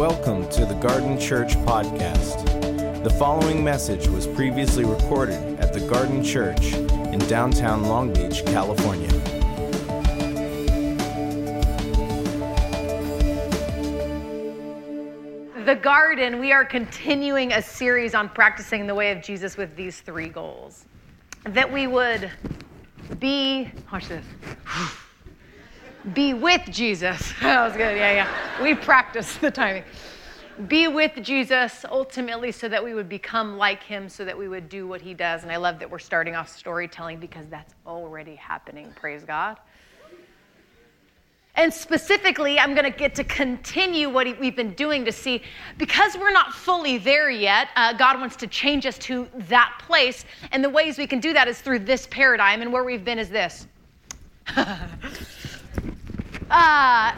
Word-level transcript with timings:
Welcome 0.00 0.48
to 0.52 0.64
the 0.64 0.76
Garden 0.76 1.20
Church 1.20 1.56
Podcast. 1.56 3.04
The 3.04 3.10
following 3.10 3.62
message 3.62 4.08
was 4.08 4.26
previously 4.26 4.82
recorded 4.82 5.60
at 5.60 5.74
the 5.74 5.80
Garden 5.80 6.24
Church 6.24 6.72
in 6.72 7.18
downtown 7.28 7.84
Long 7.84 8.10
Beach, 8.10 8.42
California. 8.46 9.10
The 15.66 15.74
Garden, 15.74 16.40
we 16.40 16.50
are 16.50 16.64
continuing 16.64 17.52
a 17.52 17.60
series 17.60 18.14
on 18.14 18.30
practicing 18.30 18.86
the 18.86 18.94
way 18.94 19.12
of 19.12 19.22
Jesus 19.22 19.58
with 19.58 19.76
these 19.76 20.00
three 20.00 20.28
goals. 20.28 20.86
That 21.44 21.70
we 21.70 21.86
would 21.86 22.30
be, 23.18 23.70
watch 23.92 24.08
this, 24.08 24.24
be 26.14 26.34
with 26.34 26.62
Jesus. 26.70 27.32
That 27.40 27.64
was 27.64 27.72
good, 27.72 27.96
yeah, 27.96 28.12
yeah. 28.12 28.62
We 28.62 28.74
practiced 28.74 29.40
the 29.40 29.50
timing. 29.50 29.84
Be 30.68 30.88
with 30.88 31.12
Jesus 31.22 31.84
ultimately 31.90 32.52
so 32.52 32.68
that 32.68 32.82
we 32.82 32.92
would 32.92 33.08
become 33.08 33.56
like 33.56 33.82
him, 33.82 34.08
so 34.08 34.24
that 34.24 34.36
we 34.36 34.46
would 34.48 34.68
do 34.68 34.86
what 34.86 35.00
he 35.00 35.14
does. 35.14 35.42
And 35.42 35.50
I 35.50 35.56
love 35.56 35.78
that 35.78 35.90
we're 35.90 35.98
starting 35.98 36.34
off 36.34 36.48
storytelling 36.48 37.18
because 37.18 37.46
that's 37.48 37.74
already 37.86 38.34
happening. 38.34 38.92
Praise 38.94 39.24
God. 39.24 39.58
And 41.56 41.72
specifically, 41.72 42.58
I'm 42.58 42.74
going 42.74 42.90
to 42.90 42.96
get 42.96 43.14
to 43.16 43.24
continue 43.24 44.08
what 44.08 44.26
we've 44.38 44.56
been 44.56 44.74
doing 44.74 45.04
to 45.04 45.12
see, 45.12 45.42
because 45.78 46.16
we're 46.16 46.30
not 46.30 46.52
fully 46.52 46.96
there 46.98 47.30
yet, 47.30 47.68
uh, 47.76 47.92
God 47.92 48.20
wants 48.20 48.36
to 48.36 48.46
change 48.46 48.86
us 48.86 48.98
to 48.98 49.28
that 49.48 49.80
place. 49.84 50.24
And 50.52 50.62
the 50.62 50.70
ways 50.70 50.96
we 50.96 51.06
can 51.06 51.20
do 51.20 51.32
that 51.32 51.48
is 51.48 51.60
through 51.60 51.80
this 51.80 52.06
paradigm. 52.06 52.62
And 52.62 52.72
where 52.72 52.84
we've 52.84 53.04
been 53.04 53.18
is 53.18 53.30
this. 53.30 53.66
uh, 56.50 57.12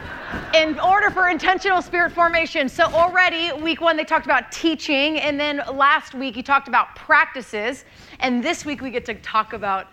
in 0.53 0.79
order 0.79 1.09
for 1.09 1.29
intentional 1.29 1.81
spirit 1.81 2.11
formation. 2.11 2.69
So, 2.69 2.85
already, 2.85 3.51
week 3.51 3.81
one, 3.81 3.97
they 3.97 4.03
talked 4.03 4.25
about 4.25 4.51
teaching. 4.51 5.19
And 5.19 5.39
then 5.39 5.61
last 5.73 6.13
week, 6.13 6.35
you 6.37 6.43
talked 6.43 6.67
about 6.67 6.95
practices. 6.95 7.85
And 8.19 8.43
this 8.43 8.65
week, 8.65 8.81
we 8.81 8.91
get 8.91 9.05
to 9.05 9.15
talk 9.15 9.53
about 9.53 9.87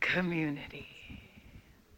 community. 0.00 0.86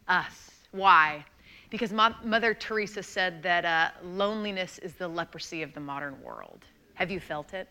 Us. 0.07 0.51
Why? 0.71 1.25
because 1.71 1.93
Mother 1.93 2.53
Teresa 2.53 3.01
said 3.01 3.41
that 3.43 3.65
uh, 3.65 3.91
loneliness 4.03 4.77
is 4.79 4.93
the 4.93 5.07
leprosy 5.07 5.63
of 5.63 5.73
the 5.73 5.79
modern 5.79 6.21
world. 6.21 6.65
Have 6.95 7.09
you 7.09 7.19
felt 7.19 7.53
it? 7.53 7.67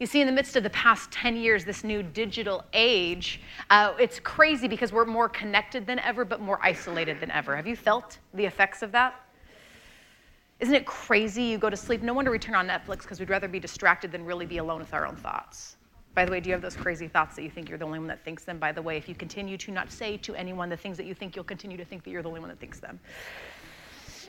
You 0.00 0.06
see, 0.06 0.22
in 0.22 0.26
the 0.26 0.32
midst 0.32 0.56
of 0.56 0.62
the 0.62 0.70
past 0.70 1.10
10 1.10 1.36
years, 1.36 1.62
this 1.62 1.84
new 1.84 2.02
digital 2.02 2.64
age, 2.72 3.42
uh, 3.68 3.92
it's 4.00 4.18
crazy 4.18 4.66
because 4.66 4.94
we're 4.94 5.04
more 5.04 5.28
connected 5.28 5.86
than 5.86 5.98
ever, 5.98 6.24
but 6.24 6.40
more 6.40 6.58
isolated 6.62 7.20
than 7.20 7.30
ever. 7.30 7.54
Have 7.54 7.66
you 7.66 7.76
felt 7.76 8.16
the 8.32 8.46
effects 8.46 8.82
of 8.82 8.92
that? 8.92 9.14
Isn't 10.58 10.74
it 10.74 10.86
crazy? 10.86 11.42
You 11.42 11.58
go 11.58 11.68
to 11.68 11.76
sleep. 11.76 12.00
No 12.00 12.14
wonder 12.14 12.30
we 12.30 12.38
turn 12.38 12.54
on 12.54 12.66
Netflix 12.66 13.02
because 13.02 13.20
we'd 13.20 13.28
rather 13.28 13.46
be 13.46 13.60
distracted 13.60 14.10
than 14.10 14.24
really 14.24 14.46
be 14.46 14.56
alone 14.56 14.80
with 14.80 14.94
our 14.94 15.06
own 15.06 15.16
thoughts. 15.16 15.76
By 16.14 16.24
the 16.24 16.32
way, 16.32 16.40
do 16.40 16.48
you 16.48 16.54
have 16.54 16.62
those 16.62 16.76
crazy 16.76 17.06
thoughts 17.06 17.36
that 17.36 17.42
you 17.42 17.50
think 17.50 17.68
you're 17.68 17.78
the 17.78 17.84
only 17.84 17.98
one 17.98 18.08
that 18.08 18.24
thinks 18.24 18.44
them? 18.44 18.58
By 18.58 18.72
the 18.72 18.80
way, 18.80 18.96
if 18.96 19.06
you 19.06 19.14
continue 19.14 19.58
to 19.58 19.70
not 19.70 19.92
say 19.92 20.16
to 20.18 20.34
anyone 20.34 20.70
the 20.70 20.78
things 20.78 20.96
that 20.96 21.04
you 21.04 21.14
think, 21.14 21.36
you'll 21.36 21.44
continue 21.44 21.76
to 21.76 21.84
think 21.84 22.04
that 22.04 22.10
you're 22.10 22.22
the 22.22 22.28
only 22.28 22.40
one 22.40 22.48
that 22.48 22.58
thinks 22.58 22.80
them. 22.80 22.98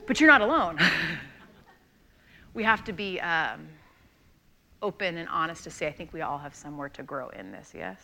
But 0.06 0.20
you're 0.20 0.30
not 0.30 0.42
alone. 0.42 0.78
we 2.54 2.62
have 2.62 2.84
to 2.84 2.92
be 2.92 3.18
um, 3.20 3.66
open 4.82 5.16
and 5.16 5.28
honest 5.28 5.64
to 5.64 5.70
say, 5.70 5.86
I 5.86 5.92
think 5.92 6.12
we 6.12 6.20
all 6.20 6.38
have 6.38 6.54
somewhere 6.54 6.88
to 6.90 7.02
grow 7.02 7.28
in 7.30 7.52
this, 7.52 7.72
yes? 7.74 7.98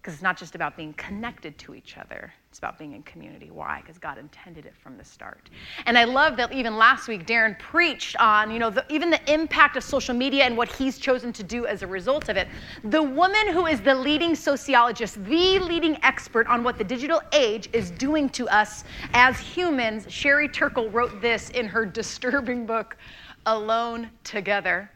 Because 0.00 0.14
it's 0.14 0.22
not 0.22 0.38
just 0.38 0.54
about 0.54 0.78
being 0.78 0.94
connected 0.94 1.58
to 1.58 1.74
each 1.74 1.98
other, 1.98 2.32
it's 2.48 2.58
about 2.58 2.78
being 2.78 2.94
in 2.94 3.02
community. 3.02 3.50
Why? 3.50 3.80
Because 3.82 3.98
God 3.98 4.16
intended 4.16 4.64
it 4.64 4.74
from 4.74 4.96
the 4.96 5.04
start. 5.04 5.50
And 5.84 5.98
I 5.98 6.04
love 6.04 6.38
that 6.38 6.52
even 6.52 6.78
last 6.78 7.06
week, 7.06 7.26
Darren 7.26 7.58
preached 7.58 8.16
on, 8.16 8.50
you 8.50 8.58
know, 8.58 8.70
the, 8.70 8.82
even 8.88 9.10
the 9.10 9.20
impact 9.30 9.76
of 9.76 9.84
social 9.84 10.14
media 10.14 10.44
and 10.44 10.56
what 10.56 10.72
he's 10.72 10.98
chosen 10.98 11.34
to 11.34 11.42
do 11.42 11.66
as 11.66 11.82
a 11.82 11.86
result 11.86 12.30
of 12.30 12.38
it. 12.38 12.48
The 12.84 13.02
woman 13.02 13.48
who 13.48 13.66
is 13.66 13.82
the 13.82 13.94
leading 13.94 14.34
sociologist, 14.34 15.22
the 15.26 15.58
leading 15.58 16.02
expert 16.02 16.46
on 16.46 16.64
what 16.64 16.78
the 16.78 16.84
digital 16.84 17.20
age 17.32 17.68
is 17.74 17.90
doing 17.90 18.30
to 18.30 18.48
us 18.48 18.84
as 19.12 19.38
humans, 19.38 20.06
Sherry 20.10 20.48
Turkle 20.48 20.88
wrote 20.88 21.20
this 21.20 21.50
in 21.50 21.66
her 21.66 21.84
disturbing 22.00 22.64
book, 22.64 22.96
Alone 23.44 24.10
Together. 24.24 24.90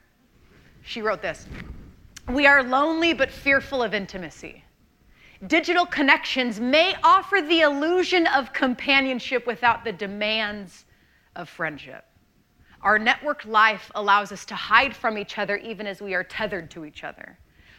She 0.85 1.03
wrote 1.03 1.23
this 1.23 1.47
We 2.29 2.47
are 2.47 2.63
lonely 2.63 3.15
but 3.15 3.31
fearful 3.31 3.83
of 3.83 3.95
intimacy. 3.95 4.65
Digital 5.47 5.85
connections 5.85 6.61
may 6.61 6.95
offer 7.03 7.41
the 7.43 7.63
illusion 7.63 8.27
of 8.29 8.53
companionship 8.53 9.47
without 9.47 9.85
the 9.85 9.93
demands 9.93 10.85
of 11.37 11.49
friendship. 11.49 12.05
Our 12.83 12.99
networked 12.99 13.47
life 13.47 13.91
allows 13.95 14.31
us 14.31 14.45
to 14.47 14.55
hide 14.55 14.95
from 14.95 15.19
each 15.19 15.39
other 15.39 15.57
even 15.57 15.87
as 15.87 16.01
we 16.01 16.15
are 16.15 16.23
tethered 16.23 16.71
to 16.73 16.85
each 16.85 17.03
other. 17.03 17.39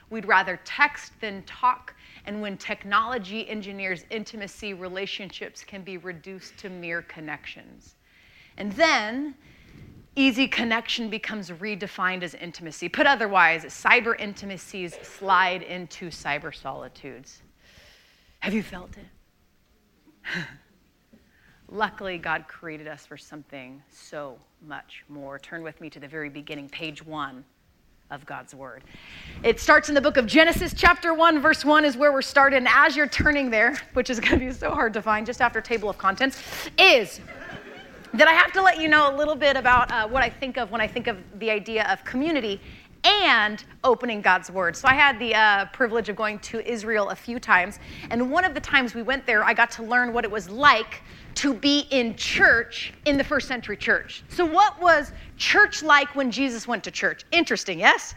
We'd 0.10 0.26
rather 0.26 0.60
text 0.66 1.14
than 1.22 1.44
talk, 1.44 1.96
and 2.26 2.42
when 2.42 2.58
technology 2.58 3.48
engineers 3.48 4.06
intimacy, 4.10 4.74
relationships 4.74 5.64
can 5.64 5.84
be 5.84 5.98
reduced 5.98 6.58
to 6.58 6.70
mere 6.70 7.04
connections. 7.04 7.96
And 8.58 8.72
then, 8.74 9.36
easy 10.16 10.48
connection 10.48 11.10
becomes 11.10 11.50
redefined 11.50 12.24
as 12.24 12.34
intimacy. 12.36 12.90
Put 12.90 13.08
otherwise, 13.08 13.66
cyber 13.66 14.20
intimacies 14.20 14.96
slide 15.02 15.62
into 15.62 16.10
cyber 16.10 16.56
solitudes. 16.56 17.42
Have 18.40 18.54
you 18.54 18.64
felt 18.64 18.92
it? 18.98 20.44
Luckily, 21.70 22.18
God 22.18 22.48
created 22.48 22.88
us 22.88 23.06
for 23.06 23.18
something 23.18 23.82
so 23.92 24.38
much 24.66 25.04
more. 25.10 25.40
Turn 25.40 25.64
with 25.64 25.82
me 25.82 25.90
to 25.90 26.00
the 26.00 26.08
very 26.08 26.30
beginning, 26.30 26.70
page 26.70 27.04
one 27.04 27.44
of 28.12 28.26
God's 28.26 28.54
Word. 28.54 28.84
It 29.44 29.60
starts 29.60 29.90
in 29.90 29.96
the 29.96 30.02
book 30.02 30.18
of 30.18 30.28
Genesis, 30.28 30.74
chapter 30.76 31.14
1, 31.14 31.42
verse 31.42 31.66
1 31.66 31.84
is 31.84 31.98
where 31.98 32.12
we're 32.12 32.22
started. 32.22 32.58
And 32.58 32.68
as 32.70 32.96
you're 32.96 33.08
turning 33.08 33.50
there, 33.50 33.78
which 33.94 34.12
is 34.12 34.20
going 34.20 34.40
to 34.40 34.46
be 34.46 34.52
so 34.52 34.70
hard 34.70 34.94
to 34.94 35.02
find 35.02 35.26
just 35.26 35.42
after 35.42 35.60
table 35.60 35.90
of 35.90 35.98
contents, 35.98 36.40
is 36.78 37.20
that 38.18 38.30
I 38.30 38.34
have 38.34 38.54
to 38.54 38.62
let 38.62 38.80
you 38.80 38.88
know 38.88 39.14
a 39.14 39.16
little 39.16 39.36
bit 39.36 39.58
about 39.58 39.92
uh, 39.92 40.08
what 40.08 40.24
I 40.24 40.30
think 40.30 40.58
of 40.58 40.72
when 40.72 40.80
I 40.80 40.88
think 40.88 41.08
of 41.08 41.18
the 41.38 41.52
idea 41.52 41.86
of 41.92 42.06
community 42.06 42.62
and 43.04 43.64
opening 43.84 44.22
God's 44.22 44.50
Word. 44.50 44.76
So 44.78 44.88
I 44.88 44.94
had 44.94 45.20
the 45.20 45.36
uh, 45.36 45.66
privilege 45.74 46.08
of 46.08 46.16
going 46.16 46.40
to 46.40 46.66
Israel 46.66 47.10
a 47.10 47.16
few 47.16 47.40
times, 47.40 47.78
and 48.10 48.32
one 48.32 48.46
of 48.46 48.54
the 48.54 48.62
times 48.62 48.96
we 48.96 49.02
went 49.02 49.26
there, 49.28 49.44
I 49.44 49.54
got 49.54 49.70
to 49.72 49.84
learn 49.84 50.14
what 50.14 50.24
it 50.24 50.32
was 50.32 50.50
like 50.50 51.02
to 51.36 51.54
be 51.54 51.86
in 51.92 52.16
church 52.16 52.94
in 53.06 53.18
the 53.18 53.24
first 53.24 53.48
century 53.48 53.78
church. 53.78 54.24
So, 54.30 54.46
what 54.46 54.80
was 54.82 55.12
church 55.38 55.84
like 55.84 56.16
when 56.16 56.32
Jesus 56.32 56.68
went 56.68 56.84
to 56.86 56.92
church? 56.92 57.24
Interesting, 57.32 57.80
yes? 57.80 58.16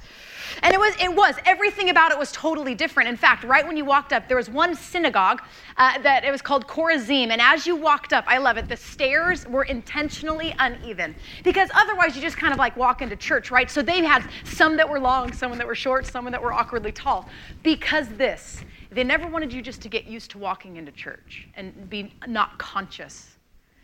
And 0.63 0.73
it 0.73 0.79
was, 0.79 0.95
it 1.01 1.15
was, 1.15 1.37
everything 1.45 1.91
about 1.91 2.11
it 2.11 2.19
was 2.19 2.33
totally 2.33 2.75
different. 2.75 3.09
In 3.09 3.17
fact, 3.17 3.45
right 3.45 3.67
when 3.67 3.77
you 3.77 3.85
walked 3.85 4.13
up, 4.13 4.29
there 4.29 4.37
was 4.37 4.49
one 4.49 4.75
synagogue 4.75 5.43
uh, 5.77 5.99
that 5.99 6.25
it 6.25 6.31
was 6.31 6.43
called 6.43 6.67
Chorazim. 6.67 7.31
And 7.31 7.41
as 7.41 7.67
you 7.67 7.77
walked 7.77 8.13
up, 8.13 8.25
I 8.27 8.39
love 8.39 8.57
it, 8.57 8.69
the 8.69 8.77
stairs 8.77 9.47
were 9.47 9.65
intentionally 9.65 10.55
uneven 10.59 11.15
because 11.45 11.71
otherwise 11.75 12.17
you 12.17 12.23
just 12.23 12.37
kind 12.37 12.53
of 12.53 12.59
like 12.59 12.77
walk 12.77 13.03
into 13.03 13.17
church, 13.17 13.51
right? 13.51 13.71
So 13.71 13.83
they 13.83 14.05
had 14.05 14.25
some 14.45 14.77
that 14.77 14.89
were 14.89 15.01
long, 15.01 15.33
some 15.33 15.57
that 15.57 15.67
were 15.67 15.75
short, 15.75 16.07
some 16.07 16.25
that 16.31 16.43
were 16.43 16.53
awkwardly 16.53 16.93
tall. 16.93 17.29
Because 17.63 18.09
this, 18.09 18.65
they 18.91 19.05
never 19.05 19.29
wanted 19.29 19.53
you 19.53 19.63
just 19.63 19.83
to 19.83 19.89
get 19.89 20.07
used 20.07 20.31
to 20.33 20.39
walking 20.39 20.77
into 20.77 20.93
church 20.93 21.49
and 21.55 21.89
be 21.91 22.13
not 22.27 22.59
conscious. 22.59 23.37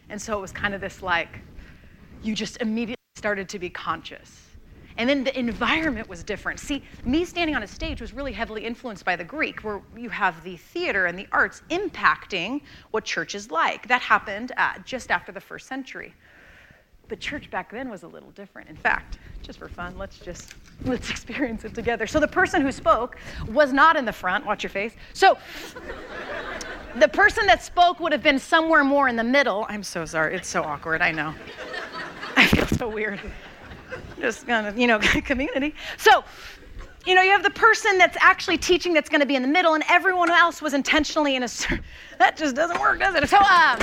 And 0.08 0.20
so 0.20 0.38
it 0.38 0.40
was 0.40 0.52
kind 0.52 0.74
of 0.74 0.80
this 0.80 1.02
like, 1.02 1.40
you 2.22 2.34
just 2.34 2.60
immediately 2.60 2.96
started 3.16 3.48
to 3.50 3.58
be 3.58 3.70
conscious. 3.70 4.40
And 4.96 5.08
then 5.08 5.24
the 5.24 5.36
environment 5.36 6.08
was 6.08 6.22
different. 6.22 6.60
See, 6.60 6.84
me 7.04 7.24
standing 7.24 7.56
on 7.56 7.62
a 7.62 7.66
stage 7.66 8.00
was 8.00 8.12
really 8.12 8.32
heavily 8.32 8.64
influenced 8.64 9.04
by 9.04 9.16
the 9.16 9.24
Greek, 9.24 9.64
where 9.64 9.82
you 9.96 10.08
have 10.08 10.42
the 10.44 10.56
theater 10.56 11.06
and 11.06 11.18
the 11.18 11.26
arts 11.32 11.62
impacting 11.70 12.60
what 12.92 13.04
church 13.04 13.34
is 13.34 13.50
like. 13.50 13.88
That 13.88 14.02
happened 14.02 14.52
uh, 14.56 14.74
just 14.84 15.10
after 15.10 15.32
the 15.32 15.40
first 15.40 15.66
century. 15.66 16.14
But 17.08 17.20
church 17.20 17.50
back 17.50 17.70
then 17.70 17.90
was 17.90 18.02
a 18.02 18.08
little 18.08 18.30
different. 18.30 18.70
In 18.70 18.76
fact, 18.76 19.18
just 19.42 19.58
for 19.58 19.68
fun, 19.68 19.96
let's 19.98 20.18
just 20.18 20.54
let's 20.84 21.10
experience 21.16 21.64
it 21.64 21.74
together. 21.74 22.06
So 22.06 22.18
the 22.18 22.28
person 22.28 22.62
who 22.62 22.72
spoke 22.72 23.18
was 23.48 23.72
not 23.72 23.96
in 23.96 24.04
the 24.04 24.12
front. 24.12 24.46
Watch 24.46 24.62
your 24.62 24.70
face. 24.70 24.94
So 25.12 25.36
the 26.98 27.08
person 27.08 27.46
that 27.46 27.62
spoke 27.62 28.00
would 28.00 28.12
have 28.12 28.22
been 28.22 28.38
somewhere 28.38 28.84
more 28.84 29.08
in 29.08 29.16
the 29.16 29.24
middle. 29.24 29.66
I'm 29.68 29.82
so 29.82 30.04
sorry. 30.04 30.34
It's 30.34 30.48
so 30.48 30.62
awkward. 30.62 31.02
I 31.02 31.12
know. 31.12 31.34
I 32.36 32.46
feel 32.46 32.66
so 32.66 32.88
weird 32.88 33.20
just 34.20 34.46
kind 34.46 34.66
of, 34.66 34.78
you 34.78 34.86
know, 34.86 34.98
community. 34.98 35.74
So, 35.96 36.24
you 37.06 37.14
know, 37.14 37.22
you 37.22 37.30
have 37.32 37.42
the 37.42 37.50
person 37.50 37.98
that's 37.98 38.16
actually 38.20 38.58
teaching 38.58 38.94
that's 38.94 39.10
going 39.10 39.20
to 39.20 39.26
be 39.26 39.36
in 39.36 39.42
the 39.42 39.48
middle, 39.48 39.74
and 39.74 39.84
everyone 39.88 40.30
else 40.30 40.62
was 40.62 40.74
intentionally 40.74 41.36
in 41.36 41.42
a. 41.42 41.48
That 42.18 42.36
just 42.36 42.56
doesn't 42.56 42.80
work, 42.80 43.00
does 43.00 43.14
it? 43.16 43.28
So, 43.28 43.38
um, 43.38 43.78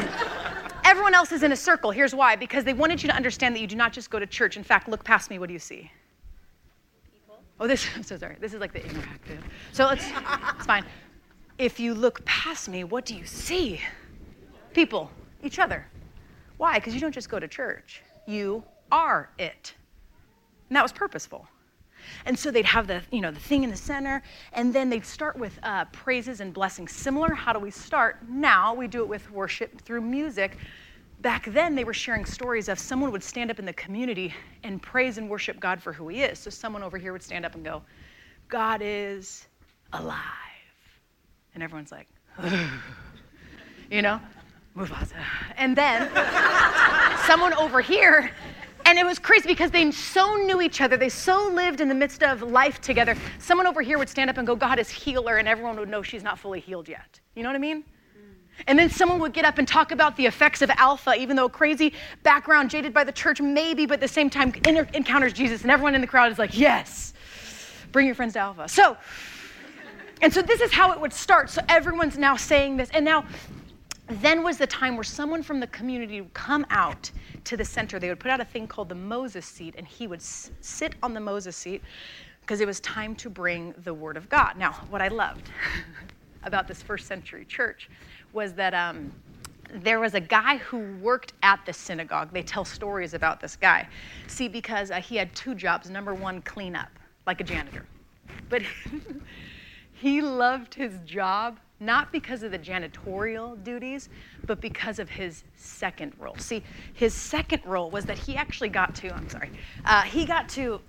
everyone 0.91 1.13
else 1.13 1.31
is 1.31 1.41
in 1.41 1.53
a 1.53 1.55
circle. 1.55 1.89
Here's 1.91 2.13
why: 2.13 2.35
because 2.35 2.63
they 2.65 2.73
wanted 2.73 3.01
you 3.01 3.09
to 3.09 3.15
understand 3.15 3.55
that 3.55 3.61
you 3.61 3.67
do 3.67 3.77
not 3.77 3.93
just 3.93 4.09
go 4.09 4.19
to 4.19 4.27
church. 4.27 4.57
In 4.57 4.63
fact, 4.63 4.89
look 4.89 5.03
past 5.03 5.29
me. 5.29 5.39
What 5.39 5.47
do 5.47 5.53
you 5.53 5.59
see? 5.59 5.89
People. 7.11 7.39
Oh, 7.59 7.67
this. 7.67 7.87
I'm 7.95 8.03
so 8.03 8.17
sorry. 8.17 8.35
This 8.39 8.53
is 8.53 8.59
like 8.59 8.73
the 8.73 8.81
interactive. 8.81 9.39
So 9.71 9.89
it's 9.89 10.05
it's 10.57 10.65
fine. 10.65 10.85
If 11.57 11.79
you 11.79 11.93
look 11.93 12.23
past 12.25 12.67
me, 12.67 12.83
what 12.83 13.05
do 13.05 13.15
you 13.15 13.25
see? 13.25 13.79
People, 14.73 15.09
each 15.43 15.59
other. 15.59 15.85
Why? 16.57 16.79
Because 16.79 16.93
you 16.93 16.99
don't 16.99 17.11
just 17.11 17.29
go 17.29 17.39
to 17.39 17.47
church. 17.47 18.01
You 18.27 18.63
are 18.91 19.29
it. 19.37 19.73
And 20.69 20.75
that 20.75 20.83
was 20.83 20.91
purposeful. 20.91 21.47
And 22.25 22.37
so 22.37 22.51
they'd 22.51 22.65
have 22.65 22.87
the, 22.87 23.01
you 23.11 23.21
know, 23.21 23.31
the 23.31 23.39
thing 23.39 23.63
in 23.63 23.69
the 23.69 23.77
center, 23.77 24.23
and 24.53 24.73
then 24.73 24.89
they'd 24.89 25.05
start 25.05 25.37
with 25.37 25.57
uh, 25.63 25.85
praises 25.85 26.39
and 26.39 26.53
blessings. 26.53 26.91
Similar, 26.91 27.33
how 27.33 27.53
do 27.53 27.59
we 27.59 27.71
start? 27.71 28.17
Now 28.27 28.73
we 28.73 28.87
do 28.87 29.01
it 29.01 29.07
with 29.07 29.29
worship 29.31 29.81
through 29.81 30.01
music. 30.01 30.57
Back 31.21 31.45
then, 31.53 31.75
they 31.75 31.83
were 31.83 31.93
sharing 31.93 32.25
stories 32.25 32.67
of 32.67 32.79
someone 32.79 33.11
would 33.11 33.23
stand 33.23 33.51
up 33.51 33.59
in 33.59 33.65
the 33.65 33.73
community 33.73 34.33
and 34.63 34.81
praise 34.81 35.17
and 35.17 35.29
worship 35.29 35.59
God 35.59 35.81
for 35.81 35.93
who 35.93 36.07
He 36.07 36.23
is. 36.23 36.39
So 36.39 36.49
someone 36.49 36.81
over 36.81 36.97
here 36.97 37.13
would 37.13 37.21
stand 37.21 37.45
up 37.45 37.53
and 37.53 37.63
go, 37.63 37.83
God 38.47 38.81
is 38.83 39.47
alive. 39.93 40.17
And 41.53 41.63
everyone's 41.63 41.91
like, 41.91 42.07
you 43.91 44.01
know, 44.01 44.19
Mufasa. 44.75 45.13
And 45.57 45.75
then 45.75 46.09
someone 47.27 47.53
over 47.53 47.81
here 47.81 48.31
and 48.85 48.97
it 48.97 49.05
was 49.05 49.19
crazy 49.19 49.47
because 49.47 49.71
they 49.71 49.89
so 49.91 50.35
knew 50.35 50.61
each 50.61 50.81
other. 50.81 50.97
They 50.97 51.09
so 51.09 51.49
lived 51.53 51.81
in 51.81 51.87
the 51.87 51.95
midst 51.95 52.23
of 52.23 52.41
life 52.41 52.81
together. 52.81 53.15
Someone 53.39 53.67
over 53.67 53.81
here 53.81 53.97
would 53.97 54.09
stand 54.09 54.29
up 54.29 54.37
and 54.37 54.47
go, 54.47 54.55
God 54.55 54.79
is 54.79 54.89
healer, 54.89 55.37
and 55.37 55.47
everyone 55.47 55.77
would 55.77 55.89
know 55.89 56.01
she's 56.01 56.23
not 56.23 56.39
fully 56.39 56.59
healed 56.59 56.89
yet. 56.89 57.19
You 57.35 57.43
know 57.43 57.49
what 57.49 57.55
I 57.55 57.59
mean? 57.59 57.83
And 58.67 58.77
then 58.77 58.89
someone 58.89 59.19
would 59.19 59.33
get 59.33 59.45
up 59.45 59.57
and 59.57 59.67
talk 59.67 59.91
about 59.91 60.15
the 60.17 60.25
effects 60.25 60.61
of 60.61 60.69
alpha, 60.71 61.15
even 61.15 61.35
though 61.35 61.49
crazy 61.49 61.93
background, 62.23 62.69
jaded 62.69 62.93
by 62.93 63.03
the 63.03 63.11
church, 63.11 63.41
maybe, 63.41 63.85
but 63.85 63.95
at 63.95 64.01
the 64.01 64.07
same 64.07 64.29
time 64.29 64.53
encounters 64.65 65.33
Jesus, 65.33 65.63
and 65.63 65.71
everyone 65.71 65.95
in 65.95 66.01
the 66.01 66.07
crowd 66.07 66.31
is 66.31 66.37
like, 66.37 66.57
yes, 66.57 67.13
bring 67.91 68.05
your 68.05 68.15
friends 68.15 68.33
to 68.33 68.39
alpha. 68.39 68.67
So, 68.67 68.97
and 70.21 70.31
so 70.31 70.41
this 70.41 70.61
is 70.61 70.71
how 70.71 70.91
it 70.91 70.99
would 70.99 71.13
start. 71.13 71.49
So 71.49 71.61
everyone's 71.67 72.17
now 72.17 72.35
saying 72.35 72.77
this. 72.77 72.89
And 72.91 73.03
now 73.03 73.25
then 74.07 74.43
was 74.43 74.57
the 74.57 74.67
time 74.67 74.95
where 74.95 75.03
someone 75.03 75.41
from 75.41 75.59
the 75.59 75.67
community 75.67 76.21
would 76.21 76.33
come 76.33 76.65
out 76.69 77.09
to 77.45 77.57
the 77.57 77.65
center. 77.65 77.97
They 77.97 78.09
would 78.09 78.19
put 78.19 78.29
out 78.29 78.41
a 78.41 78.45
thing 78.45 78.67
called 78.67 78.89
the 78.89 78.95
Moses 78.95 79.45
seat, 79.45 79.75
and 79.77 79.87
he 79.87 80.05
would 80.07 80.21
sit 80.21 80.95
on 81.01 81.13
the 81.13 81.19
Moses 81.19 81.55
seat 81.55 81.81
because 82.41 82.61
it 82.61 82.67
was 82.67 82.79
time 82.81 83.15
to 83.15 83.29
bring 83.29 83.73
the 83.83 83.93
Word 83.93 84.17
of 84.17 84.29
God. 84.29 84.57
Now, 84.57 84.73
what 84.89 85.01
I 85.01 85.07
loved 85.07 85.49
about 86.43 86.67
this 86.67 86.81
first 86.81 87.07
century 87.07 87.45
church 87.45 87.89
was 88.33 88.53
that 88.53 88.73
um, 88.73 89.11
there 89.73 89.99
was 89.99 90.13
a 90.13 90.19
guy 90.19 90.57
who 90.57 90.79
worked 91.01 91.33
at 91.43 91.65
the 91.65 91.73
synagogue. 91.73 92.31
They 92.31 92.43
tell 92.43 92.65
stories 92.65 93.13
about 93.13 93.39
this 93.39 93.55
guy. 93.55 93.87
See, 94.27 94.47
because 94.47 94.91
uh, 94.91 94.95
he 94.95 95.15
had 95.15 95.33
two 95.35 95.55
jobs. 95.55 95.89
Number 95.89 96.13
one, 96.13 96.41
clean 96.41 96.75
up, 96.75 96.89
like 97.25 97.41
a 97.41 97.43
janitor. 97.43 97.85
But 98.49 98.63
he 99.93 100.21
loved 100.21 100.73
his 100.73 100.99
job 101.05 101.59
not 101.81 102.11
because 102.11 102.43
of 102.43 102.51
the 102.51 102.59
janitorial 102.59 103.61
duties, 103.63 104.07
but 104.45 104.61
because 104.61 104.99
of 104.99 105.09
his 105.09 105.43
second 105.57 106.13
role. 106.19 106.35
See, 106.37 106.63
his 106.93 107.13
second 107.13 107.63
role 107.65 107.89
was 107.89 108.05
that 108.05 108.19
he 108.19 108.37
actually 108.37 108.69
got 108.69 108.93
to, 108.95 109.13
I'm 109.13 109.27
sorry, 109.27 109.49
uh, 109.83 110.03
he 110.03 110.25
got 110.25 110.47
to 110.49 110.79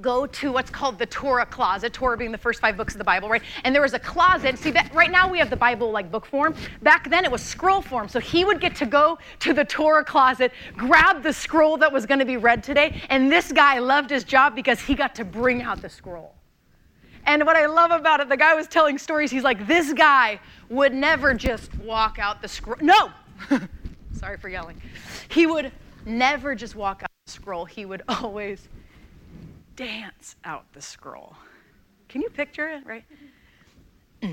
go 0.00 0.26
to 0.26 0.52
what's 0.52 0.70
called 0.70 0.98
the 0.98 1.06
Torah 1.06 1.46
closet, 1.46 1.92
Torah 1.92 2.16
being 2.16 2.32
the 2.32 2.38
first 2.38 2.60
five 2.60 2.76
books 2.76 2.94
of 2.94 2.98
the 2.98 3.04
Bible, 3.04 3.28
right? 3.28 3.42
And 3.64 3.74
there 3.74 3.82
was 3.82 3.94
a 3.94 3.98
closet. 3.98 4.58
See, 4.58 4.70
that, 4.72 4.94
right 4.94 5.10
now 5.10 5.30
we 5.30 5.38
have 5.38 5.50
the 5.50 5.56
Bible 5.56 5.90
like 5.90 6.10
book 6.10 6.26
form. 6.26 6.54
Back 6.82 7.10
then 7.10 7.24
it 7.24 7.30
was 7.30 7.42
scroll 7.42 7.82
form. 7.82 8.08
So 8.08 8.20
he 8.20 8.44
would 8.44 8.60
get 8.60 8.76
to 8.76 8.86
go 8.86 9.18
to 9.40 9.52
the 9.52 9.64
Torah 9.64 10.04
closet, 10.04 10.52
grab 10.76 11.22
the 11.22 11.32
scroll 11.32 11.76
that 11.78 11.92
was 11.92 12.06
going 12.06 12.20
to 12.20 12.24
be 12.24 12.36
read 12.36 12.62
today. 12.62 13.02
And 13.08 13.30
this 13.30 13.52
guy 13.52 13.78
loved 13.78 14.10
his 14.10 14.24
job 14.24 14.54
because 14.54 14.80
he 14.80 14.94
got 14.94 15.14
to 15.16 15.24
bring 15.24 15.62
out 15.62 15.82
the 15.82 15.88
scroll. 15.88 16.34
And 17.24 17.44
what 17.44 17.56
I 17.56 17.66
love 17.66 17.90
about 17.90 18.20
it, 18.20 18.28
the 18.28 18.36
guy 18.36 18.54
was 18.54 18.68
telling 18.68 18.98
stories. 18.98 19.32
He's 19.32 19.42
like, 19.42 19.66
this 19.66 19.92
guy 19.92 20.38
would 20.68 20.94
never 20.94 21.34
just 21.34 21.74
walk 21.78 22.18
out 22.20 22.40
the 22.40 22.48
scroll. 22.48 22.78
No! 22.80 23.10
Sorry 24.12 24.38
for 24.38 24.48
yelling. 24.48 24.80
He 25.28 25.46
would 25.46 25.72
never 26.04 26.54
just 26.54 26.76
walk 26.76 27.02
out 27.02 27.10
the 27.26 27.32
scroll. 27.32 27.64
He 27.64 27.84
would 27.84 28.02
always 28.08 28.68
dance 29.76 30.36
out 30.44 30.64
the 30.72 30.82
scroll. 30.82 31.36
Can 32.08 32.22
you 32.22 32.30
picture 32.30 32.68
it, 32.68 32.86
right? 32.86 33.04
Uh, 34.22 34.28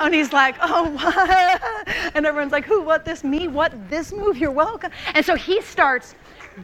and 0.00 0.14
he's 0.14 0.32
like, 0.32 0.56
oh, 0.62 0.88
what? 0.90 1.88
And 2.14 2.24
everyone's 2.24 2.52
like, 2.52 2.64
who, 2.64 2.82
what, 2.82 3.04
this, 3.04 3.24
me, 3.24 3.48
what, 3.48 3.90
this 3.90 4.12
move, 4.12 4.36
you're 4.36 4.50
welcome. 4.50 4.92
And 5.14 5.24
so 5.24 5.34
he 5.34 5.60
starts 5.60 6.14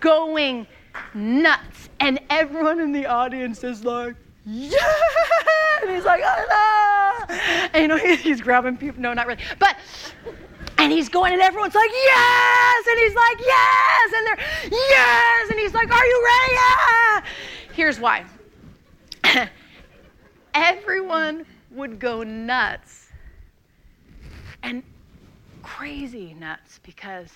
going 0.00 0.67
nuts. 1.14 1.88
And 2.00 2.20
everyone 2.31 2.81
in 2.81 2.93
the 2.93 3.06
audience 3.06 3.64
is 3.64 3.85
like, 3.85 4.14
yeah! 4.46 4.79
And 5.82 5.90
he's 5.90 6.05
like, 6.05 6.23
oh, 6.25 7.25
no! 7.29 7.35
And 7.75 7.82
you 7.82 7.88
know, 7.88 7.96
he's 8.17 8.40
grabbing 8.40 8.76
people. 8.76 9.00
No, 9.00 9.12
not 9.12 9.26
really. 9.26 9.43
But, 9.58 9.76
and 10.78 10.92
he's 10.92 11.08
going, 11.08 11.32
and 11.32 11.42
everyone's 11.42 11.75
like, 11.75 11.90
yes! 11.90 12.86
And 12.88 12.98
he's 13.00 13.14
like, 13.14 13.40
yes! 13.40 14.12
And 14.16 14.26
they're, 14.26 14.70
yes! 14.70 15.50
And 15.50 15.58
he's 15.58 15.75
like, 15.75 15.90
are 15.90 16.06
you 16.06 16.25
ready? 16.25 16.52
Yeah! 16.54 17.25
Here's 17.72 18.00
why. 18.00 18.25
Everyone 20.54 21.44
would 21.72 21.98
go 21.98 22.22
nuts 22.22 23.08
and 24.62 24.82
crazy 25.62 26.34
nuts 26.34 26.80
because 26.82 27.28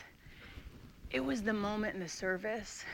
it 1.11 1.21
was 1.21 1.43
the 1.43 1.53
moment 1.53 1.95
in 1.95 2.01
the 2.01 2.09
service 2.09 2.85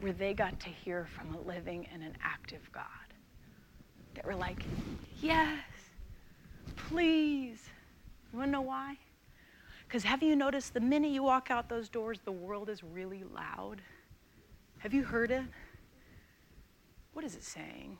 where 0.00 0.12
they 0.12 0.34
got 0.34 0.58
to 0.60 0.68
hear 0.68 1.06
from 1.16 1.34
a 1.34 1.40
living 1.40 1.86
and 1.92 2.02
an 2.02 2.16
active 2.22 2.70
God. 2.72 2.84
That 4.14 4.24
were 4.24 4.34
like, 4.34 4.62
yes, 5.20 5.58
please. 6.76 7.62
You 8.32 8.38
want 8.38 8.48
to 8.48 8.52
know 8.52 8.60
why? 8.62 8.96
Because 9.96 10.10
have 10.10 10.22
you 10.22 10.36
noticed 10.36 10.74
the 10.74 10.80
minute 10.80 11.10
you 11.10 11.22
walk 11.22 11.50
out 11.50 11.70
those 11.70 11.88
doors, 11.88 12.20
the 12.22 12.30
world 12.30 12.68
is 12.68 12.84
really 12.84 13.24
loud? 13.34 13.80
Have 14.76 14.92
you 14.92 15.02
heard 15.02 15.30
it? 15.30 15.44
What 17.14 17.24
is 17.24 17.34
it 17.34 17.42
saying? 17.42 17.96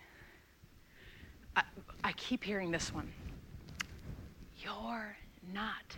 I, 1.56 1.62
I 2.04 2.12
keep 2.12 2.44
hearing 2.44 2.70
this 2.70 2.93
one. 2.93 3.10
You're 4.58 5.16
not 5.54 5.96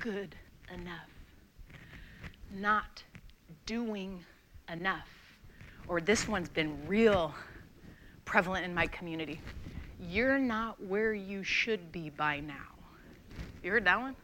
good 0.00 0.34
enough. 0.74 1.10
Not 2.52 3.04
doing 3.66 4.24
enough 4.68 5.08
or 5.86 6.00
this 6.00 6.26
one's 6.26 6.48
been 6.48 6.76
real 6.88 7.32
prevalent 8.24 8.64
in 8.64 8.74
my 8.74 8.88
community. 8.88 9.40
You're 10.00 10.40
not 10.40 10.82
where 10.82 11.14
you 11.14 11.44
should 11.44 11.92
be 11.92 12.10
by 12.10 12.40
now. 12.40 12.74
You 13.62 13.70
heard 13.70 13.84
that 13.84 14.00
one? 14.00 14.16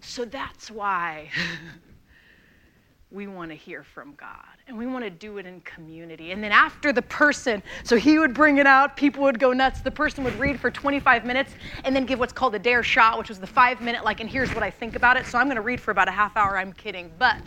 So 0.00 0.24
that's 0.24 0.70
why 0.70 1.30
we 3.10 3.26
want 3.26 3.50
to 3.50 3.56
hear 3.56 3.82
from 3.82 4.14
God 4.14 4.46
and 4.68 4.78
we 4.78 4.86
want 4.86 5.04
to 5.04 5.10
do 5.10 5.38
it 5.38 5.46
in 5.46 5.60
community. 5.62 6.30
And 6.30 6.42
then 6.42 6.52
after 6.52 6.92
the 6.92 7.02
person, 7.02 7.62
so 7.82 7.96
he 7.96 8.18
would 8.18 8.32
bring 8.32 8.58
it 8.58 8.66
out, 8.66 8.96
people 8.96 9.22
would 9.24 9.40
go 9.40 9.52
nuts. 9.52 9.80
The 9.80 9.90
person 9.90 10.22
would 10.22 10.38
read 10.38 10.60
for 10.60 10.70
25 10.70 11.24
minutes 11.24 11.54
and 11.84 11.94
then 11.94 12.06
give 12.06 12.18
what's 12.18 12.32
called 12.32 12.54
a 12.54 12.58
dare 12.58 12.82
shot, 12.82 13.18
which 13.18 13.28
was 13.28 13.40
the 13.40 13.46
five 13.46 13.80
minute, 13.80 14.04
like, 14.04 14.20
and 14.20 14.30
here's 14.30 14.54
what 14.54 14.62
I 14.62 14.70
think 14.70 14.94
about 14.94 15.16
it. 15.16 15.26
So 15.26 15.38
I'm 15.38 15.46
going 15.46 15.56
to 15.56 15.62
read 15.62 15.80
for 15.80 15.90
about 15.90 16.08
a 16.08 16.12
half 16.12 16.36
hour. 16.36 16.56
I'm 16.56 16.72
kidding. 16.72 17.10
But 17.18 17.42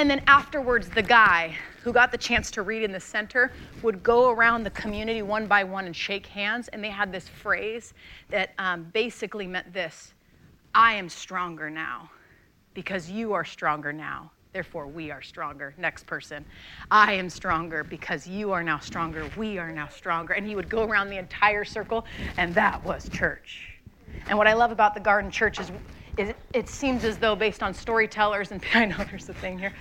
and 0.00 0.08
then 0.08 0.22
afterwards, 0.26 0.88
the 0.88 1.02
guy 1.02 1.54
who 1.82 1.92
got 1.92 2.10
the 2.10 2.16
chance 2.16 2.50
to 2.52 2.62
read 2.62 2.82
in 2.82 2.90
the 2.90 3.00
center 3.00 3.52
would 3.82 4.02
go 4.02 4.30
around 4.30 4.62
the 4.62 4.70
community 4.70 5.20
one 5.20 5.46
by 5.46 5.62
one 5.62 5.84
and 5.84 5.94
shake 5.94 6.24
hands. 6.24 6.68
And 6.68 6.82
they 6.82 6.88
had 6.88 7.12
this 7.12 7.28
phrase 7.28 7.92
that 8.30 8.54
um, 8.58 8.84
basically 8.94 9.46
meant 9.46 9.70
this 9.74 10.14
I 10.74 10.94
am 10.94 11.08
stronger 11.08 11.70
now 11.70 12.10
because 12.74 13.10
you 13.10 13.32
are 13.32 13.44
stronger 13.44 13.92
now. 13.92 14.32
Therefore, 14.52 14.86
we 14.86 15.10
are 15.10 15.22
stronger. 15.22 15.74
Next 15.78 16.06
person. 16.06 16.44
I 16.90 17.14
am 17.14 17.30
stronger 17.30 17.84
because 17.84 18.26
you 18.26 18.52
are 18.52 18.64
now 18.64 18.78
stronger. 18.80 19.24
We 19.36 19.58
are 19.58 19.70
now 19.70 19.88
stronger. 19.88 20.34
And 20.34 20.46
he 20.46 20.56
would 20.56 20.68
go 20.68 20.82
around 20.82 21.08
the 21.08 21.18
entire 21.18 21.64
circle, 21.64 22.04
and 22.36 22.54
that 22.54 22.84
was 22.84 23.08
church. 23.08 23.68
And 24.28 24.36
what 24.36 24.48
I 24.48 24.54
love 24.54 24.72
about 24.72 24.94
the 24.94 25.00
Garden 25.00 25.30
Church 25.30 25.60
is 25.60 25.70
it, 26.16 26.36
it 26.52 26.68
seems 26.68 27.04
as 27.04 27.18
though, 27.18 27.36
based 27.36 27.62
on 27.62 27.72
storytellers, 27.74 28.50
and 28.50 28.62
I 28.74 28.86
know 28.86 28.96
there's 29.10 29.28
a 29.28 29.34
thing 29.34 29.58
here, 29.58 29.72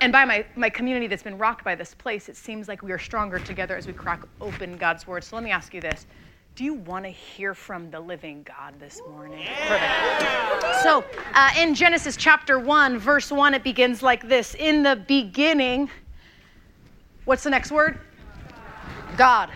and 0.00 0.12
by 0.12 0.24
my, 0.24 0.44
my 0.56 0.70
community 0.70 1.06
that's 1.06 1.22
been 1.22 1.38
rocked 1.38 1.64
by 1.64 1.74
this 1.74 1.94
place, 1.94 2.28
it 2.28 2.36
seems 2.36 2.68
like 2.68 2.82
we 2.82 2.92
are 2.92 2.98
stronger 2.98 3.38
together 3.38 3.76
as 3.76 3.86
we 3.86 3.92
crack 3.92 4.24
open 4.40 4.76
God's 4.76 5.06
word. 5.06 5.24
So 5.24 5.36
let 5.36 5.44
me 5.44 5.50
ask 5.50 5.72
you 5.72 5.80
this 5.80 6.06
Do 6.56 6.64
you 6.64 6.74
want 6.74 7.04
to 7.04 7.10
hear 7.10 7.54
from 7.54 7.90
the 7.90 8.00
living 8.00 8.42
God 8.42 8.78
this 8.78 9.00
morning? 9.08 9.40
Yeah. 9.40 10.82
So 10.82 11.04
uh, 11.34 11.50
in 11.56 11.74
Genesis 11.74 12.16
chapter 12.16 12.58
1, 12.58 12.98
verse 12.98 13.30
1, 13.30 13.54
it 13.54 13.64
begins 13.64 14.02
like 14.02 14.28
this 14.28 14.54
In 14.54 14.82
the 14.82 14.96
beginning, 14.96 15.90
what's 17.24 17.44
the 17.44 17.50
next 17.50 17.70
word? 17.70 17.98
God 19.16 19.50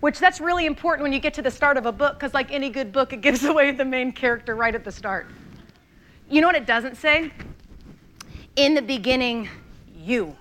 which 0.00 0.18
that's 0.18 0.40
really 0.40 0.66
important 0.66 1.02
when 1.02 1.12
you 1.12 1.18
get 1.18 1.34
to 1.34 1.42
the 1.42 1.50
start 1.50 1.76
of 1.76 1.86
a 1.86 1.92
book 1.92 2.18
because 2.18 2.34
like 2.34 2.52
any 2.52 2.70
good 2.70 2.92
book 2.92 3.12
it 3.12 3.20
gives 3.20 3.44
away 3.52 3.70
the 3.72 3.84
main 3.84 4.12
character 4.12 4.54
right 4.54 4.74
at 4.74 4.84
the 4.84 4.92
start 4.92 5.26
you 6.30 6.40
know 6.40 6.46
what 6.46 6.56
it 6.56 6.66
doesn't 6.66 6.96
say 6.96 7.32
in 8.56 8.74
the 8.74 8.82
beginning 8.82 9.48
you 9.96 10.36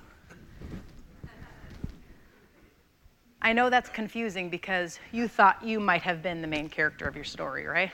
i 3.41 3.53
know 3.53 3.69
that's 3.69 3.89
confusing 3.89 4.49
because 4.49 4.99
you 5.11 5.27
thought 5.27 5.63
you 5.63 5.79
might 5.79 6.01
have 6.01 6.21
been 6.21 6.41
the 6.41 6.47
main 6.47 6.69
character 6.69 7.07
of 7.07 7.15
your 7.15 7.25
story 7.25 7.65
right 7.65 7.91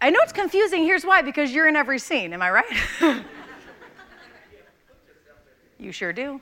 I 0.00 0.10
know 0.10 0.18
it's 0.22 0.32
confusing. 0.32 0.84
Here's 0.84 1.04
why 1.04 1.22
because 1.22 1.52
you're 1.52 1.68
in 1.68 1.76
every 1.76 1.98
scene. 1.98 2.32
Am 2.32 2.42
I 2.42 2.50
right? 2.50 2.66
you 5.78 5.92
sure 5.92 6.12
do. 6.12 6.40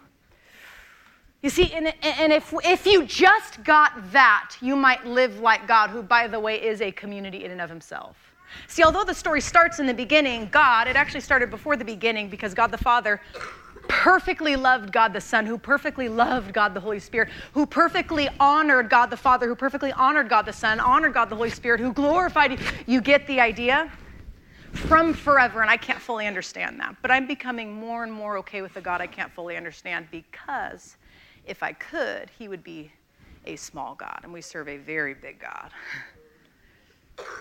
You 1.42 1.50
see, 1.50 1.70
and, 1.72 1.92
and 2.02 2.32
if, 2.32 2.54
if 2.64 2.86
you 2.86 3.04
just 3.04 3.62
got 3.64 4.10
that, 4.12 4.56
you 4.62 4.74
might 4.74 5.06
live 5.06 5.40
like 5.40 5.68
God, 5.68 5.90
who, 5.90 6.02
by 6.02 6.26
the 6.26 6.40
way, 6.40 6.60
is 6.60 6.80
a 6.80 6.90
community 6.90 7.44
in 7.44 7.50
and 7.50 7.60
of 7.60 7.68
himself. 7.68 8.16
See, 8.66 8.82
although 8.82 9.04
the 9.04 9.14
story 9.14 9.40
starts 9.40 9.78
in 9.78 9.86
the 9.86 9.94
beginning, 9.94 10.48
God, 10.50 10.88
it 10.88 10.96
actually 10.96 11.20
started 11.20 11.50
before 11.50 11.76
the 11.76 11.84
beginning 11.84 12.30
because 12.30 12.54
God 12.54 12.70
the 12.70 12.78
Father 12.78 13.20
perfectly 13.88 14.56
loved 14.56 14.92
God 14.92 15.12
the 15.12 15.20
Son, 15.20 15.46
who 15.46 15.58
perfectly 15.58 16.08
loved 16.08 16.52
God 16.52 16.74
the 16.74 16.80
Holy 16.80 16.98
Spirit, 16.98 17.30
who 17.52 17.66
perfectly 17.66 18.28
honored 18.40 18.90
God 18.90 19.06
the 19.06 19.16
Father, 19.16 19.46
who 19.46 19.54
perfectly 19.54 19.92
honored 19.92 20.28
God 20.28 20.46
the 20.46 20.52
Son, 20.52 20.80
honored 20.80 21.14
God 21.14 21.30
the 21.30 21.36
Holy 21.36 21.50
Spirit, 21.50 21.80
who 21.80 21.92
glorified 21.92 22.52
you. 22.52 22.58
You 22.86 23.00
get 23.00 23.26
the 23.26 23.40
idea? 23.40 23.90
From 24.72 25.14
forever, 25.14 25.62
and 25.62 25.70
I 25.70 25.76
can't 25.76 26.00
fully 26.00 26.26
understand 26.26 26.80
that. 26.80 26.96
But 27.00 27.12
I'm 27.12 27.26
becoming 27.26 27.72
more 27.72 28.02
and 28.02 28.12
more 28.12 28.36
okay 28.38 28.60
with 28.60 28.74
the 28.74 28.80
God 28.80 29.00
I 29.00 29.06
can't 29.06 29.32
fully 29.32 29.56
understand 29.56 30.08
because 30.10 30.96
if 31.46 31.62
I 31.62 31.72
could, 31.72 32.28
he 32.36 32.48
would 32.48 32.64
be 32.64 32.90
a 33.46 33.56
small 33.56 33.94
God, 33.94 34.20
and 34.22 34.32
we 34.32 34.40
serve 34.40 34.68
a 34.68 34.78
very 34.78 35.14
big 35.14 35.38
God. 35.38 35.70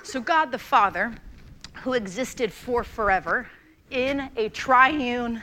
So, 0.03 0.21
God 0.21 0.51
the 0.51 0.59
Father, 0.59 1.15
who 1.81 1.93
existed 1.93 2.53
for 2.53 2.83
forever 2.83 3.47
in 3.89 4.29
a 4.37 4.49
triune 4.49 5.41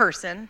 person, 0.00 0.48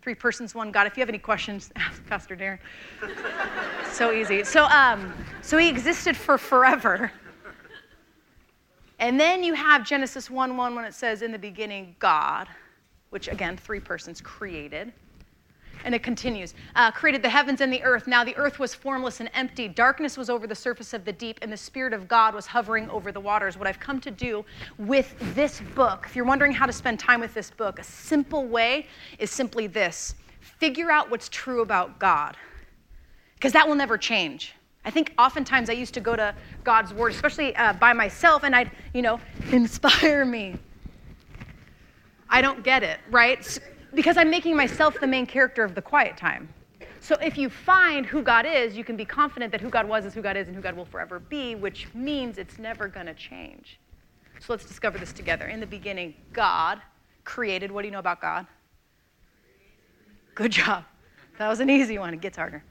three 0.00 0.14
persons, 0.14 0.54
one 0.54 0.72
God. 0.72 0.86
If 0.86 0.96
you 0.96 1.02
have 1.02 1.10
any 1.10 1.18
questions, 1.18 1.70
ask 1.76 2.02
Pastor 2.06 2.34
Darren. 2.34 2.58
so 3.92 4.10
easy. 4.10 4.42
So, 4.42 4.64
um, 4.64 5.12
so 5.42 5.58
he 5.58 5.68
existed 5.68 6.16
for 6.16 6.38
forever. 6.38 7.12
And 9.00 9.20
then 9.20 9.44
you 9.44 9.52
have 9.52 9.86
Genesis 9.86 10.30
1 10.30 10.56
1 10.56 10.74
when 10.74 10.86
it 10.86 10.94
says, 10.94 11.20
In 11.20 11.30
the 11.30 11.38
beginning, 11.38 11.94
God, 11.98 12.48
which 13.10 13.28
again, 13.28 13.58
three 13.58 13.80
persons 13.80 14.22
created. 14.22 14.94
And 15.84 15.94
it 15.94 16.02
continues 16.02 16.54
uh, 16.74 16.90
created 16.90 17.22
the 17.22 17.28
heavens 17.28 17.60
and 17.60 17.72
the 17.72 17.82
earth. 17.82 18.06
Now 18.06 18.24
the 18.24 18.36
earth 18.36 18.58
was 18.58 18.74
formless 18.74 19.20
and 19.20 19.30
empty. 19.34 19.68
Darkness 19.68 20.16
was 20.16 20.28
over 20.28 20.46
the 20.46 20.54
surface 20.54 20.92
of 20.92 21.04
the 21.04 21.12
deep, 21.12 21.38
and 21.42 21.52
the 21.52 21.56
Spirit 21.56 21.92
of 21.92 22.08
God 22.08 22.34
was 22.34 22.46
hovering 22.46 22.90
over 22.90 23.12
the 23.12 23.20
waters. 23.20 23.56
What 23.56 23.66
I've 23.66 23.80
come 23.80 24.00
to 24.00 24.10
do 24.10 24.44
with 24.78 25.14
this 25.34 25.60
book, 25.74 26.06
if 26.08 26.16
you're 26.16 26.24
wondering 26.24 26.52
how 26.52 26.66
to 26.66 26.72
spend 26.72 26.98
time 26.98 27.20
with 27.20 27.34
this 27.34 27.50
book, 27.50 27.78
a 27.78 27.84
simple 27.84 28.46
way 28.46 28.86
is 29.18 29.30
simply 29.30 29.66
this 29.66 30.14
figure 30.40 30.90
out 30.90 31.10
what's 31.10 31.28
true 31.28 31.62
about 31.62 31.98
God, 31.98 32.36
because 33.34 33.52
that 33.52 33.66
will 33.66 33.76
never 33.76 33.96
change. 33.96 34.54
I 34.84 34.90
think 34.90 35.12
oftentimes 35.18 35.68
I 35.68 35.74
used 35.74 35.94
to 35.94 36.00
go 36.00 36.16
to 36.16 36.34
God's 36.64 36.94
word, 36.94 37.12
especially 37.12 37.54
uh, 37.56 37.74
by 37.74 37.92
myself, 37.92 38.42
and 38.44 38.54
I'd, 38.54 38.70
you 38.94 39.02
know, 39.02 39.20
inspire 39.52 40.24
me. 40.24 40.56
I 42.30 42.40
don't 42.40 42.62
get 42.62 42.82
it, 42.82 42.98
right? 43.10 43.58
Because 43.98 44.16
I'm 44.16 44.30
making 44.30 44.56
myself 44.56 45.00
the 45.00 45.08
main 45.08 45.26
character 45.26 45.64
of 45.64 45.74
the 45.74 45.82
quiet 45.82 46.16
time. 46.16 46.48
So 47.00 47.16
if 47.16 47.36
you 47.36 47.50
find 47.50 48.06
who 48.06 48.22
God 48.22 48.46
is, 48.46 48.76
you 48.76 48.84
can 48.84 48.96
be 48.96 49.04
confident 49.04 49.50
that 49.50 49.60
who 49.60 49.70
God 49.70 49.88
was 49.88 50.04
is 50.04 50.14
who 50.14 50.22
God 50.22 50.36
is 50.36 50.46
and 50.46 50.54
who 50.54 50.62
God 50.62 50.76
will 50.76 50.84
forever 50.84 51.18
be, 51.18 51.56
which 51.56 51.92
means 51.94 52.38
it's 52.38 52.60
never 52.60 52.86
going 52.86 53.06
to 53.06 53.14
change. 53.14 53.80
So 54.38 54.52
let's 54.52 54.64
discover 54.64 54.98
this 54.98 55.12
together. 55.12 55.46
In 55.46 55.58
the 55.58 55.66
beginning, 55.66 56.14
God 56.32 56.80
created. 57.24 57.72
What 57.72 57.82
do 57.82 57.88
you 57.88 57.92
know 57.92 57.98
about 57.98 58.20
God? 58.20 58.46
Good 60.36 60.52
job. 60.52 60.84
That 61.38 61.48
was 61.48 61.58
an 61.58 61.68
easy 61.68 61.98
one. 61.98 62.14
It 62.14 62.20
gets 62.20 62.36
harder. 62.36 62.62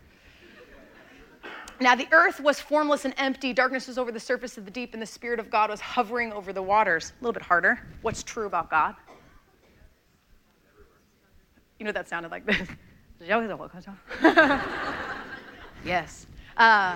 Now, 1.81 1.93
the 1.93 2.07
earth 2.13 2.39
was 2.39 2.62
formless 2.62 3.03
and 3.03 3.13
empty. 3.17 3.51
Darkness 3.51 3.86
was 3.86 3.98
over 3.98 4.13
the 4.13 4.19
surface 4.19 4.57
of 4.57 4.63
the 4.63 4.72
deep, 4.72 4.93
and 4.93 5.01
the 5.01 5.05
Spirit 5.05 5.41
of 5.41 5.51
God 5.51 5.69
was 5.69 5.81
hovering 5.81 6.31
over 6.31 6.53
the 6.53 6.63
waters. 6.63 7.12
A 7.19 7.22
little 7.22 7.34
bit 7.34 7.43
harder. 7.43 7.86
What's 8.01 8.24
true 8.24 8.46
about 8.48 8.69
God? 8.72 8.96
You 11.79 11.86
know, 11.86 11.91
that 11.91 12.10
sounded 12.10 12.31
like 12.31 12.46
this. 12.46 12.67
yes. 15.86 16.27
Uh, 16.55 16.96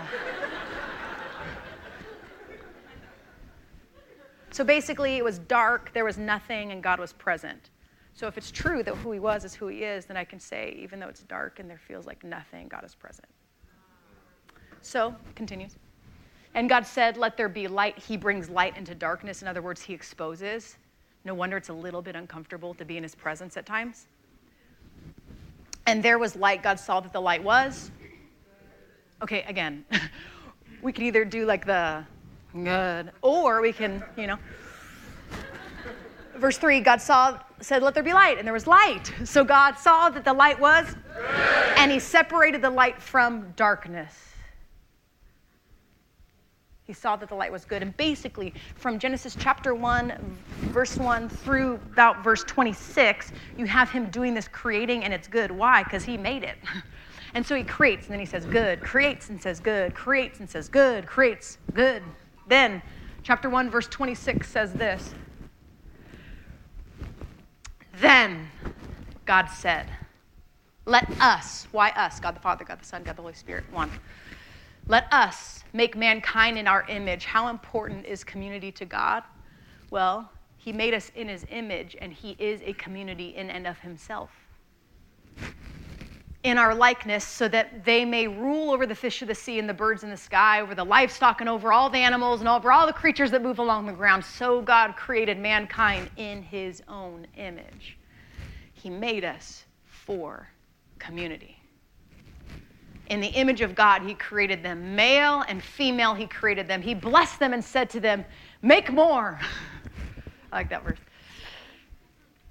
so 4.52 4.64
basically, 4.64 5.18
it 5.18 5.24
was 5.24 5.40
dark, 5.40 5.92
there 5.94 6.06
was 6.06 6.18
nothing, 6.18 6.72
and 6.72 6.84
God 6.84 7.00
was 7.00 7.14
present. 7.14 7.70
So 8.14 8.28
if 8.28 8.38
it's 8.38 8.52
true 8.52 8.84
that 8.84 8.96
who 8.96 9.12
He 9.12 9.20
was 9.20 9.46
is 9.46 9.56
who 9.56 9.68
He 9.68 9.84
is, 9.84 10.06
then 10.06 10.18
I 10.18 10.24
can 10.24 10.40
say, 10.40 10.78
even 10.80 11.00
though 11.00 11.08
it's 11.08 11.24
dark 11.24 11.60
and 11.60 11.70
there 11.70 11.80
feels 11.80 12.06
like 12.06 12.24
nothing, 12.24 12.68
God 12.68 12.84
is 12.84 12.94
present. 12.94 13.28
So, 14.82 15.16
continues. 15.36 15.78
And 16.54 16.68
God 16.68 16.86
said, 16.86 17.18
Let 17.18 17.38
there 17.38 17.50
be 17.50 17.68
light. 17.68 17.98
He 17.98 18.18
brings 18.18 18.50
light 18.50 18.78
into 18.78 18.94
darkness. 18.94 19.42
In 19.42 19.48
other 19.48 19.62
words, 19.62 19.82
He 19.82 19.94
exposes. 19.94 20.78
No 21.24 21.34
wonder 21.34 21.56
it's 21.56 21.70
a 21.70 21.74
little 21.74 22.02
bit 22.02 22.16
uncomfortable 22.16 22.74
to 22.74 22.84
be 22.84 22.98
in 22.98 23.04
His 23.04 23.16
presence 23.16 23.56
at 23.58 23.66
times. 23.66 24.08
And 25.92 26.02
there 26.02 26.18
was 26.18 26.38
light. 26.38 26.64
God 26.64 26.80
saw 26.80 27.02
that 27.02 27.12
the 27.12 27.20
light 27.20 27.44
was. 27.44 27.92
Okay, 29.22 29.44
again, 29.44 29.84
we 30.82 30.94
could 30.94 31.04
either 31.04 31.26
do 31.26 31.46
like 31.46 31.66
the 31.66 32.06
good, 32.54 33.12
or 33.22 33.62
we 33.62 33.74
can, 33.74 34.02
you 34.16 34.26
know. 34.26 34.38
Verse 36.38 36.58
3 36.58 36.80
God 36.80 37.02
saw, 37.02 37.38
said, 37.60 37.84
Let 37.84 37.94
there 37.94 38.04
be 38.04 38.14
light, 38.14 38.38
and 38.38 38.48
there 38.48 38.54
was 38.54 38.68
light. 38.68 39.12
So 39.26 39.44
God 39.44 39.78
saw 39.78 40.10
that 40.12 40.24
the 40.24 40.32
light 40.32 40.58
was, 40.62 40.96
and 41.76 41.92
He 41.92 42.00
separated 42.00 42.62
the 42.62 42.70
light 42.70 43.02
from 43.02 43.52
darkness. 43.58 44.31
He 46.86 46.94
saw 46.94 47.16
that 47.16 47.30
the 47.30 47.36
light 47.36 47.52
was 47.52 47.64
good. 47.64 47.82
And 47.82 47.96
basically, 47.96 48.54
from 48.76 49.00
Genesis 49.00 49.36
chapter 49.40 49.74
1, 49.76 50.38
verse 50.72 50.98
1 50.98 51.30
through 51.30 51.76
about 51.76 52.24
verse 52.24 52.44
26, 52.44 53.32
you 53.58 53.66
have 53.66 53.90
him 53.90 54.10
doing 54.10 54.34
this 54.34 54.48
creating, 54.48 55.04
and 55.04 55.14
it's 55.14 55.28
good. 55.28 55.52
Why? 55.52 55.84
Because 55.84 56.04
he 56.04 56.18
made 56.18 56.44
it. 56.44 56.58
And 57.34 57.46
so 57.46 57.56
he 57.56 57.64
creates, 57.64 58.08
and 58.08 58.12
then 58.12 58.20
he 58.20 58.26
says, 58.26 58.46
good, 58.46 58.82
creates 58.82 59.30
and 59.30 59.42
says, 59.42 59.62
good, 59.62 59.94
creates 59.94 60.42
and 60.42 60.50
says, 60.50 60.68
good, 60.68 61.06
creates, 61.06 61.58
good. 61.74 62.04
Then, 62.48 62.82
chapter 63.24 63.50
1, 63.50 63.70
verse 63.70 63.88
26 63.88 64.50
says 64.50 64.74
this 64.74 65.14
Then 68.00 68.50
God 69.26 69.48
said, 69.48 69.88
Let 70.86 71.10
us, 71.22 71.68
why 71.72 71.92
us? 71.92 72.20
God 72.20 72.36
the 72.36 72.42
Father, 72.42 72.66
God 72.66 72.82
the 72.82 72.86
Son, 72.86 73.04
God 73.04 73.16
the 73.16 73.22
Holy 73.22 73.34
Spirit, 73.34 73.64
one. 73.72 73.90
Let 74.88 75.08
us 75.14 75.61
make 75.74 75.96
mankind 75.96 76.58
in 76.58 76.68
our 76.68 76.86
image. 76.90 77.26
How 77.26 77.48
important 77.48 78.06
is 78.06 78.24
community 78.24 78.72
to 78.74 78.86
God? 78.86 79.24
Well, 79.90 80.32
He 80.58 80.72
made 80.72 80.94
us 80.94 81.12
in 81.16 81.28
His 81.28 81.46
image, 81.50 81.96
and 82.00 82.12
He 82.12 82.36
is 82.40 82.62
a 82.64 82.74
community 82.74 83.36
in 83.36 83.50
and 83.50 83.68
of 83.68 83.80
Himself. 83.80 84.32
In 86.44 86.58
our 86.58 86.74
likeness, 86.74 87.24
so 87.24 87.48
that 87.50 87.86
they 87.86 88.04
may 88.04 88.28
rule 88.28 88.72
over 88.72 88.88
the 88.88 88.96
fish 88.96 89.22
of 89.22 89.28
the 89.28 89.36
sea 89.36 89.60
and 89.60 89.70
the 89.70 89.74
birds 89.74 90.04
in 90.04 90.10
the 90.10 90.18
sky, 90.18 90.62
over 90.62 90.74
the 90.74 90.84
livestock 90.84 91.40
and 91.40 91.50
over 91.50 91.72
all 91.72 91.90
the 91.90 92.00
animals 92.00 92.40
and 92.40 92.50
over 92.50 92.72
all 92.72 92.88
the 92.88 92.94
creatures 92.94 93.30
that 93.32 93.44
move 93.44 93.60
along 93.60 93.86
the 93.86 93.94
ground. 93.94 94.26
So 94.26 94.62
God 94.62 94.96
created 94.96 95.38
mankind 95.38 96.10
in 96.18 96.42
His 96.42 96.82
own 96.88 97.28
image. 97.38 97.98
He 98.74 98.90
made 98.90 99.24
us 99.24 99.66
for 99.86 100.50
community. 100.98 101.61
In 103.12 103.20
the 103.20 103.28
image 103.28 103.60
of 103.60 103.76
God, 103.76 104.04
He 104.04 104.14
created 104.14 104.64
them. 104.64 104.96
Male 104.96 105.44
and 105.50 105.62
female, 105.62 106.14
He 106.14 106.26
created 106.26 106.66
them. 106.70 106.82
He 106.82 106.94
blessed 106.94 107.40
them 107.40 107.52
and 107.52 107.62
said 107.62 107.90
to 107.90 108.00
them, 108.00 108.24
Make 108.62 108.90
more. 108.90 109.38
I 110.54 110.56
like 110.56 110.70
that 110.70 110.86
verse. 110.86 110.98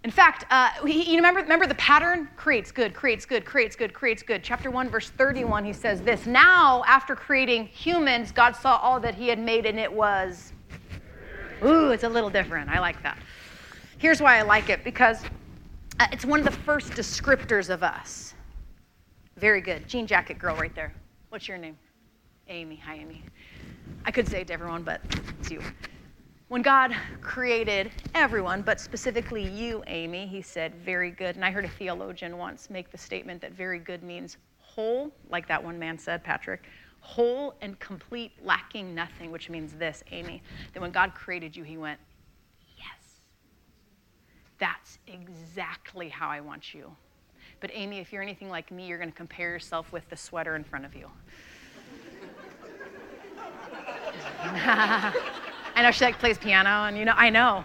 In 0.04 0.10
fact, 0.10 0.44
uh, 0.50 0.68
he, 0.86 1.10
you 1.10 1.16
remember, 1.16 1.40
remember 1.40 1.66
the 1.66 1.74
pattern? 1.76 2.28
Creates 2.36 2.70
good, 2.72 2.92
creates 2.92 3.24
good, 3.24 3.46
creates 3.46 3.74
good, 3.74 3.94
creates 3.94 4.22
good. 4.22 4.44
Chapter 4.44 4.70
1, 4.70 4.90
verse 4.90 5.08
31, 5.08 5.64
he 5.64 5.72
says 5.72 6.02
this 6.02 6.26
Now, 6.26 6.84
after 6.86 7.16
creating 7.16 7.66
humans, 7.68 8.30
God 8.30 8.54
saw 8.54 8.76
all 8.76 9.00
that 9.00 9.14
he 9.14 9.28
had 9.28 9.38
made, 9.38 9.64
and 9.64 9.80
it 9.80 9.90
was, 9.90 10.52
ooh, 11.64 11.90
it's 11.90 12.04
a 12.04 12.08
little 12.08 12.30
different. 12.30 12.68
I 12.68 12.80
like 12.80 13.02
that. 13.02 13.16
Here's 13.96 14.20
why 14.20 14.36
I 14.36 14.42
like 14.42 14.68
it 14.68 14.84
because 14.84 15.24
uh, 16.00 16.06
it's 16.12 16.26
one 16.26 16.38
of 16.38 16.44
the 16.44 16.52
first 16.52 16.90
descriptors 16.92 17.70
of 17.70 17.82
us. 17.82 18.34
Very 19.40 19.62
good. 19.62 19.88
Jean 19.88 20.06
jacket 20.06 20.38
girl 20.38 20.54
right 20.56 20.75
there. 20.75 20.92
What's 21.30 21.49
your 21.49 21.56
name? 21.56 21.78
Amy. 22.49 22.76
Hi, 22.85 22.97
Amy. 22.97 23.25
I 24.04 24.11
could 24.11 24.28
say 24.28 24.42
it 24.42 24.49
to 24.49 24.52
everyone, 24.52 24.82
but 24.82 25.00
it's 25.38 25.50
you. 25.50 25.62
When 26.49 26.61
God 26.61 26.94
created 27.23 27.90
everyone, 28.14 28.61
but 28.61 28.80
specifically 28.80 29.42
you, 29.42 29.82
Amy, 29.87 30.26
he 30.26 30.42
said, 30.42 30.75
very 30.75 31.11
good. 31.11 31.37
And 31.37 31.44
I 31.44 31.50
heard 31.52 31.64
a 31.64 31.68
theologian 31.68 32.37
once 32.37 32.68
make 32.68 32.90
the 32.90 32.99
statement 32.99 33.40
that 33.40 33.52
very 33.52 33.78
good 33.78 34.02
means 34.02 34.37
whole, 34.59 35.11
like 35.30 35.49
that 35.49 35.64
one 35.64 35.78
man 35.78 35.97
said, 35.97 36.23
Patrick, 36.23 36.64
whole 37.00 37.54
and 37.62 37.78
complete, 37.78 38.32
lacking 38.44 38.94
nothing, 38.94 39.30
which 39.30 39.49
means 39.49 39.73
this, 39.73 40.02
Amy, 40.11 40.42
that 40.75 40.80
when 40.80 40.90
God 40.90 41.14
created 41.14 41.56
you, 41.56 41.64
he 41.64 41.78
went, 41.78 41.99
yes, 42.76 43.20
that's 44.59 44.99
exactly 45.06 46.11
how 46.11 46.28
I 46.28 46.40
want 46.40 46.75
you. 46.75 46.94
But 47.60 47.70
Amy, 47.74 47.98
if 47.98 48.12
you're 48.12 48.22
anything 48.22 48.48
like 48.48 48.70
me, 48.70 48.86
you're 48.86 48.98
going 48.98 49.10
to 49.10 49.16
compare 49.16 49.50
yourself 49.50 49.92
with 49.92 50.08
the 50.08 50.16
sweater 50.16 50.56
in 50.56 50.64
front 50.64 50.86
of 50.86 50.94
you. 50.94 51.10
I 54.42 55.82
know 55.82 55.90
she 55.90 56.04
like 56.04 56.18
plays 56.18 56.38
piano, 56.38 56.86
and 56.86 56.96
you 56.96 57.04
know, 57.04 57.14
I 57.14 57.28
know. 57.30 57.64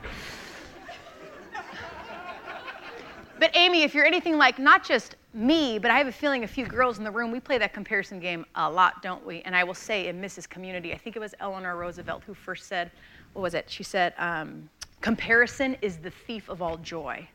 But 3.40 3.52
Amy, 3.56 3.84
if 3.84 3.94
you're 3.94 4.06
anything 4.06 4.38
like 4.38 4.60
not 4.60 4.84
just 4.86 5.16
me, 5.34 5.80
but 5.80 5.92
I 5.92 5.98
have 5.98 6.08
a 6.08 6.12
feeling 6.12 6.44
a 6.44 6.48
few 6.48 6.66
girls 6.66 6.98
in 6.98 7.04
the 7.04 7.12
room, 7.12 7.32
we 7.32 7.40
play 7.40 7.58
that 7.58 7.74
comparison 7.74 8.20
game 8.20 8.46
a 8.56 8.70
lot, 8.70 9.02
don't 9.02 9.26
we? 9.26 9.42
And 9.42 9.56
I 9.56 9.64
will 9.64 9.74
say 9.74 10.08
in 10.08 10.22
Mrs. 10.22 10.48
Community, 10.48 10.94
I 10.94 10.98
think 10.98 11.16
it 11.16 11.20
was 11.20 11.36
Eleanor 11.40 11.76
Roosevelt 11.76 12.24
who 12.26 12.34
first 12.34 12.68
said, 12.68 12.92
what 13.34 13.42
was 13.42 13.54
it? 13.54 13.70
She 13.70 13.84
said, 13.84 14.14
um, 14.18 14.70
comparison 15.02 15.76
is 15.82 15.98
the 15.98 16.12
thief 16.12 16.48
of 16.48 16.62
all 16.62 16.78
joy. 16.78 17.28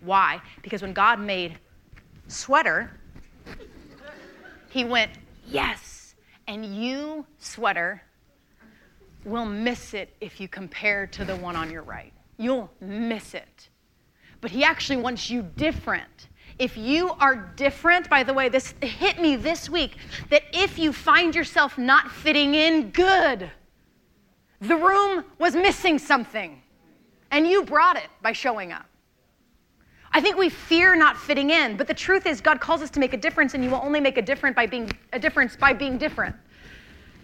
Why? 0.00 0.40
Because 0.62 0.82
when 0.82 0.92
God 0.92 1.18
made 1.18 1.58
sweater, 2.28 2.90
he 4.70 4.84
went, 4.84 5.10
yes, 5.46 6.14
and 6.46 6.64
you, 6.64 7.26
sweater, 7.38 8.02
will 9.24 9.46
miss 9.46 9.94
it 9.94 10.14
if 10.20 10.40
you 10.40 10.48
compare 10.48 11.06
to 11.08 11.24
the 11.24 11.36
one 11.36 11.56
on 11.56 11.70
your 11.70 11.82
right. 11.82 12.12
You'll 12.36 12.70
miss 12.80 13.34
it. 13.34 13.68
But 14.40 14.50
he 14.50 14.62
actually 14.62 14.98
wants 14.98 15.28
you 15.28 15.42
different. 15.56 16.28
If 16.58 16.76
you 16.76 17.10
are 17.20 17.52
different, 17.56 18.08
by 18.08 18.22
the 18.22 18.32
way, 18.34 18.48
this 18.48 18.74
hit 18.80 19.20
me 19.20 19.36
this 19.36 19.68
week 19.68 19.96
that 20.30 20.42
if 20.52 20.78
you 20.78 20.92
find 20.92 21.34
yourself 21.34 21.78
not 21.78 22.10
fitting 22.10 22.54
in, 22.54 22.90
good. 22.90 23.50
The 24.60 24.76
room 24.76 25.24
was 25.38 25.54
missing 25.54 25.98
something, 25.98 26.60
and 27.30 27.46
you 27.46 27.64
brought 27.64 27.96
it 27.96 28.08
by 28.22 28.32
showing 28.32 28.72
up. 28.72 28.86
I 30.12 30.20
think 30.20 30.36
we 30.36 30.48
fear 30.48 30.96
not 30.96 31.16
fitting 31.16 31.50
in, 31.50 31.76
but 31.76 31.86
the 31.86 31.94
truth 31.94 32.26
is 32.26 32.40
God 32.40 32.60
calls 32.60 32.82
us 32.82 32.90
to 32.90 33.00
make 33.00 33.12
a 33.12 33.16
difference, 33.16 33.54
and 33.54 33.62
you 33.62 33.70
will 33.70 33.80
only 33.82 34.00
make 34.00 34.16
a 34.16 34.22
difference 34.22 34.56
by 34.56 34.66
being 34.66 34.90
a 35.12 35.18
difference 35.18 35.56
by 35.56 35.72
being 35.72 35.98
different. 35.98 36.34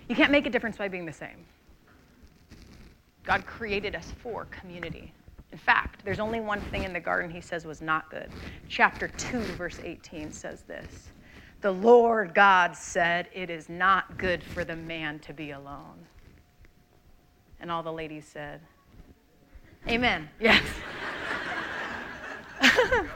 You 0.08 0.14
can't 0.14 0.30
make 0.30 0.46
a 0.46 0.50
difference 0.50 0.76
by 0.76 0.88
being 0.88 1.06
the 1.06 1.12
same. 1.12 1.46
God 3.24 3.46
created 3.46 3.94
us 3.94 4.12
for 4.18 4.44
community. 4.46 5.12
In 5.50 5.58
fact, 5.58 6.04
there's 6.04 6.20
only 6.20 6.40
one 6.40 6.60
thing 6.60 6.84
in 6.84 6.92
the 6.92 7.00
garden 7.00 7.30
he 7.30 7.40
says 7.40 7.64
was 7.64 7.80
not 7.80 8.10
good. 8.10 8.28
Chapter 8.68 9.08
2, 9.08 9.40
verse 9.40 9.80
18 9.82 10.32
says 10.32 10.62
this 10.62 11.10
The 11.62 11.70
Lord 11.70 12.34
God 12.34 12.76
said, 12.76 13.28
It 13.32 13.50
is 13.50 13.68
not 13.68 14.18
good 14.18 14.42
for 14.42 14.64
the 14.64 14.76
man 14.76 15.20
to 15.20 15.32
be 15.32 15.52
alone. 15.52 16.06
And 17.60 17.70
all 17.70 17.82
the 17.82 17.92
ladies 17.92 18.26
said, 18.26 18.60
Amen. 19.88 20.28
Yes. 20.40 20.62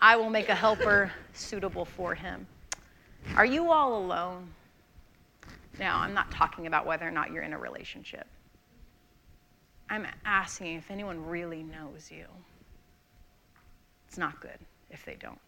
I 0.00 0.16
will 0.16 0.30
make 0.30 0.48
a 0.48 0.54
helper 0.54 1.10
suitable 1.32 1.84
for 1.84 2.14
him. 2.14 2.46
Are 3.36 3.46
you 3.46 3.70
all 3.70 3.96
alone? 3.96 4.48
Now, 5.78 5.98
I'm 5.98 6.14
not 6.14 6.30
talking 6.30 6.66
about 6.66 6.86
whether 6.86 7.06
or 7.06 7.10
not 7.10 7.32
you're 7.32 7.42
in 7.42 7.52
a 7.52 7.58
relationship. 7.58 8.26
I'm 9.90 10.06
asking 10.24 10.76
if 10.76 10.90
anyone 10.90 11.24
really 11.24 11.62
knows 11.62 12.10
you. 12.10 12.26
It's 14.08 14.18
not 14.18 14.40
good 14.40 14.58
if 14.90 15.04
they 15.04 15.16
don't. 15.16 15.38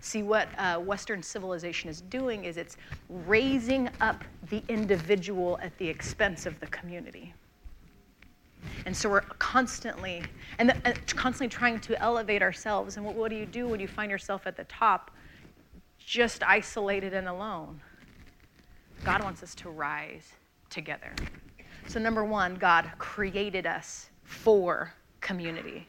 See, 0.00 0.22
what 0.22 0.48
uh, 0.58 0.78
Western 0.78 1.22
civilization 1.22 1.90
is 1.90 2.02
doing 2.02 2.44
is 2.44 2.56
it's 2.56 2.76
raising 3.08 3.88
up 4.00 4.22
the 4.48 4.62
individual 4.68 5.58
at 5.62 5.76
the 5.78 5.88
expense 5.88 6.46
of 6.46 6.58
the 6.60 6.66
community. 6.68 7.34
And 8.86 8.96
so 8.96 9.08
we're 9.08 9.20
constantly, 9.20 10.22
and 10.58 10.70
the, 10.70 10.94
constantly 11.08 11.48
trying 11.48 11.80
to 11.80 12.00
elevate 12.00 12.42
ourselves. 12.42 12.96
And 12.96 13.04
what, 13.04 13.14
what 13.14 13.30
do 13.30 13.36
you 13.36 13.46
do 13.46 13.68
when 13.68 13.80
you 13.80 13.88
find 13.88 14.10
yourself 14.10 14.46
at 14.46 14.56
the 14.56 14.64
top, 14.64 15.10
just 15.98 16.42
isolated 16.42 17.14
and 17.14 17.28
alone? 17.28 17.80
God 19.04 19.22
wants 19.22 19.42
us 19.42 19.54
to 19.56 19.70
rise 19.70 20.32
together. 20.70 21.12
So, 21.86 22.00
number 22.00 22.24
one, 22.24 22.56
God 22.56 22.90
created 22.98 23.66
us 23.66 24.10
for 24.24 24.92
community. 25.20 25.86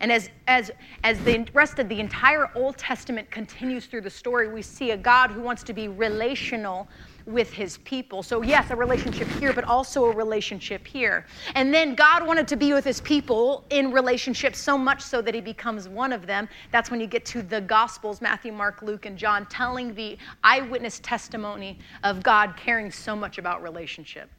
And 0.00 0.12
as, 0.12 0.30
as, 0.46 0.70
as 1.02 1.22
the 1.24 1.46
rest 1.54 1.78
of 1.78 1.88
the 1.88 1.98
entire 1.98 2.50
Old 2.54 2.76
Testament 2.76 3.30
continues 3.30 3.86
through 3.86 4.02
the 4.02 4.10
story, 4.10 4.48
we 4.48 4.62
see 4.62 4.92
a 4.92 4.96
God 4.96 5.30
who 5.30 5.40
wants 5.40 5.62
to 5.64 5.72
be 5.72 5.88
relational 5.88 6.88
with 7.28 7.52
his 7.52 7.76
people. 7.78 8.22
So, 8.22 8.42
yes, 8.42 8.70
a 8.70 8.76
relationship 8.76 9.28
here, 9.28 9.52
but 9.52 9.64
also 9.64 10.06
a 10.06 10.10
relationship 10.10 10.86
here. 10.86 11.26
And 11.54 11.72
then 11.72 11.94
God 11.94 12.26
wanted 12.26 12.48
to 12.48 12.56
be 12.56 12.72
with 12.72 12.84
his 12.84 13.02
people 13.02 13.64
in 13.68 13.92
relationship 13.92 14.56
so 14.56 14.78
much 14.78 15.02
so 15.02 15.20
that 15.20 15.34
he 15.34 15.42
becomes 15.42 15.88
one 15.88 16.12
of 16.12 16.26
them. 16.26 16.48
That's 16.72 16.90
when 16.90 17.00
you 17.00 17.06
get 17.06 17.26
to 17.26 17.42
the 17.42 17.60
Gospels 17.60 18.22
Matthew, 18.22 18.50
Mark, 18.50 18.80
Luke, 18.80 19.04
and 19.04 19.18
John 19.18 19.44
telling 19.46 19.94
the 19.94 20.16
eyewitness 20.42 21.00
testimony 21.00 21.78
of 22.02 22.22
God 22.22 22.56
caring 22.56 22.90
so 22.90 23.14
much 23.14 23.36
about 23.36 23.62
relationship 23.62 24.30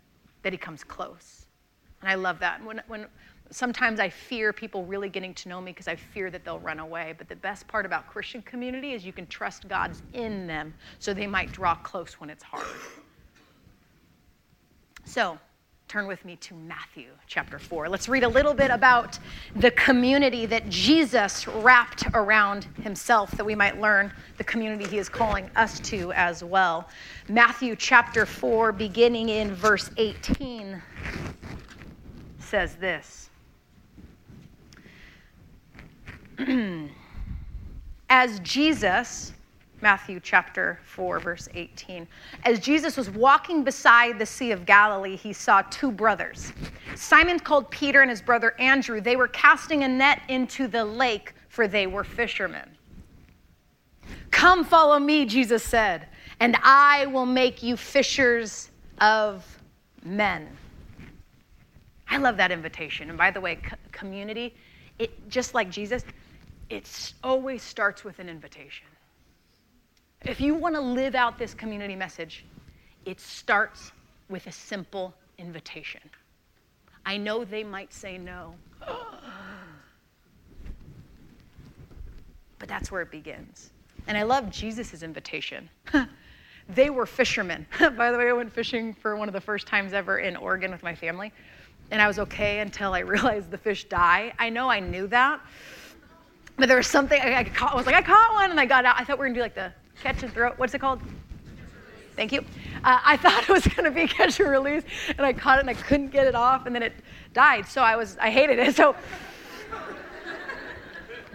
that 0.42 0.52
he 0.52 0.58
comes 0.58 0.84
close. 0.84 1.46
And 2.02 2.10
I 2.10 2.16
love 2.16 2.40
that. 2.40 2.64
When, 2.66 2.82
when 2.88 3.06
sometimes 3.52 4.00
I 4.00 4.10
fear 4.10 4.54
people 4.54 4.86
really 4.86 5.10
getting 5.10 5.34
to 5.36 5.50
know 5.50 5.60
me 5.62 5.72
because 5.72 5.88
I 5.88 5.96
fear 5.96 6.30
that 6.32 6.44
they'll 6.46 6.60
run 6.60 6.80
away. 6.80 7.14
But 7.18 7.28
the 7.28 7.36
best 7.36 7.68
part 7.68 7.86
about 7.86 8.08
Christian 8.08 8.42
community 8.42 8.94
is 8.94 9.06
you 9.06 9.14
can 9.14 9.28
trust 9.28 9.68
God's 9.68 10.02
in 10.14 10.48
them 10.48 10.74
so 11.00 11.14
they 11.14 11.28
might 11.28 11.52
draw 11.52 11.76
close 11.76 12.14
when 12.14 12.30
it's 12.30 12.44
hard. 12.44 12.66
So, 15.06 15.40
turn 15.88 16.06
with 16.06 16.24
me 16.24 16.36
to 16.36 16.54
Matthew 16.54 17.08
chapter 17.26 17.58
4. 17.58 17.90
Let's 17.90 18.08
read 18.08 18.24
a 18.24 18.28
little 18.28 18.54
bit 18.54 18.70
about 18.70 19.18
the 19.56 19.72
community 19.72 20.46
that 20.46 20.70
Jesus 20.70 21.48
wrapped 21.48 22.06
around 22.14 22.66
himself 22.84 23.32
that 23.32 23.44
we 23.44 23.56
might 23.56 23.82
learn 23.82 24.14
the 24.38 24.44
community 24.44 24.86
he 24.86 25.00
is 25.00 25.10
calling 25.10 25.50
us 25.56 25.80
to 25.80 26.12
as 26.14 26.44
well. 26.44 26.88
Matthew 27.28 27.76
chapter 27.76 28.28
4, 28.28 28.72
beginning 28.72 29.30
in 29.30 29.56
verse 29.56 29.90
18, 29.98 30.80
says 32.38 32.76
this 32.76 33.29
As 38.10 38.40
Jesus, 38.40 39.34
Matthew 39.82 40.20
chapter 40.22 40.80
4, 40.86 41.20
verse 41.20 41.50
18. 41.54 42.08
As 42.44 42.60
Jesus 42.60 42.98
was 42.98 43.10
walking 43.10 43.64
beside 43.64 44.20
the 44.20 44.26
Sea 44.26 44.52
of 44.52 44.66
Galilee, 44.66 45.16
he 45.16 45.34
saw 45.34 45.62
two 45.64 45.92
brothers. 45.92 46.54
Simon 46.96 47.40
called 47.40 47.70
Peter 47.72 48.02
and 48.02 48.10
his 48.10 48.22
brother 48.22 48.56
Andrew. 48.60 49.02
They 49.02 49.16
were 49.16 49.28
casting 49.28 49.84
a 49.84 49.88
net 49.88 50.22
into 50.28 50.68
the 50.68 50.84
lake, 50.84 51.34
for 51.50 51.68
they 51.68 51.88
were 51.88 52.04
fishermen. 52.04 52.70
Come 54.32 54.64
follow 54.64 55.00
me, 55.00 55.26
Jesus 55.26 55.64
said, 55.64 56.08
and 56.40 56.56
I 56.64 57.06
will 57.08 57.26
make 57.26 57.64
you 57.64 57.76
fishers 57.76 58.70
of 59.00 59.46
men. 60.04 60.48
I 62.10 62.18
love 62.18 62.38
that 62.38 62.52
invitation. 62.52 63.10
And 63.10 63.18
by 63.18 63.32
the 63.32 63.42
way, 63.42 63.60
community, 63.92 64.56
it 64.98 65.30
just 65.30 65.54
like 65.54 65.70
Jesus, 65.70 66.04
it 66.70 67.14
always 67.24 67.62
starts 67.64 68.04
with 68.04 68.20
an 68.20 68.30
invitation. 68.30 68.88
If 70.26 70.42
you 70.42 70.54
want 70.54 70.76
to 70.76 70.82
live 70.82 71.16
out 71.16 71.38
this 71.38 71.54
community 71.54 71.96
message, 71.96 72.46
it 73.06 73.20
starts 73.20 73.92
with 74.30 74.48
a 74.48 74.52
simple 74.52 75.14
invitation. 75.38 76.02
I 77.06 77.18
know 77.18 77.46
they 77.46 77.64
might 77.64 77.94
say 77.94 78.18
no, 78.18 78.54
but 82.60 82.68
that's 82.68 82.92
where 82.92 83.02
it 83.02 83.12
begins. 83.12 83.72
And 84.08 84.18
I 84.18 84.24
love 84.24 84.50
Jesus' 84.52 85.02
invitation. 85.02 85.70
they 86.70 86.90
were 86.90 87.06
fishermen. 87.06 87.66
By 87.80 88.12
the 88.12 88.18
way, 88.18 88.30
I 88.30 88.34
went 88.34 88.52
fishing 88.52 88.94
for 88.94 89.16
one 89.16 89.30
of 89.30 89.34
the 89.34 89.42
first 89.42 89.68
times 89.68 89.94
ever 89.94 90.20
in 90.20 90.36
Oregon 90.36 90.72
with 90.72 90.84
my 90.84 90.94
family, 90.94 91.32
and 91.92 92.02
I 92.02 92.08
was 92.08 92.20
okay 92.20 92.60
until 92.60 92.94
I 92.94 93.00
realized 93.16 93.50
the 93.50 93.58
fish 93.58 93.86
die. 93.86 94.34
I 94.38 94.50
know 94.50 94.70
I 94.70 94.80
knew 94.80 95.08
that, 95.08 95.40
but 96.60 96.68
there 96.68 96.78
was 96.78 96.88
something 96.88 97.20
I, 97.22 97.40
I 97.40 97.44
caught. 97.46 97.74
I 97.74 97.76
was 97.76 97.86
like, 97.86 97.96
I 97.96 98.02
caught 98.02 98.34
one, 98.34 98.52
and 98.52 98.60
I 98.60 98.66
got 98.66 98.86
out. 98.86 98.96
I 99.00 99.04
thought 99.04 99.18
we 99.18 99.22
were 99.22 99.28
gonna 99.28 99.36
do 99.36 99.42
like 99.42 99.56
the 99.56 99.72
catch 100.02 100.22
and 100.24 100.32
throw. 100.32 100.52
What's 100.52 100.74
it 100.74 100.80
called? 100.80 101.02
Thank 102.16 102.34
you. 102.34 102.42
Uh, 102.84 103.00
I 103.04 103.18
thought 103.22 103.44
it 103.44 103.50
was 103.50 103.64
to 103.64 103.92
be 103.92 104.06
catch 104.08 104.40
and 104.40 104.50
release, 104.50 104.84
and 105.08 105.22
I 105.22 105.34
caught 105.34 105.58
it 105.58 105.62
and 105.62 105.70
I 105.70 105.74
couldn't 105.74 106.10
get 106.10 106.28
it 106.28 106.36
off, 106.36 106.66
and 106.66 106.76
then 106.76 106.84
it 106.84 106.94
died. 107.34 107.66
So 107.68 107.82
I 107.82 107.96
was, 107.96 108.18
I 108.20 108.30
hated 108.30 108.60
it. 108.60 108.76
So, 108.76 108.96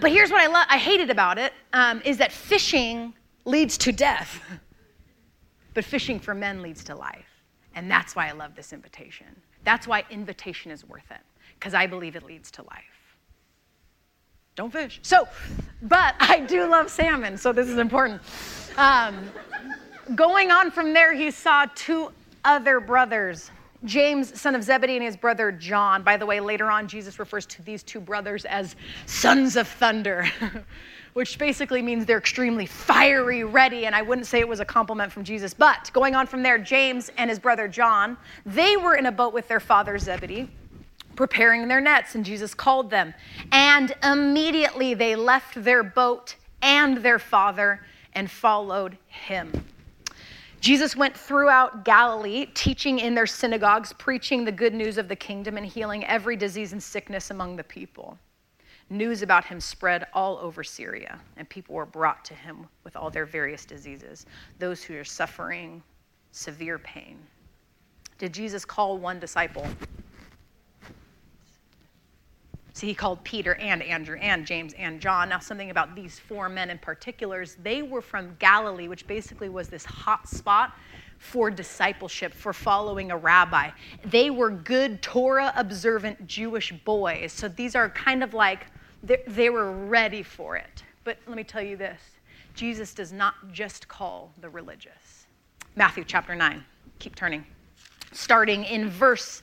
but 0.01 0.11
here's 0.11 0.31
what 0.31 0.43
I 0.43 0.47
love, 0.47 0.67
I 0.69 0.77
hated 0.77 1.09
about 1.09 1.39
it 1.39 1.53
um, 1.73 2.03
is 2.05 2.19
that 2.19 2.33
fishing 2.33 3.15
leads 3.47 3.79
to 3.79 3.93
death, 3.93 4.43
but 5.73 5.85
fishing 5.85 6.21
for 6.21 6.35
men 6.35 6.61
leads 6.61 6.85
to 6.85 6.95
life, 6.95 7.43
and 7.75 7.91
that's 7.91 8.15
why 8.15 8.29
I 8.29 8.33
love 8.33 8.55
this 8.55 8.73
invitation. 8.73 9.29
That's 9.65 9.87
why 9.87 10.05
invitation 10.11 10.71
is 10.71 10.85
worth 10.85 11.11
it, 11.11 11.21
because 11.59 11.73
I 11.73 11.87
believe 11.87 12.17
it 12.17 12.25
leads 12.25 12.51
to 12.53 12.63
life 12.63 12.94
don't 14.57 14.73
fish. 14.73 15.01
So, 15.03 15.29
but 15.83 16.15
I 16.21 16.41
do 16.41 16.67
love 16.67 16.91
salmon, 16.91 17.37
so 17.37 17.53
this 17.53 17.69
is 17.69 17.79
important. 17.79 18.23
Um, 18.77 19.31
going 20.15 20.51
on 20.51 20.71
from 20.71 20.93
there, 20.93 21.13
he 21.13 21.31
saw 21.31 21.67
two 21.75 22.11
other 22.45 22.81
brothers. 22.81 23.51
James, 23.85 24.41
son 24.41 24.55
of 24.55 24.63
Zebedee, 24.63 24.97
and 24.97 25.05
his 25.05 25.17
brother 25.17 25.53
John. 25.53 26.03
By 26.03 26.17
the 26.17 26.25
way, 26.25 26.41
later 26.41 26.71
on, 26.71 26.89
Jesus 26.89 27.19
refers 27.19 27.45
to 27.47 27.63
these 27.63 27.83
two 27.83 28.01
brothers 28.01 28.45
as 28.47 28.77
sons 29.07 29.57
of 29.57 29.69
thunder. 29.69 30.27
which 31.15 31.39
basically 31.39 31.81
means 31.81 32.05
they're 32.05 32.19
extremely 32.19 32.67
fiery, 32.67 33.45
ready. 33.45 33.87
And 33.87 33.95
I 33.95 34.03
wouldn't 34.03 34.27
say 34.27 34.41
it 34.41 34.49
was 34.49 34.61
a 34.61 34.65
compliment 34.65 35.11
from 35.11 35.25
Jesus. 35.25 35.55
But 35.55 35.91
going 35.93 36.15
on 36.15 36.27
from 36.27 36.43
there, 36.43 36.59
James 36.59 37.11
and 37.17 37.31
his 37.31 37.39
brother 37.39 37.69
John, 37.69 38.17
they 38.45 38.77
were 38.77 38.97
in 38.97 39.07
a 39.07 39.13
boat 39.13 39.33
with 39.33 39.49
their 39.49 39.61
father 39.61 39.97
Zebedee, 39.97 40.51
preparing 41.17 41.69
their 41.69 41.81
nets, 41.81 42.15
and 42.15 42.25
Jesus 42.25 42.55
called 42.55 42.91
them. 42.91 43.15
And 43.53 43.95
immediately 44.03 44.95
they 44.95 45.17
left 45.17 45.63
their 45.63 45.83
boat 45.83 46.37
and 46.63 46.99
their 46.99 47.19
father 47.19 47.81
and 48.15 48.31
followed 48.31 48.97
him. 49.07 49.53
Jesus 50.61 50.97
went 50.97 51.15
throughout 51.15 51.85
Galilee, 51.85 52.47
teaching 52.55 52.99
in 52.99 53.15
their 53.15 53.27
synagogues, 53.27 53.93
preaching 53.93 54.45
the 54.45 54.53
good 54.53 54.73
news 54.73 54.97
of 54.97 55.09
the 55.09 55.17
kingdom, 55.17 55.59
and 55.59 55.67
healing 55.67 56.05
every 56.07 56.37
disease 56.37 56.73
and 56.73 56.83
sickness 56.83 57.31
among 57.31 57.57
the 57.57 57.65
people. 57.65 58.19
News 58.89 59.21
about 59.21 59.45
him 59.45 59.61
spread 59.61 60.07
all 60.15 60.39
over 60.39 60.65
Syria, 60.65 61.21
and 61.37 61.49
people 61.49 61.75
were 61.75 61.85
brought 61.85 62.25
to 62.25 62.35
him 62.35 62.67
with 62.83 62.97
all 62.97 63.11
their 63.11 63.27
various 63.27 63.67
diseases, 63.67 64.25
those 64.59 64.83
who 64.83 64.97
are 64.99 65.05
suffering 65.05 65.83
severe 66.33 66.79
pain. 66.79 67.19
Did 68.17 68.33
Jesus 68.33 68.65
call 68.65 68.97
one 68.97 69.21
disciple? 69.21 69.67
See, 72.75 72.89
he 72.89 72.95
called 72.95 73.23
Peter 73.23 73.55
and 73.55 73.83
Andrew 73.85 74.17
and 74.17 74.45
James 74.45 74.75
and 74.75 75.01
John. 75.01 75.29
Now, 75.29 75.39
something 75.39 75.71
about 75.71 75.95
these 75.95 76.19
four 76.19 76.49
men 76.49 76.71
in 76.71 76.79
particulars, 76.79 77.57
they 77.63 77.83
were 77.83 78.03
from 78.03 78.35
Galilee, 78.41 78.89
which 78.89 79.07
basically 79.07 79.49
was 79.49 79.69
this 79.69 79.85
hot 79.85 80.29
spot 80.29 80.77
for 81.19 81.53
discipleship, 81.53 82.35
for 82.35 82.53
following 82.53 83.13
a 83.13 83.17
rabbi. 83.17 83.71
They 84.05 84.31
were 84.31 84.51
good 84.51 85.01
Torah 85.03 85.53
observant 85.55 86.27
Jewish 86.27 86.73
boys. 86.85 87.33
So 87.33 87.47
these 87.47 87.77
are 87.77 87.89
kind 87.91 88.25
of 88.25 88.35
like, 88.35 88.67
they 89.05 89.51
were 89.51 89.71
ready 89.71 90.25
for 90.25 90.57
it. 90.57 90.83
But 91.05 91.19
let 91.29 91.37
me 91.37 91.45
tell 91.45 91.63
you 91.63 91.77
this 91.77 92.01
Jesus 92.57 92.93
does 92.93 93.13
not 93.13 93.35
just 93.53 93.87
call 93.87 94.33
the 94.41 94.51
religious. 94.51 95.27
Matthew 95.77 96.03
chapter 96.05 96.35
9. 96.35 96.65
Keep 96.99 97.15
turning. 97.15 97.47
Starting 98.11 98.65
in 98.65 98.89
verse 98.89 99.43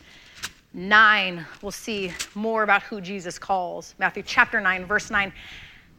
9, 0.74 1.46
we'll 1.62 1.72
see 1.72 2.14
more 2.34 2.64
about 2.64 2.84
who 2.84 3.02
Jesus 3.02 3.38
calls. 3.38 3.94
Matthew 4.00 4.24
chapter 4.24 4.62
9, 4.62 4.86
verse 4.86 5.12
9. 5.12 5.34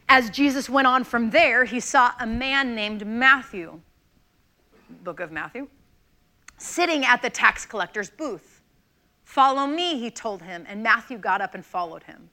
As 0.09 0.29
Jesus 0.29 0.69
went 0.69 0.87
on 0.87 1.03
from 1.03 1.29
there, 1.29 1.63
he 1.63 1.79
saw 1.79 2.11
a 2.19 2.25
man 2.25 2.75
named 2.75 3.05
Matthew, 3.05 3.79
book 5.03 5.19
of 5.19 5.31
Matthew, 5.31 5.67
sitting 6.57 7.05
at 7.05 7.21
the 7.21 7.29
tax 7.29 7.65
collector's 7.65 8.09
booth. 8.09 8.61
Follow 9.23 9.65
me, 9.65 9.99
he 9.99 10.11
told 10.11 10.41
him, 10.41 10.65
and 10.67 10.83
Matthew 10.83 11.17
got 11.17 11.41
up 11.41 11.55
and 11.55 11.65
followed 11.65 12.03
him. 12.03 12.29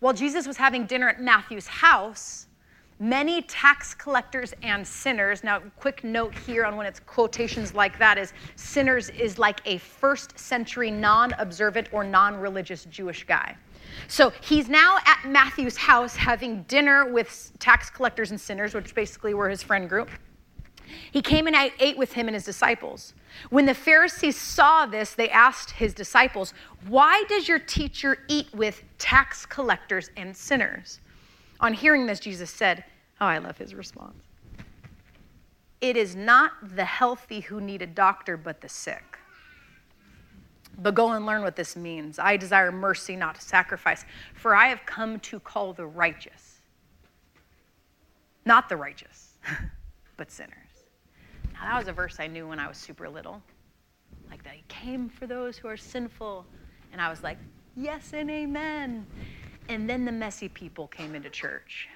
While 0.00 0.14
Jesus 0.14 0.46
was 0.46 0.56
having 0.56 0.86
dinner 0.86 1.08
at 1.08 1.20
Matthew's 1.20 1.66
house, 1.66 2.46
Many 3.00 3.42
tax 3.42 3.92
collectors 3.92 4.54
and 4.62 4.86
sinners, 4.86 5.42
now, 5.42 5.58
quick 5.76 6.04
note 6.04 6.32
here 6.46 6.64
on 6.64 6.76
when 6.76 6.86
it's 6.86 7.00
quotations 7.00 7.74
like 7.74 7.98
that 7.98 8.18
is 8.18 8.32
sinners 8.54 9.10
is 9.10 9.36
like 9.36 9.60
a 9.64 9.78
first 9.78 10.38
century 10.38 10.92
non 10.92 11.32
observant 11.38 11.88
or 11.92 12.04
non 12.04 12.36
religious 12.36 12.84
Jewish 12.84 13.24
guy. 13.24 13.56
So 14.06 14.32
he's 14.40 14.68
now 14.68 14.98
at 15.06 15.24
Matthew's 15.26 15.76
house 15.76 16.14
having 16.14 16.62
dinner 16.64 17.10
with 17.10 17.52
tax 17.58 17.90
collectors 17.90 18.30
and 18.30 18.40
sinners, 18.40 18.74
which 18.74 18.94
basically 18.94 19.34
were 19.34 19.48
his 19.48 19.62
friend 19.62 19.88
group. 19.88 20.08
He 21.10 21.22
came 21.22 21.46
and 21.46 21.56
ate 21.80 21.96
with 21.96 22.12
him 22.12 22.28
and 22.28 22.34
his 22.34 22.44
disciples. 22.44 23.14
When 23.50 23.66
the 23.66 23.74
Pharisees 23.74 24.36
saw 24.36 24.86
this, 24.86 25.14
they 25.14 25.30
asked 25.30 25.70
his 25.72 25.94
disciples, 25.94 26.54
Why 26.86 27.24
does 27.28 27.48
your 27.48 27.58
teacher 27.58 28.18
eat 28.28 28.54
with 28.54 28.84
tax 28.98 29.46
collectors 29.46 30.10
and 30.16 30.36
sinners? 30.36 31.00
On 31.64 31.72
hearing 31.72 32.04
this, 32.04 32.20
Jesus 32.20 32.50
said, 32.50 32.84
Oh, 33.22 33.26
I 33.26 33.38
love 33.38 33.56
his 33.56 33.74
response. 33.74 34.22
It 35.80 35.96
is 35.96 36.14
not 36.14 36.52
the 36.76 36.84
healthy 36.84 37.40
who 37.40 37.58
need 37.58 37.80
a 37.80 37.86
doctor, 37.86 38.36
but 38.36 38.60
the 38.60 38.68
sick. 38.68 39.18
But 40.76 40.94
go 40.94 41.12
and 41.12 41.24
learn 41.24 41.40
what 41.40 41.56
this 41.56 41.74
means. 41.74 42.18
I 42.18 42.36
desire 42.36 42.70
mercy, 42.70 43.16
not 43.16 43.40
sacrifice, 43.40 44.04
for 44.34 44.54
I 44.54 44.66
have 44.66 44.84
come 44.84 45.18
to 45.20 45.40
call 45.40 45.72
the 45.72 45.86
righteous. 45.86 46.60
Not 48.44 48.68
the 48.68 48.76
righteous, 48.76 49.38
but 50.18 50.30
sinners. 50.30 50.52
Now, 51.54 51.62
that 51.62 51.78
was 51.78 51.88
a 51.88 51.94
verse 51.94 52.16
I 52.20 52.26
knew 52.26 52.46
when 52.46 52.58
I 52.58 52.68
was 52.68 52.76
super 52.76 53.08
little. 53.08 53.40
Like 54.28 54.44
that, 54.44 54.52
he 54.52 54.64
came 54.68 55.08
for 55.08 55.26
those 55.26 55.56
who 55.56 55.68
are 55.68 55.78
sinful. 55.78 56.44
And 56.92 57.00
I 57.00 57.08
was 57.08 57.22
like, 57.22 57.38
yes 57.74 58.12
and 58.12 58.30
amen. 58.30 59.06
And 59.68 59.88
then 59.88 60.04
the 60.04 60.12
messy 60.12 60.48
people 60.48 60.88
came 60.88 61.14
into 61.14 61.30
church. 61.30 61.88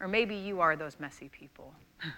Or 0.00 0.08
maybe 0.08 0.34
you 0.34 0.60
are 0.60 0.76
those 0.76 0.96
messy 1.00 1.28
people. 1.28 1.74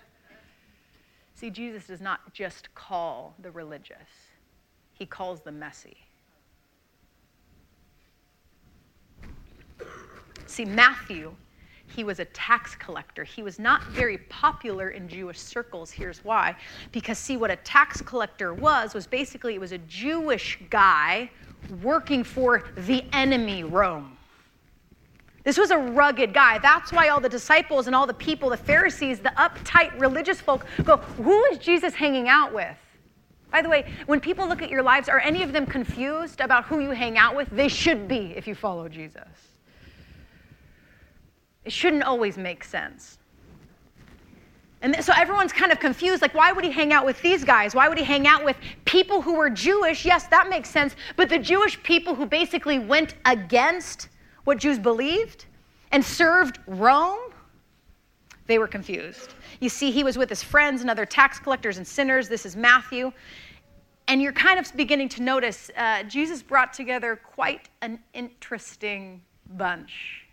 See, 1.34 1.50
Jesus 1.50 1.86
does 1.86 2.00
not 2.00 2.34
just 2.34 2.74
call 2.74 3.34
the 3.40 3.50
religious, 3.50 3.96
he 4.92 5.06
calls 5.06 5.40
the 5.40 5.52
messy. 5.52 5.96
See, 10.46 10.64
Matthew, 10.64 11.32
he 11.86 12.04
was 12.04 12.18
a 12.18 12.24
tax 12.26 12.74
collector. 12.74 13.24
He 13.24 13.42
was 13.42 13.58
not 13.58 13.84
very 13.84 14.18
popular 14.18 14.90
in 14.90 15.08
Jewish 15.08 15.38
circles. 15.38 15.90
Here's 15.90 16.24
why. 16.24 16.56
Because, 16.92 17.18
see, 17.18 17.36
what 17.36 17.50
a 17.50 17.56
tax 17.56 18.02
collector 18.02 18.52
was, 18.52 18.92
was 18.92 19.06
basically 19.06 19.54
it 19.54 19.60
was 19.60 19.72
a 19.72 19.78
Jewish 19.78 20.58
guy 20.68 21.30
working 21.82 22.24
for 22.24 22.64
the 22.76 23.04
enemy, 23.12 23.64
Rome. 23.64 24.16
This 25.42 25.56
was 25.56 25.70
a 25.70 25.78
rugged 25.78 26.34
guy. 26.34 26.58
That's 26.58 26.92
why 26.92 27.08
all 27.08 27.20
the 27.20 27.28
disciples 27.28 27.86
and 27.86 27.96
all 27.96 28.06
the 28.06 28.14
people, 28.14 28.50
the 28.50 28.56
Pharisees, 28.56 29.20
the 29.20 29.32
uptight 29.36 29.98
religious 29.98 30.40
folk, 30.40 30.66
go, 30.84 30.98
Who 30.98 31.44
is 31.46 31.58
Jesus 31.58 31.94
hanging 31.94 32.28
out 32.28 32.52
with? 32.52 32.76
By 33.50 33.62
the 33.62 33.68
way, 33.68 33.90
when 34.06 34.20
people 34.20 34.46
look 34.46 34.62
at 34.62 34.70
your 34.70 34.82
lives, 34.82 35.08
are 35.08 35.18
any 35.18 35.42
of 35.42 35.52
them 35.52 35.66
confused 35.66 36.40
about 36.40 36.64
who 36.64 36.80
you 36.80 36.90
hang 36.90 37.18
out 37.18 37.34
with? 37.34 37.48
They 37.50 37.68
should 37.68 38.06
be 38.06 38.34
if 38.36 38.46
you 38.46 38.54
follow 38.54 38.88
Jesus. 38.88 39.28
It 41.64 41.72
shouldn't 41.72 42.04
always 42.04 42.38
make 42.38 42.62
sense. 42.62 43.18
And 44.82 45.04
so 45.04 45.12
everyone's 45.14 45.52
kind 45.52 45.72
of 45.72 45.78
confused 45.78 46.22
like, 46.22 46.34
why 46.34 46.52
would 46.52 46.64
he 46.64 46.70
hang 46.70 46.92
out 46.92 47.04
with 47.04 47.20
these 47.20 47.44
guys? 47.44 47.74
Why 47.74 47.88
would 47.88 47.98
he 47.98 48.04
hang 48.04 48.26
out 48.26 48.44
with 48.44 48.56
people 48.86 49.20
who 49.20 49.34
were 49.34 49.50
Jewish? 49.50 50.06
Yes, 50.06 50.26
that 50.28 50.48
makes 50.48 50.70
sense. 50.70 50.96
But 51.16 51.28
the 51.28 51.38
Jewish 51.38 51.82
people 51.82 52.14
who 52.14 52.24
basically 52.24 52.78
went 52.78 53.14
against 53.26 54.08
what 54.50 54.58
Jews 54.58 54.80
believed 54.80 55.44
and 55.92 56.04
served 56.04 56.58
Rome, 56.66 57.20
they 58.48 58.58
were 58.58 58.66
confused. 58.66 59.34
You 59.60 59.68
see, 59.68 59.92
he 59.92 60.02
was 60.02 60.18
with 60.18 60.28
his 60.28 60.42
friends 60.42 60.80
and 60.80 60.90
other 60.90 61.06
tax 61.06 61.38
collectors 61.38 61.76
and 61.76 61.86
sinners. 61.86 62.28
This 62.28 62.44
is 62.44 62.56
Matthew. 62.56 63.12
And 64.08 64.20
you're 64.20 64.32
kind 64.32 64.58
of 64.58 64.76
beginning 64.76 65.08
to 65.10 65.22
notice 65.22 65.70
uh, 65.76 66.02
Jesus 66.02 66.42
brought 66.42 66.72
together 66.72 67.14
quite 67.14 67.68
an 67.82 68.00
interesting 68.12 69.22
bunch. 69.56 70.24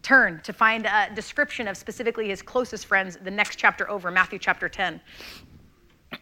Turn 0.00 0.40
to 0.44 0.54
find 0.54 0.86
a 0.86 1.10
description 1.14 1.68
of 1.68 1.76
specifically 1.76 2.28
his 2.30 2.40
closest 2.40 2.86
friends, 2.86 3.18
the 3.22 3.30
next 3.30 3.56
chapter 3.56 3.90
over, 3.90 4.10
Matthew 4.10 4.38
chapter 4.38 4.70
10. 4.70 4.98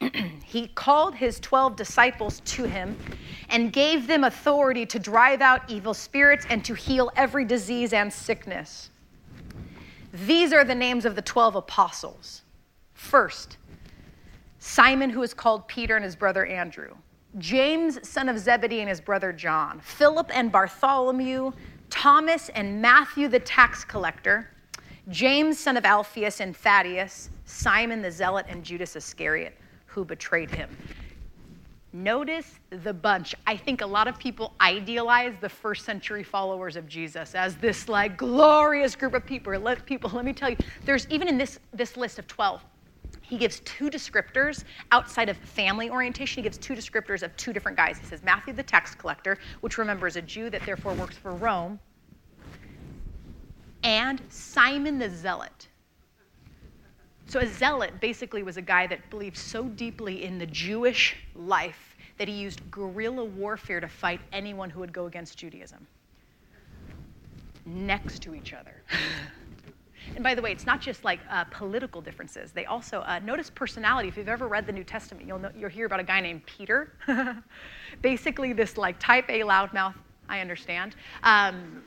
he 0.44 0.68
called 0.68 1.14
his 1.14 1.40
12 1.40 1.76
disciples 1.76 2.40
to 2.40 2.64
him 2.64 2.96
and 3.50 3.72
gave 3.72 4.06
them 4.06 4.24
authority 4.24 4.84
to 4.86 4.98
drive 4.98 5.40
out 5.40 5.62
evil 5.68 5.94
spirits 5.94 6.46
and 6.50 6.64
to 6.64 6.74
heal 6.74 7.10
every 7.16 7.44
disease 7.44 7.92
and 7.92 8.12
sickness. 8.12 8.90
These 10.12 10.52
are 10.52 10.64
the 10.64 10.74
names 10.74 11.04
of 11.04 11.14
the 11.14 11.22
12 11.22 11.56
apostles. 11.56 12.42
First, 12.94 13.58
Simon, 14.58 15.10
who 15.10 15.22
is 15.22 15.34
called 15.34 15.68
Peter, 15.68 15.96
and 15.96 16.04
his 16.04 16.16
brother 16.16 16.46
Andrew. 16.46 16.94
James, 17.38 18.08
son 18.08 18.28
of 18.28 18.38
Zebedee, 18.38 18.80
and 18.80 18.88
his 18.88 19.00
brother 19.00 19.32
John. 19.32 19.78
Philip 19.80 20.30
and 20.34 20.50
Bartholomew. 20.50 21.52
Thomas 21.90 22.48
and 22.48 22.80
Matthew, 22.80 23.28
the 23.28 23.38
tax 23.40 23.84
collector. 23.84 24.50
James, 25.08 25.58
son 25.58 25.76
of 25.76 25.84
Alphaeus, 25.84 26.40
and 26.40 26.56
Thaddeus. 26.56 27.30
Simon 27.44 28.02
the 28.02 28.10
zealot, 28.10 28.46
and 28.48 28.64
Judas 28.64 28.96
Iscariot 28.96 29.56
who 29.96 30.04
betrayed 30.04 30.50
him. 30.50 30.76
Notice 31.94 32.60
the 32.68 32.92
bunch. 32.92 33.34
I 33.46 33.56
think 33.56 33.80
a 33.80 33.86
lot 33.86 34.06
of 34.06 34.18
people 34.18 34.52
idealize 34.60 35.32
the 35.40 35.48
first 35.48 35.86
century 35.86 36.22
followers 36.22 36.76
of 36.76 36.86
Jesus 36.86 37.34
as 37.34 37.56
this 37.56 37.88
like 37.88 38.18
glorious 38.18 38.94
group 38.94 39.14
of 39.14 39.24
people. 39.24 39.58
Let 39.58 39.86
people, 39.86 40.10
let 40.10 40.26
me 40.26 40.34
tell 40.34 40.50
you, 40.50 40.58
there's 40.84 41.06
even 41.08 41.28
in 41.28 41.38
this, 41.38 41.58
this 41.72 41.96
list 41.96 42.18
of 42.18 42.26
12, 42.26 42.62
he 43.22 43.38
gives 43.38 43.60
two 43.60 43.88
descriptors 43.88 44.64
outside 44.92 45.30
of 45.30 45.38
family 45.38 45.88
orientation. 45.88 46.42
He 46.42 46.42
gives 46.42 46.58
two 46.58 46.74
descriptors 46.74 47.22
of 47.22 47.34
two 47.38 47.54
different 47.54 47.78
guys. 47.78 47.98
He 47.98 48.04
says 48.04 48.22
Matthew 48.22 48.52
the 48.52 48.62
tax 48.62 48.94
collector, 48.94 49.38
which 49.62 49.78
remember 49.78 50.06
is 50.06 50.16
a 50.16 50.22
Jew 50.22 50.50
that 50.50 50.66
therefore 50.66 50.92
works 50.92 51.16
for 51.16 51.32
Rome, 51.32 51.80
and 53.82 54.20
Simon 54.28 54.98
the 54.98 55.08
zealot. 55.08 55.68
So, 57.26 57.40
a 57.40 57.46
zealot 57.46 58.00
basically 58.00 58.42
was 58.42 58.56
a 58.56 58.62
guy 58.62 58.86
that 58.86 59.10
believed 59.10 59.36
so 59.36 59.68
deeply 59.68 60.24
in 60.24 60.38
the 60.38 60.46
Jewish 60.46 61.16
life 61.34 61.96
that 62.18 62.28
he 62.28 62.34
used 62.34 62.60
guerrilla 62.70 63.24
warfare 63.24 63.80
to 63.80 63.88
fight 63.88 64.20
anyone 64.32 64.70
who 64.70 64.80
would 64.80 64.92
go 64.92 65.06
against 65.06 65.36
Judaism. 65.36 65.86
Next 67.64 68.22
to 68.22 68.34
each 68.34 68.52
other. 68.52 68.82
And 70.14 70.22
by 70.22 70.34
the 70.34 70.42
way, 70.42 70.52
it's 70.52 70.66
not 70.66 70.80
just 70.80 71.04
like 71.04 71.20
uh, 71.30 71.44
political 71.50 72.00
differences. 72.00 72.52
They 72.52 72.64
also 72.64 73.00
uh, 73.02 73.18
notice 73.20 73.50
personality. 73.50 74.08
If 74.08 74.16
you've 74.16 74.28
ever 74.28 74.48
read 74.48 74.66
the 74.66 74.72
New 74.72 74.84
Testament, 74.84 75.26
you'll, 75.26 75.38
know, 75.38 75.50
you'll 75.54 75.68
hear 75.70 75.86
about 75.86 76.00
a 76.00 76.04
guy 76.04 76.20
named 76.20 76.46
Peter. 76.46 76.92
Basically, 78.02 78.52
this 78.52 78.78
like 78.78 78.98
type 78.98 79.28
A 79.28 79.40
loudmouth, 79.40 79.94
I 80.28 80.40
understand, 80.40 80.94
um, 81.22 81.82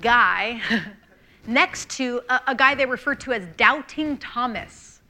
guy 0.00 0.62
next 1.46 1.88
to 1.90 2.22
a, 2.28 2.40
a 2.48 2.54
guy 2.54 2.74
they 2.74 2.86
refer 2.86 3.14
to 3.16 3.32
as 3.32 3.46
Doubting 3.56 4.18
Thomas. 4.18 5.00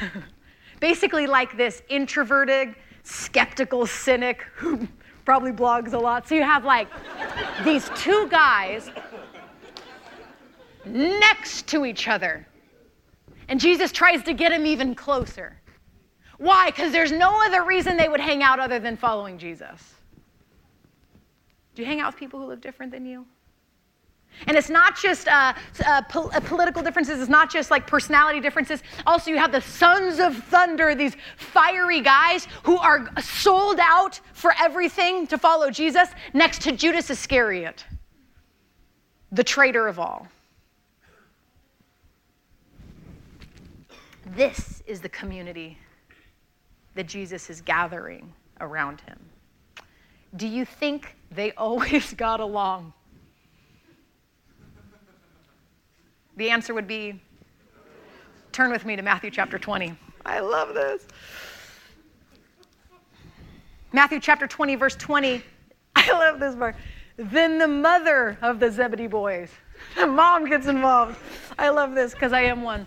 Basically, 0.80 1.26
like 1.26 1.56
this 1.56 1.82
introverted, 1.88 2.74
skeptical 3.02 3.86
cynic 3.86 4.42
who 4.54 4.86
probably 5.24 5.52
blogs 5.52 5.92
a 5.92 5.98
lot. 5.98 6.28
So 6.28 6.34
you 6.34 6.42
have 6.42 6.64
like 6.64 6.88
these 7.64 7.88
two 7.96 8.28
guys 8.28 8.90
next 10.84 11.66
to 11.68 11.86
each 11.86 12.08
other. 12.08 12.46
And 13.48 13.60
Jesus 13.60 13.92
tries 13.92 14.22
to 14.24 14.32
get 14.32 14.52
him 14.52 14.66
even 14.66 14.94
closer. 14.94 15.60
Why? 16.38 16.70
Because 16.70 16.92
there's 16.92 17.12
no 17.12 17.44
other 17.46 17.64
reason 17.64 17.96
they 17.96 18.08
would 18.08 18.20
hang 18.20 18.42
out 18.42 18.58
other 18.58 18.78
than 18.78 18.96
following 18.96 19.38
Jesus. 19.38 19.94
Do 21.74 21.82
you 21.82 21.86
hang 21.86 22.00
out 22.00 22.12
with 22.12 22.18
people 22.18 22.40
who 22.40 22.46
live 22.46 22.60
different 22.60 22.92
than 22.92 23.06
you? 23.06 23.26
And 24.46 24.56
it's 24.56 24.70
not 24.70 24.96
just 24.96 25.28
uh, 25.28 25.54
uh, 25.86 26.02
po- 26.02 26.30
uh, 26.30 26.40
political 26.40 26.82
differences, 26.82 27.20
it's 27.20 27.30
not 27.30 27.50
just 27.50 27.70
like 27.70 27.86
personality 27.86 28.40
differences. 28.40 28.82
Also, 29.06 29.30
you 29.30 29.38
have 29.38 29.52
the 29.52 29.60
sons 29.60 30.18
of 30.20 30.36
thunder, 30.44 30.94
these 30.94 31.16
fiery 31.36 32.00
guys 32.00 32.46
who 32.62 32.76
are 32.78 33.08
sold 33.20 33.78
out 33.80 34.20
for 34.32 34.52
everything 34.60 35.26
to 35.28 35.38
follow 35.38 35.70
Jesus, 35.70 36.08
next 36.32 36.62
to 36.62 36.72
Judas 36.72 37.10
Iscariot, 37.10 37.84
the 39.32 39.44
traitor 39.44 39.86
of 39.86 39.98
all. 39.98 40.28
This 44.26 44.82
is 44.86 45.00
the 45.00 45.08
community 45.08 45.78
that 46.94 47.06
Jesus 47.06 47.50
is 47.50 47.60
gathering 47.60 48.32
around 48.60 49.00
him. 49.02 49.18
Do 50.36 50.46
you 50.46 50.64
think 50.64 51.16
they 51.30 51.52
always 51.56 52.14
got 52.14 52.40
along? 52.40 52.92
The 56.36 56.50
answer 56.50 56.74
would 56.74 56.88
be 56.88 57.20
turn 58.52 58.70
with 58.70 58.84
me 58.84 58.96
to 58.96 59.02
Matthew 59.02 59.30
chapter 59.30 59.58
20. 59.58 59.94
I 60.26 60.40
love 60.40 60.74
this. 60.74 61.06
Matthew 63.92 64.18
chapter 64.20 64.46
20, 64.46 64.74
verse 64.74 64.96
20. 64.96 65.42
I 65.96 66.12
love 66.12 66.40
this 66.40 66.56
part. 66.56 66.76
Then 67.16 67.58
the 67.58 67.68
mother 67.68 68.36
of 68.42 68.58
the 68.58 68.70
Zebedee 68.70 69.06
boys, 69.06 69.50
the 69.96 70.06
mom 70.06 70.48
gets 70.48 70.66
involved. 70.66 71.16
I 71.58 71.68
love 71.68 71.94
this 71.94 72.12
because 72.12 72.32
I 72.32 72.42
am 72.42 72.62
one. 72.62 72.86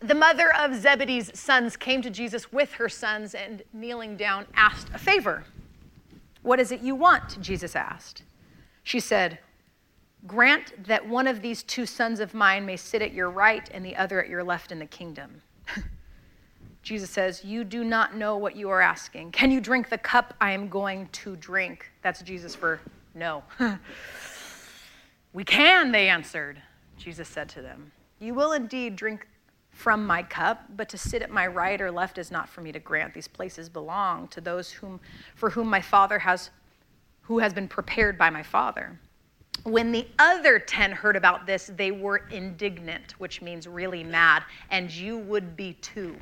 The 0.00 0.14
mother 0.14 0.54
of 0.54 0.74
Zebedee's 0.74 1.36
sons 1.38 1.76
came 1.76 2.02
to 2.02 2.10
Jesus 2.10 2.52
with 2.52 2.72
her 2.74 2.88
sons 2.88 3.34
and 3.34 3.62
kneeling 3.72 4.16
down 4.16 4.46
asked 4.54 4.88
a 4.94 4.98
favor. 4.98 5.44
What 6.42 6.60
is 6.60 6.70
it 6.70 6.80
you 6.80 6.94
want? 6.94 7.40
Jesus 7.40 7.74
asked. 7.74 8.22
She 8.84 9.00
said, 9.00 9.40
Grant 10.26 10.86
that 10.86 11.06
one 11.08 11.26
of 11.26 11.42
these 11.42 11.62
two 11.62 11.86
sons 11.86 12.20
of 12.20 12.34
mine 12.34 12.64
may 12.66 12.76
sit 12.76 13.02
at 13.02 13.12
your 13.12 13.30
right 13.30 13.68
and 13.72 13.84
the 13.84 13.96
other 13.96 14.22
at 14.22 14.28
your 14.28 14.42
left 14.42 14.72
in 14.72 14.78
the 14.78 14.86
kingdom. 14.86 15.42
Jesus 16.82 17.10
says, 17.10 17.44
You 17.44 17.64
do 17.64 17.84
not 17.84 18.16
know 18.16 18.36
what 18.36 18.56
you 18.56 18.70
are 18.70 18.80
asking. 18.80 19.32
Can 19.32 19.50
you 19.50 19.60
drink 19.60 19.88
the 19.88 19.98
cup 19.98 20.34
I 20.40 20.52
am 20.52 20.68
going 20.68 21.08
to 21.12 21.36
drink? 21.36 21.90
That's 22.02 22.22
Jesus 22.22 22.54
for 22.54 22.80
no. 23.14 23.42
we 25.32 25.44
can, 25.44 25.90
they 25.90 26.08
answered. 26.08 26.62
Jesus 26.96 27.28
said 27.28 27.48
to 27.50 27.62
them, 27.62 27.90
You 28.20 28.34
will 28.34 28.52
indeed 28.52 28.96
drink 28.96 29.26
from 29.70 30.06
my 30.06 30.22
cup, 30.22 30.64
but 30.76 30.88
to 30.88 30.96
sit 30.96 31.22
at 31.22 31.30
my 31.30 31.46
right 31.46 31.80
or 31.80 31.90
left 31.90 32.18
is 32.18 32.30
not 32.30 32.48
for 32.48 32.62
me 32.62 32.72
to 32.72 32.78
grant. 32.78 33.12
These 33.12 33.28
places 33.28 33.68
belong 33.68 34.28
to 34.28 34.40
those 34.40 34.70
whom, 34.70 35.00
for 35.34 35.50
whom 35.50 35.68
my 35.68 35.82
Father 35.82 36.20
has, 36.20 36.50
who 37.22 37.40
has 37.40 37.52
been 37.52 37.68
prepared 37.68 38.16
by 38.16 38.30
my 38.30 38.42
Father. 38.42 38.98
When 39.64 39.92
the 39.92 40.06
other 40.18 40.58
10 40.58 40.92
heard 40.92 41.16
about 41.16 41.46
this, 41.46 41.70
they 41.76 41.90
were 41.90 42.18
indignant, 42.30 43.14
which 43.18 43.42
means 43.42 43.66
really 43.66 44.04
mad, 44.04 44.44
and 44.70 44.90
you 44.90 45.18
would 45.18 45.56
be 45.56 45.74
too. 45.74 46.16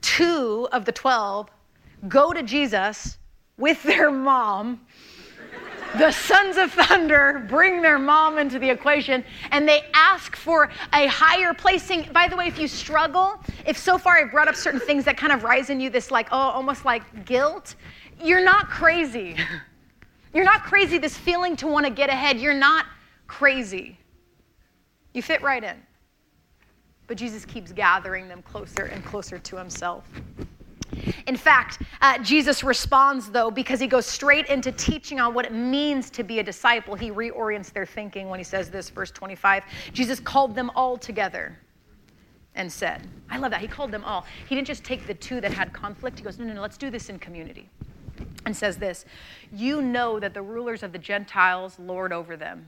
Two 0.00 0.68
of 0.72 0.84
the 0.84 0.92
12 0.92 1.50
go 2.08 2.32
to 2.32 2.42
Jesus 2.42 3.18
with 3.56 3.82
their 3.82 4.10
mom. 4.10 4.80
The 5.96 6.10
sons 6.10 6.56
of 6.56 6.72
thunder 6.72 7.46
bring 7.48 7.80
their 7.80 7.98
mom 7.98 8.36
into 8.38 8.58
the 8.58 8.68
equation 8.68 9.24
and 9.52 9.68
they 9.68 9.84
ask 9.94 10.34
for 10.34 10.68
a 10.92 11.06
higher 11.06 11.54
placing. 11.54 12.08
By 12.12 12.26
the 12.26 12.34
way, 12.34 12.48
if 12.48 12.58
you 12.58 12.66
struggle, 12.66 13.40
if 13.64 13.78
so 13.78 13.96
far 13.96 14.18
I've 14.18 14.32
brought 14.32 14.48
up 14.48 14.56
certain 14.56 14.80
things 14.80 15.04
that 15.04 15.16
kind 15.16 15.32
of 15.32 15.44
rise 15.44 15.70
in 15.70 15.78
you, 15.78 15.90
this 15.90 16.10
like, 16.10 16.28
oh, 16.32 16.36
almost 16.36 16.84
like 16.84 17.24
guilt, 17.24 17.76
you're 18.20 18.44
not 18.44 18.68
crazy. 18.68 19.36
You're 20.34 20.44
not 20.44 20.64
crazy, 20.64 20.98
this 20.98 21.16
feeling 21.16 21.54
to 21.56 21.68
want 21.68 21.86
to 21.86 21.92
get 21.92 22.10
ahead. 22.10 22.40
You're 22.40 22.52
not 22.52 22.86
crazy. 23.28 23.96
You 25.14 25.22
fit 25.22 25.40
right 25.42 25.62
in. 25.62 25.76
But 27.06 27.16
Jesus 27.16 27.44
keeps 27.44 27.70
gathering 27.70 28.26
them 28.26 28.42
closer 28.42 28.86
and 28.86 29.04
closer 29.04 29.38
to 29.38 29.56
himself. 29.56 30.08
In 31.26 31.36
fact, 31.36 31.82
uh, 32.00 32.18
Jesus 32.18 32.64
responds, 32.64 33.30
though, 33.30 33.50
because 33.50 33.78
he 33.78 33.86
goes 33.86 34.06
straight 34.06 34.46
into 34.46 34.72
teaching 34.72 35.20
on 35.20 35.34
what 35.34 35.44
it 35.44 35.52
means 35.52 36.10
to 36.10 36.24
be 36.24 36.40
a 36.40 36.42
disciple. 36.42 36.94
He 36.96 37.10
reorients 37.10 37.72
their 37.72 37.86
thinking 37.86 38.28
when 38.28 38.40
he 38.40 38.44
says 38.44 38.70
this, 38.70 38.90
verse 38.90 39.10
25. 39.10 39.64
Jesus 39.92 40.18
called 40.18 40.54
them 40.54 40.70
all 40.74 40.96
together 40.96 41.56
and 42.56 42.72
said, 42.72 43.06
I 43.30 43.38
love 43.38 43.50
that. 43.52 43.60
He 43.60 43.68
called 43.68 43.90
them 43.90 44.04
all. 44.04 44.24
He 44.48 44.54
didn't 44.54 44.66
just 44.66 44.84
take 44.84 45.06
the 45.06 45.14
two 45.14 45.40
that 45.40 45.52
had 45.52 45.72
conflict. 45.72 46.18
He 46.18 46.24
goes, 46.24 46.38
no, 46.38 46.44
no, 46.44 46.54
no, 46.54 46.62
let's 46.62 46.76
do 46.76 46.90
this 46.90 47.08
in 47.08 47.18
community 47.18 47.68
and 48.46 48.56
says 48.56 48.76
this 48.76 49.04
You 49.52 49.82
know 49.82 50.20
that 50.20 50.34
the 50.34 50.42
rulers 50.42 50.82
of 50.82 50.92
the 50.92 50.98
Gentiles 50.98 51.78
lord 51.78 52.12
over 52.12 52.36
them, 52.36 52.66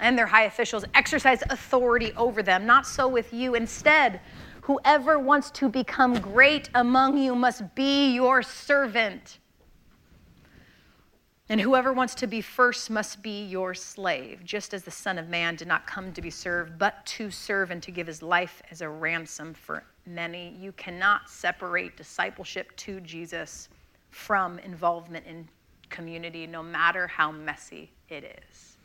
and 0.00 0.18
their 0.18 0.26
high 0.26 0.44
officials 0.44 0.84
exercise 0.94 1.42
authority 1.50 2.12
over 2.16 2.42
them. 2.42 2.66
Not 2.66 2.86
so 2.86 3.08
with 3.08 3.32
you. 3.32 3.54
Instead, 3.54 4.20
whoever 4.62 5.18
wants 5.18 5.50
to 5.52 5.68
become 5.68 6.20
great 6.20 6.68
among 6.74 7.18
you 7.18 7.34
must 7.34 7.74
be 7.74 8.14
your 8.14 8.42
servant. 8.42 9.38
And 11.50 11.60
whoever 11.60 11.92
wants 11.92 12.14
to 12.16 12.26
be 12.26 12.40
first 12.40 12.88
must 12.88 13.22
be 13.22 13.44
your 13.44 13.74
slave, 13.74 14.40
just 14.44 14.72
as 14.72 14.82
the 14.82 14.90
Son 14.90 15.18
of 15.18 15.28
Man 15.28 15.56
did 15.56 15.68
not 15.68 15.86
come 15.86 16.10
to 16.14 16.22
be 16.22 16.30
served, 16.30 16.78
but 16.78 17.04
to 17.04 17.30
serve 17.30 17.70
and 17.70 17.82
to 17.82 17.90
give 17.90 18.06
his 18.06 18.22
life 18.22 18.62
as 18.70 18.80
a 18.80 18.88
ransom 18.88 19.52
for 19.52 19.84
many. 20.06 20.56
You 20.58 20.72
cannot 20.72 21.28
separate 21.28 21.98
discipleship 21.98 22.74
to 22.76 22.98
Jesus 23.02 23.68
from 24.14 24.60
involvement 24.60 25.26
in 25.26 25.48
community, 25.90 26.46
no 26.46 26.62
matter 26.62 27.06
how 27.08 27.32
messy 27.32 27.90
it 28.08 28.38
is. 28.48 28.76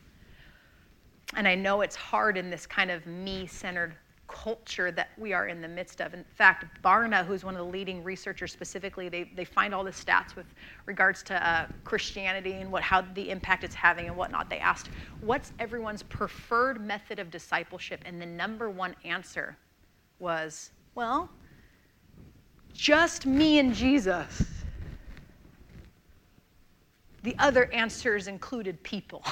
And 1.36 1.48
I 1.48 1.54
know 1.54 1.82
it's 1.82 1.96
hard 1.96 2.36
in 2.36 2.50
this 2.50 2.66
kind 2.66 2.90
of 2.90 3.06
me 3.06 3.46
centered 3.46 3.94
culture 4.28 4.92
that 4.92 5.10
we 5.18 5.32
are 5.34 5.48
in 5.48 5.62
the 5.62 5.68
midst 5.68 6.02
of. 6.02 6.16
In 6.16 6.24
fact, 6.36 6.82
Barna, 6.84 7.26
who's 7.26 7.44
one 7.44 7.54
of 7.56 7.60
the 7.60 7.72
leading 7.72 8.04
researchers 8.04 8.52
specifically, 8.52 9.08
they, 9.08 9.32
they 9.36 9.46
find 9.46 9.74
all 9.74 9.84
the 9.84 9.92
stats 9.92 10.36
with 10.36 10.48
regards 10.88 11.22
to 11.24 11.48
uh, 11.48 11.68
Christianity 11.84 12.54
and 12.54 12.72
what, 12.72 12.82
how 12.82 13.02
the 13.02 13.30
impact 13.30 13.64
it's 13.64 13.76
having 13.76 14.08
and 14.08 14.16
whatnot. 14.18 14.50
They 14.50 14.60
asked, 14.60 14.90
what's 15.22 15.52
everyone's 15.60 16.04
preferred 16.04 16.82
method 16.82 17.20
of 17.20 17.30
discipleship? 17.30 18.02
And 18.06 18.20
the 18.20 18.26
number 18.26 18.70
one 18.70 18.96
answer 19.04 19.58
was, 20.18 20.72
well, 20.96 21.30
just 22.74 23.28
me 23.28 23.60
and 23.60 23.74
Jesus. 23.74 24.59
The 27.24 27.36
other 27.40 27.72
answers 27.74 28.28
included 28.28 28.82
people. 28.84 29.24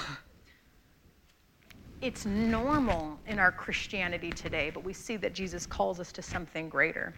it's 2.02 2.26
normal 2.26 3.20
in 3.28 3.40
our 3.40 3.52
Christianity 3.52 4.30
today, 4.30 4.70
but 4.70 4.84
we 4.84 4.94
see 4.94 5.18
that 5.18 5.34
Jesus 5.34 5.66
calls 5.66 6.00
us 6.00 6.12
to 6.14 6.22
something 6.22 6.70
greater. 6.70 7.14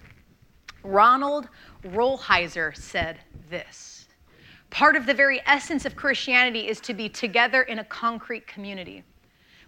Ronald 0.83 1.49
Rolheiser 1.83 2.75
said 2.75 3.19
this 3.49 4.07
Part 4.69 4.95
of 4.95 5.05
the 5.05 5.13
very 5.13 5.41
essence 5.45 5.85
of 5.85 5.95
Christianity 5.95 6.67
is 6.67 6.79
to 6.81 6.93
be 6.93 7.09
together 7.09 7.63
in 7.63 7.79
a 7.79 7.83
concrete 7.83 8.45
community 8.45 9.03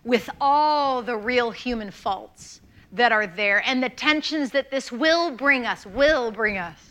with 0.03 0.29
all 0.39 1.01
the 1.01 1.17
real 1.17 1.51
human 1.51 1.91
faults 1.91 2.61
that 2.91 3.11
are 3.11 3.27
there 3.27 3.63
and 3.65 3.81
the 3.81 3.89
tensions 3.89 4.51
that 4.51 4.69
this 4.69 4.91
will 4.91 5.31
bring 5.31 5.65
us, 5.65 5.85
will 5.85 6.31
bring 6.31 6.57
us. 6.57 6.90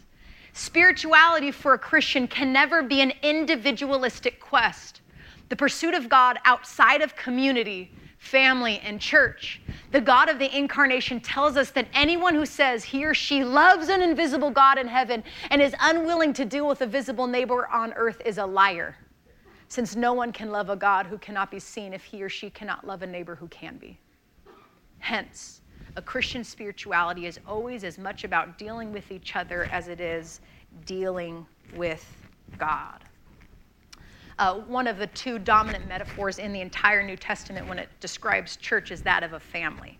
Spirituality 0.53 1.51
for 1.51 1.75
a 1.75 1.79
Christian 1.79 2.27
can 2.27 2.53
never 2.53 2.83
be 2.83 3.01
an 3.01 3.13
individualistic 3.23 4.41
quest. 4.41 5.01
The 5.49 5.57
pursuit 5.57 5.95
of 5.95 6.09
God 6.09 6.39
outside 6.45 7.03
of 7.03 7.17
community, 7.17 7.93
family, 8.19 8.81
and 8.85 9.01
church. 9.01 9.61
The 9.93 10.01
God 10.01 10.29
of 10.29 10.39
the 10.39 10.57
incarnation 10.57 11.21
tells 11.21 11.57
us 11.57 11.71
that 11.71 11.89
anyone 11.93 12.35
who 12.35 12.47
says 12.47 12.85
he 12.85 13.05
or 13.05 13.15
she 13.15 13.43
loves 13.43 13.89
an 13.89 14.03
invisible 14.03 14.51
God 14.51 14.79
in 14.79 14.87
heaven 14.87 15.25
and 15.51 15.61
is 15.63 15.75
unwilling 15.81 16.33
to 16.35 16.45
deal 16.45 16.69
with 16.69 16.83
a 16.83 16.87
visible 16.87 17.27
neighbor 17.27 17.67
on 17.69 17.93
earth 17.95 18.21
is 18.25 18.39
a 18.39 18.47
liar, 18.47 18.97
since 19.69 19.97
no 19.97 20.13
one 20.13 20.33
can 20.33 20.51
love 20.51 20.69
a 20.69 20.77
God 20.77 21.07
who 21.07 21.19
cannot 21.19 21.51
be 21.51 21.59
seen 21.59 21.93
if 21.93 22.05
he 22.05 22.23
or 22.23 22.29
she 22.29 22.51
cannot 22.51 22.87
love 22.87 23.03
a 23.03 23.07
neighbor 23.07 23.35
who 23.35 23.49
can 23.49 23.79
be. 23.79 23.99
Hence, 24.99 25.60
a 25.96 26.03
Christian 26.03 26.44
spirituality 26.44 27.26
is 27.26 27.38
always 27.46 27.85
as 27.85 27.98
much 27.98 28.24
about 28.24 28.59
dealing 28.59 28.92
with 28.92 29.11
each 29.11 29.37
other 29.37 29.64
as 29.72 29.88
it 29.88 30.00
is 30.00 30.40
dealing 30.87 31.46
with 31.74 32.07
God. 32.59 33.05
Uh, 34.38 34.55
one 34.61 34.87
of 34.87 34.96
the 34.96 35.07
two 35.09 35.38
dominant 35.38 35.87
metaphors 35.87 36.38
in 36.38 36.53
the 36.53 36.61
entire 36.61 37.03
New 37.03 37.16
Testament 37.16 37.68
when 37.68 37.79
it 37.79 37.88
describes 38.00 38.57
church 38.57 38.90
is 38.90 39.03
that 39.03 39.22
of 39.22 39.35
a 39.35 39.40
family. 39.40 39.98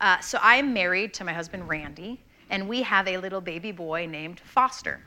Uh, 0.00 0.18
so 0.20 0.38
I'm 0.40 0.72
married 0.72 1.12
to 1.14 1.24
my 1.24 1.32
husband, 1.32 1.68
Randy, 1.68 2.20
and 2.48 2.68
we 2.68 2.82
have 2.82 3.08
a 3.08 3.16
little 3.16 3.40
baby 3.40 3.72
boy 3.72 4.06
named 4.06 4.40
Foster. 4.40 5.00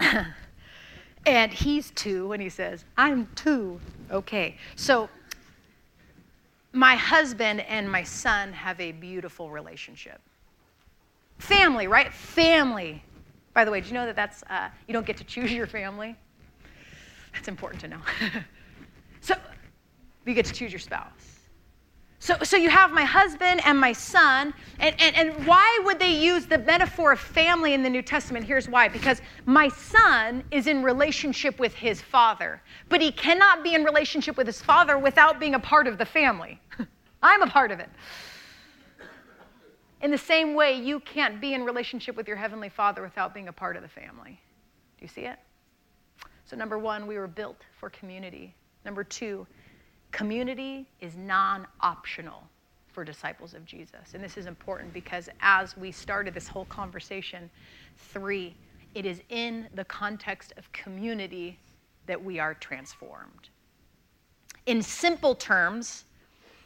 and 1.26 1.52
he's 1.52 1.90
two, 1.90 2.32
and 2.32 2.42
he 2.42 2.48
says, 2.48 2.84
I'm 2.96 3.28
two. 3.34 3.78
Okay. 4.10 4.56
So 4.76 5.08
my 6.78 6.94
husband 6.94 7.60
and 7.62 7.90
my 7.90 8.04
son 8.04 8.52
have 8.52 8.80
a 8.80 8.92
beautiful 8.92 9.50
relationship. 9.50 10.20
Family, 11.38 11.88
right? 11.88 12.14
Family. 12.14 13.02
By 13.52 13.64
the 13.64 13.72
way, 13.72 13.80
do 13.80 13.88
you 13.88 13.94
know 13.94 14.06
that 14.06 14.14
that's, 14.14 14.44
uh, 14.44 14.68
you 14.86 14.94
don't 14.94 15.04
get 15.04 15.16
to 15.16 15.24
choose 15.24 15.52
your 15.52 15.66
family? 15.66 16.14
That's 17.32 17.48
important 17.48 17.80
to 17.80 17.88
know. 17.88 18.00
so 19.20 19.34
you 20.24 20.34
get 20.34 20.46
to 20.46 20.52
choose 20.52 20.70
your 20.70 20.78
spouse. 20.78 21.27
So, 22.20 22.36
so 22.42 22.56
you 22.56 22.68
have 22.68 22.90
my 22.90 23.04
husband 23.04 23.60
and 23.64 23.78
my 23.78 23.92
son. 23.92 24.52
And, 24.80 24.94
and, 25.00 25.16
and 25.16 25.46
why 25.46 25.80
would 25.84 25.98
they 25.98 26.12
use 26.12 26.46
the 26.46 26.58
metaphor 26.58 27.12
of 27.12 27.20
family 27.20 27.74
in 27.74 27.82
the 27.82 27.90
New 27.90 28.02
Testament? 28.02 28.44
Here's 28.44 28.68
why 28.68 28.88
because 28.88 29.22
my 29.46 29.68
son 29.68 30.42
is 30.50 30.66
in 30.66 30.82
relationship 30.82 31.58
with 31.60 31.74
his 31.74 32.02
father, 32.02 32.60
but 32.88 33.00
he 33.00 33.12
cannot 33.12 33.62
be 33.62 33.74
in 33.74 33.84
relationship 33.84 34.36
with 34.36 34.46
his 34.46 34.60
father 34.60 34.98
without 34.98 35.38
being 35.38 35.54
a 35.54 35.60
part 35.60 35.86
of 35.86 35.96
the 35.96 36.04
family. 36.04 36.60
I'm 37.22 37.42
a 37.42 37.46
part 37.46 37.70
of 37.70 37.80
it. 37.80 37.88
In 40.00 40.10
the 40.12 40.18
same 40.18 40.54
way, 40.54 40.74
you 40.74 41.00
can't 41.00 41.40
be 41.40 41.54
in 41.54 41.64
relationship 41.64 42.16
with 42.16 42.28
your 42.28 42.36
heavenly 42.36 42.68
father 42.68 43.02
without 43.02 43.34
being 43.34 43.48
a 43.48 43.52
part 43.52 43.76
of 43.76 43.82
the 43.82 43.88
family. 43.88 44.40
Do 44.98 45.04
you 45.04 45.08
see 45.08 45.22
it? 45.22 45.38
So, 46.44 46.56
number 46.56 46.78
one, 46.78 47.06
we 47.06 47.18
were 47.18 47.26
built 47.26 47.62
for 47.78 47.90
community. 47.90 48.54
Number 48.84 49.02
two, 49.02 49.46
Community 50.10 50.86
is 51.00 51.16
non 51.16 51.66
optional 51.80 52.42
for 52.92 53.04
disciples 53.04 53.54
of 53.54 53.64
Jesus. 53.64 54.14
And 54.14 54.24
this 54.24 54.36
is 54.36 54.46
important 54.46 54.92
because 54.92 55.28
as 55.40 55.76
we 55.76 55.92
started 55.92 56.34
this 56.34 56.48
whole 56.48 56.64
conversation, 56.64 57.48
three, 57.96 58.54
it 58.94 59.06
is 59.06 59.22
in 59.28 59.68
the 59.74 59.84
context 59.84 60.52
of 60.56 60.72
community 60.72 61.58
that 62.06 62.22
we 62.22 62.38
are 62.40 62.54
transformed. 62.54 63.50
In 64.66 64.82
simple 64.82 65.34
terms, 65.34 66.04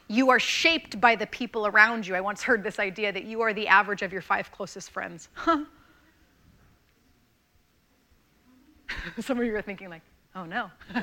you 0.07 0.29
are 0.29 0.39
shaped 0.39 0.99
by 0.99 1.15
the 1.15 1.27
people 1.27 1.67
around 1.67 2.07
you. 2.07 2.15
I 2.15 2.21
once 2.21 2.41
heard 2.41 2.63
this 2.63 2.79
idea 2.79 3.11
that 3.11 3.25
you 3.25 3.41
are 3.41 3.53
the 3.53 3.67
average 3.67 4.01
of 4.01 4.11
your 4.11 4.21
five 4.21 4.51
closest 4.51 4.89
friends. 4.89 5.29
Some 9.19 9.39
of 9.39 9.45
you 9.45 9.55
are 9.55 9.61
thinking, 9.61 9.89
like, 9.89 10.01
oh 10.35 10.45
no. 10.45 10.71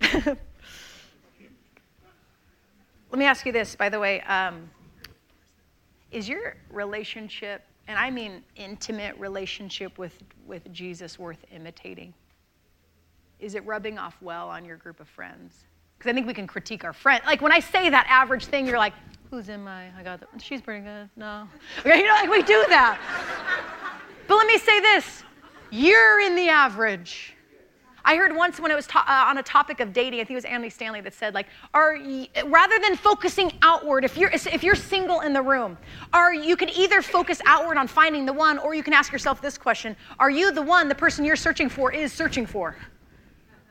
Let 0.00 0.38
me 3.16 3.24
ask 3.24 3.46
you 3.46 3.52
this, 3.52 3.74
by 3.74 3.88
the 3.88 3.98
way. 3.98 4.20
Um, 4.22 4.68
is 6.10 6.28
your 6.28 6.56
relationship, 6.70 7.62
and 7.86 7.98
I 7.98 8.10
mean 8.10 8.42
intimate 8.56 9.16
relationship 9.18 9.98
with, 9.98 10.18
with 10.46 10.70
Jesus, 10.72 11.18
worth 11.18 11.44
imitating? 11.54 12.12
Is 13.40 13.54
it 13.54 13.64
rubbing 13.64 13.98
off 13.98 14.16
well 14.20 14.48
on 14.48 14.64
your 14.64 14.76
group 14.76 15.00
of 15.00 15.08
friends? 15.08 15.64
Because 15.96 16.10
I 16.10 16.14
think 16.14 16.26
we 16.26 16.34
can 16.34 16.46
critique 16.46 16.84
our 16.84 16.92
friend. 16.92 17.22
Like 17.24 17.40
when 17.40 17.52
I 17.52 17.60
say 17.60 17.90
that 17.90 18.06
average 18.08 18.46
thing, 18.46 18.66
you're 18.66 18.78
like, 18.78 18.94
who's 19.30 19.48
in 19.48 19.62
my, 19.62 19.88
I 19.96 20.02
got 20.02 20.20
that. 20.20 20.28
She's 20.40 20.60
pretty 20.60 20.84
good. 20.84 21.08
No. 21.16 21.48
Okay, 21.80 21.98
you 22.00 22.06
know, 22.06 22.14
like 22.14 22.30
we 22.30 22.42
do 22.42 22.64
that. 22.68 22.98
but 24.26 24.36
let 24.36 24.46
me 24.46 24.58
say 24.58 24.80
this 24.80 25.22
you're 25.70 26.20
in 26.20 26.34
the 26.34 26.48
average. 26.48 27.34
I 28.08 28.16
heard 28.16 28.34
once 28.34 28.58
when 28.58 28.70
it 28.70 28.74
was 28.74 28.86
to- 28.86 28.98
uh, 29.00 29.24
on 29.28 29.36
a 29.36 29.42
topic 29.42 29.80
of 29.80 29.92
dating, 29.92 30.18
I 30.20 30.24
think 30.24 30.30
it 30.30 30.36
was 30.36 30.46
Andy 30.46 30.70
Stanley 30.70 31.02
that 31.02 31.12
said, 31.12 31.34
like, 31.34 31.46
are 31.74 31.94
y- 31.94 32.26
rather 32.46 32.78
than 32.78 32.96
focusing 32.96 33.52
outward, 33.60 34.02
if 34.02 34.16
you're 34.16 34.30
if 34.30 34.64
you're 34.64 34.74
single 34.74 35.20
in 35.20 35.34
the 35.34 35.42
room, 35.42 35.76
are 36.14 36.32
you 36.32 36.56
can 36.56 36.70
either 36.70 37.02
focus 37.02 37.42
outward 37.44 37.76
on 37.76 37.86
finding 37.86 38.24
the 38.24 38.32
one, 38.32 38.56
or 38.60 38.74
you 38.74 38.82
can 38.82 38.94
ask 38.94 39.12
yourself 39.12 39.42
this 39.42 39.58
question: 39.58 39.94
Are 40.18 40.30
you 40.30 40.50
the 40.52 40.62
one 40.62 40.88
the 40.88 40.94
person 40.94 41.22
you're 41.22 41.36
searching 41.36 41.68
for 41.68 41.92
is 41.92 42.10
searching 42.10 42.46
for? 42.46 42.76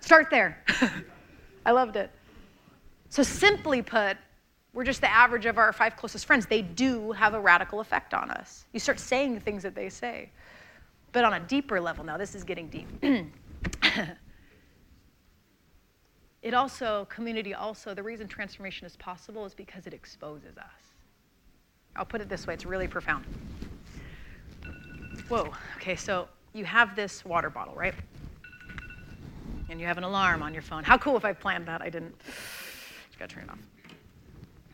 Start 0.01 0.27
there. 0.29 0.63
I 1.65 1.71
loved 1.71 1.95
it. 1.95 2.11
So 3.09 3.23
simply 3.23 3.81
put, 3.81 4.17
we're 4.71 4.83
just 4.83 5.01
the 5.01 5.11
average 5.11 5.47
of 5.47 5.57
our 5.57 5.73
five 5.73 5.95
closest 5.95 6.27
friends. 6.27 6.45
They 6.45 6.61
do 6.61 7.11
have 7.13 7.33
a 7.33 7.39
radical 7.39 7.79
effect 7.79 8.13
on 8.13 8.29
us. 8.29 8.65
You 8.71 8.79
start 8.79 8.99
saying 8.99 9.33
the 9.33 9.39
things 9.39 9.63
that 9.63 9.73
they 9.73 9.89
say. 9.89 10.29
But 11.11 11.25
on 11.25 11.33
a 11.33 11.39
deeper 11.39 11.81
level, 11.81 12.03
now 12.03 12.17
this 12.17 12.35
is 12.35 12.43
getting 12.43 12.67
deep. 12.67 12.87
It 16.47 16.53
also, 16.53 17.05
community 17.09 17.53
also, 17.53 17.93
the 17.93 18.01
reason 18.01 18.25
transformation 18.25 18.87
is 18.87 18.95
possible 18.95 19.45
is 19.45 19.53
because 19.53 19.85
it 19.85 19.93
exposes 19.93 20.57
us. 20.57 20.93
I'll 21.93 22.05
put 22.05 22.21
it 22.21 22.29
this 22.29 22.47
way, 22.47 22.53
it's 22.53 22.65
really 22.65 22.87
profound. 22.87 23.25
Whoa, 25.27 25.51
okay, 25.75 25.97
so 25.97 26.29
you 26.53 26.63
have 26.63 26.95
this 26.95 27.25
water 27.25 27.49
bottle, 27.49 27.75
right? 27.75 27.93
And 29.69 29.77
you 29.77 29.87
have 29.87 29.97
an 29.97 30.05
alarm 30.05 30.41
on 30.41 30.53
your 30.53 30.61
phone. 30.61 30.85
How 30.85 30.97
cool 30.97 31.17
if 31.17 31.25
I 31.25 31.33
planned 31.33 31.67
that? 31.67 31.81
I 31.81 31.89
didn't. 31.89 32.17
Just 33.07 33.19
gotta 33.19 33.35
turn 33.35 33.43
it 33.43 33.49
off. 33.49 33.59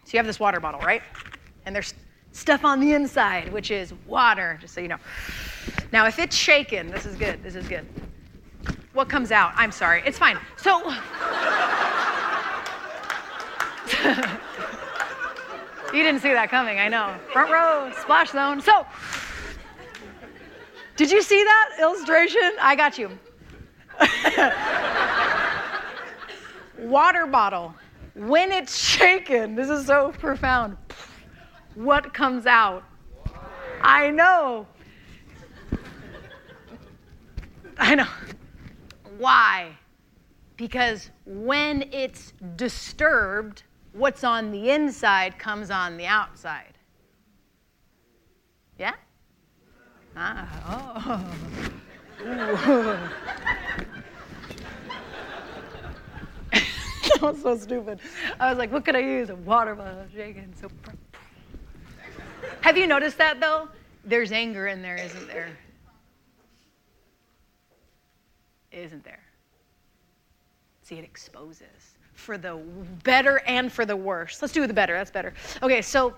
So 0.04 0.12
you 0.12 0.20
have 0.20 0.28
this 0.28 0.40
water 0.40 0.60
bottle, 0.60 0.82
right? 0.82 1.02
And 1.66 1.76
there's 1.76 1.96
stuff 2.34 2.66
on 2.66 2.82
the 2.82 2.94
inside, 2.94 3.52
which 3.52 3.72
is 3.72 3.96
water, 4.06 4.60
just 4.62 4.76
so 4.76 4.80
you 4.82 4.90
know. 4.90 5.00
Now, 5.92 6.06
if 6.06 6.20
it's 6.20 6.36
shaken, 6.36 6.92
this 6.92 7.08
is 7.08 7.16
good, 7.16 7.42
this 7.42 7.56
is 7.56 7.68
good. 7.68 7.88
What 8.94 9.10
comes 9.10 9.32
out? 9.32 9.52
I'm 9.56 9.72
sorry, 9.72 10.04
it's 10.06 10.20
fine. 10.20 10.38
So, 10.56 10.80
you 15.94 16.04
didn't 16.04 16.22
see 16.22 16.32
that 16.32 16.50
coming, 16.52 16.80
I 16.80 16.88
know. 16.90 17.16
Front 17.32 17.52
row, 17.52 17.92
splash 18.00 18.30
zone. 18.32 18.62
So, 18.62 18.86
did 20.96 21.10
you 21.10 21.24
see 21.24 21.44
that 21.44 21.78
illustration? 21.82 22.54
I 22.62 22.76
got 22.76 23.00
you. 23.00 23.10
Water 26.88 27.26
bottle. 27.26 27.74
When 28.14 28.52
it's 28.52 28.78
shaken, 28.78 29.56
this 29.56 29.70
is 29.70 29.88
so 29.88 30.12
profound. 30.20 30.78
What 31.74 32.14
comes 32.14 32.46
out? 32.46 32.84
I 33.82 34.12
know. 34.12 34.68
I 37.80 37.96
know. 37.96 38.08
Why? 39.18 39.78
Because 40.58 41.10
when 41.26 41.90
it's 41.92 42.34
disturbed, 42.56 43.64
what's 43.94 44.24
on 44.24 44.52
the 44.52 44.70
inside 44.72 45.38
comes 45.38 45.72
on 45.72 45.98
the 45.98 46.06
outside. 46.06 46.74
Yeah? 48.78 48.94
Ah, 50.16 51.00
oh. 51.00 51.36
that 57.04 57.22
was 57.22 57.42
so 57.42 57.58
stupid. 57.58 58.00
I 58.40 58.50
was 58.50 58.58
like, 58.58 58.72
what 58.72 58.86
could 58.86 58.96
I 58.96 59.00
use? 59.00 59.30
A 59.30 59.36
water 59.36 59.76
bottle 59.76 60.06
shaking. 60.16 60.54
So, 60.60 60.70
have 62.62 62.78
you 62.78 62.88
noticed 62.88 63.18
that 63.18 63.40
though? 63.40 63.68
There's 64.06 64.32
anger 64.32 64.68
in 64.68 64.82
there, 64.82 64.96
isn't 64.96 65.28
there? 65.28 65.50
Isn't 68.74 69.04
there? 69.04 69.20
See, 70.82 70.96
it 70.96 71.06
exposes 71.06 71.68
for 72.14 72.38
the 72.38 72.56
better 73.04 73.42
and 73.46 73.72
for 73.72 73.86
the 73.86 73.96
worse. 73.96 74.42
Let's 74.42 74.54
do 74.54 74.66
the 74.66 74.74
better. 74.74 74.94
That's 74.94 75.12
better. 75.12 75.34
Okay, 75.62 75.82
so 75.82 76.14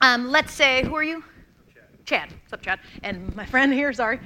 um, 0.00 0.30
let's 0.30 0.52
say, 0.52 0.82
who 0.84 0.96
are 0.96 1.02
you? 1.02 1.22
Chad. 1.72 2.06
Chad. 2.06 2.28
What's 2.42 2.52
up, 2.54 2.62
Chad? 2.62 2.80
And 3.02 3.34
my 3.36 3.44
friend 3.44 3.72
here, 3.72 3.92
sorry. 3.92 4.18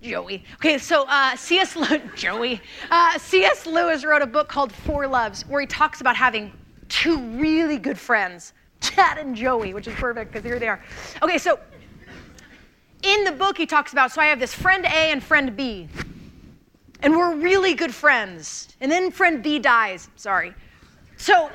Joey. 0.00 0.10
Joey. 0.10 0.44
Okay, 0.56 0.78
so 0.78 1.04
uh, 1.08 1.36
C.S. 1.36 1.76
Joey. 2.16 2.60
Uh, 2.90 3.18
C.S. 3.18 3.66
Lewis 3.66 4.04
wrote 4.04 4.22
a 4.22 4.26
book 4.26 4.48
called 4.48 4.72
Four 4.72 5.06
Loves, 5.06 5.46
where 5.46 5.60
he 5.60 5.66
talks 5.66 6.00
about 6.00 6.16
having 6.16 6.52
two 6.88 7.18
really 7.18 7.78
good 7.78 7.98
friends, 7.98 8.54
Chad 8.80 9.18
and 9.18 9.36
Joey, 9.36 9.74
which 9.74 9.86
is 9.86 9.94
perfect 9.94 10.32
because 10.32 10.44
here 10.44 10.58
they 10.58 10.68
are. 10.68 10.82
Okay, 11.22 11.38
so 11.38 11.58
in 13.02 13.24
the 13.24 13.32
book 13.32 13.56
he 13.56 13.66
talks 13.66 13.92
about, 13.92 14.10
so 14.10 14.20
I 14.20 14.26
have 14.26 14.40
this 14.40 14.54
friend 14.54 14.84
A 14.86 15.12
and 15.12 15.22
friend 15.22 15.54
B 15.56 15.88
and 17.02 17.16
we're 17.16 17.34
really 17.34 17.74
good 17.74 17.94
friends. 17.94 18.68
And 18.80 18.90
then 18.90 19.10
friend 19.10 19.42
B 19.42 19.58
dies. 19.58 20.08
Sorry. 20.16 20.54
So, 21.16 21.50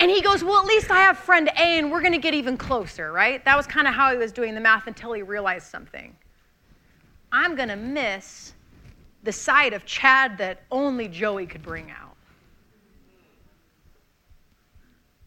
and 0.00 0.10
he 0.10 0.20
goes, 0.20 0.44
Well, 0.44 0.60
at 0.60 0.66
least 0.66 0.90
I 0.90 1.00
have 1.00 1.18
friend 1.18 1.48
A 1.48 1.78
and 1.78 1.90
we're 1.90 2.00
going 2.00 2.12
to 2.12 2.18
get 2.18 2.34
even 2.34 2.56
closer, 2.56 3.12
right? 3.12 3.44
That 3.44 3.56
was 3.56 3.66
kind 3.66 3.86
of 3.86 3.94
how 3.94 4.10
he 4.10 4.16
was 4.16 4.32
doing 4.32 4.54
the 4.54 4.60
math 4.60 4.86
until 4.86 5.12
he 5.12 5.22
realized 5.22 5.66
something. 5.66 6.16
I'm 7.32 7.56
going 7.56 7.68
to 7.68 7.76
miss 7.76 8.52
the 9.22 9.32
side 9.32 9.72
of 9.72 9.84
Chad 9.84 10.38
that 10.38 10.62
only 10.70 11.08
Joey 11.08 11.46
could 11.46 11.62
bring 11.62 11.90
out. 11.90 12.16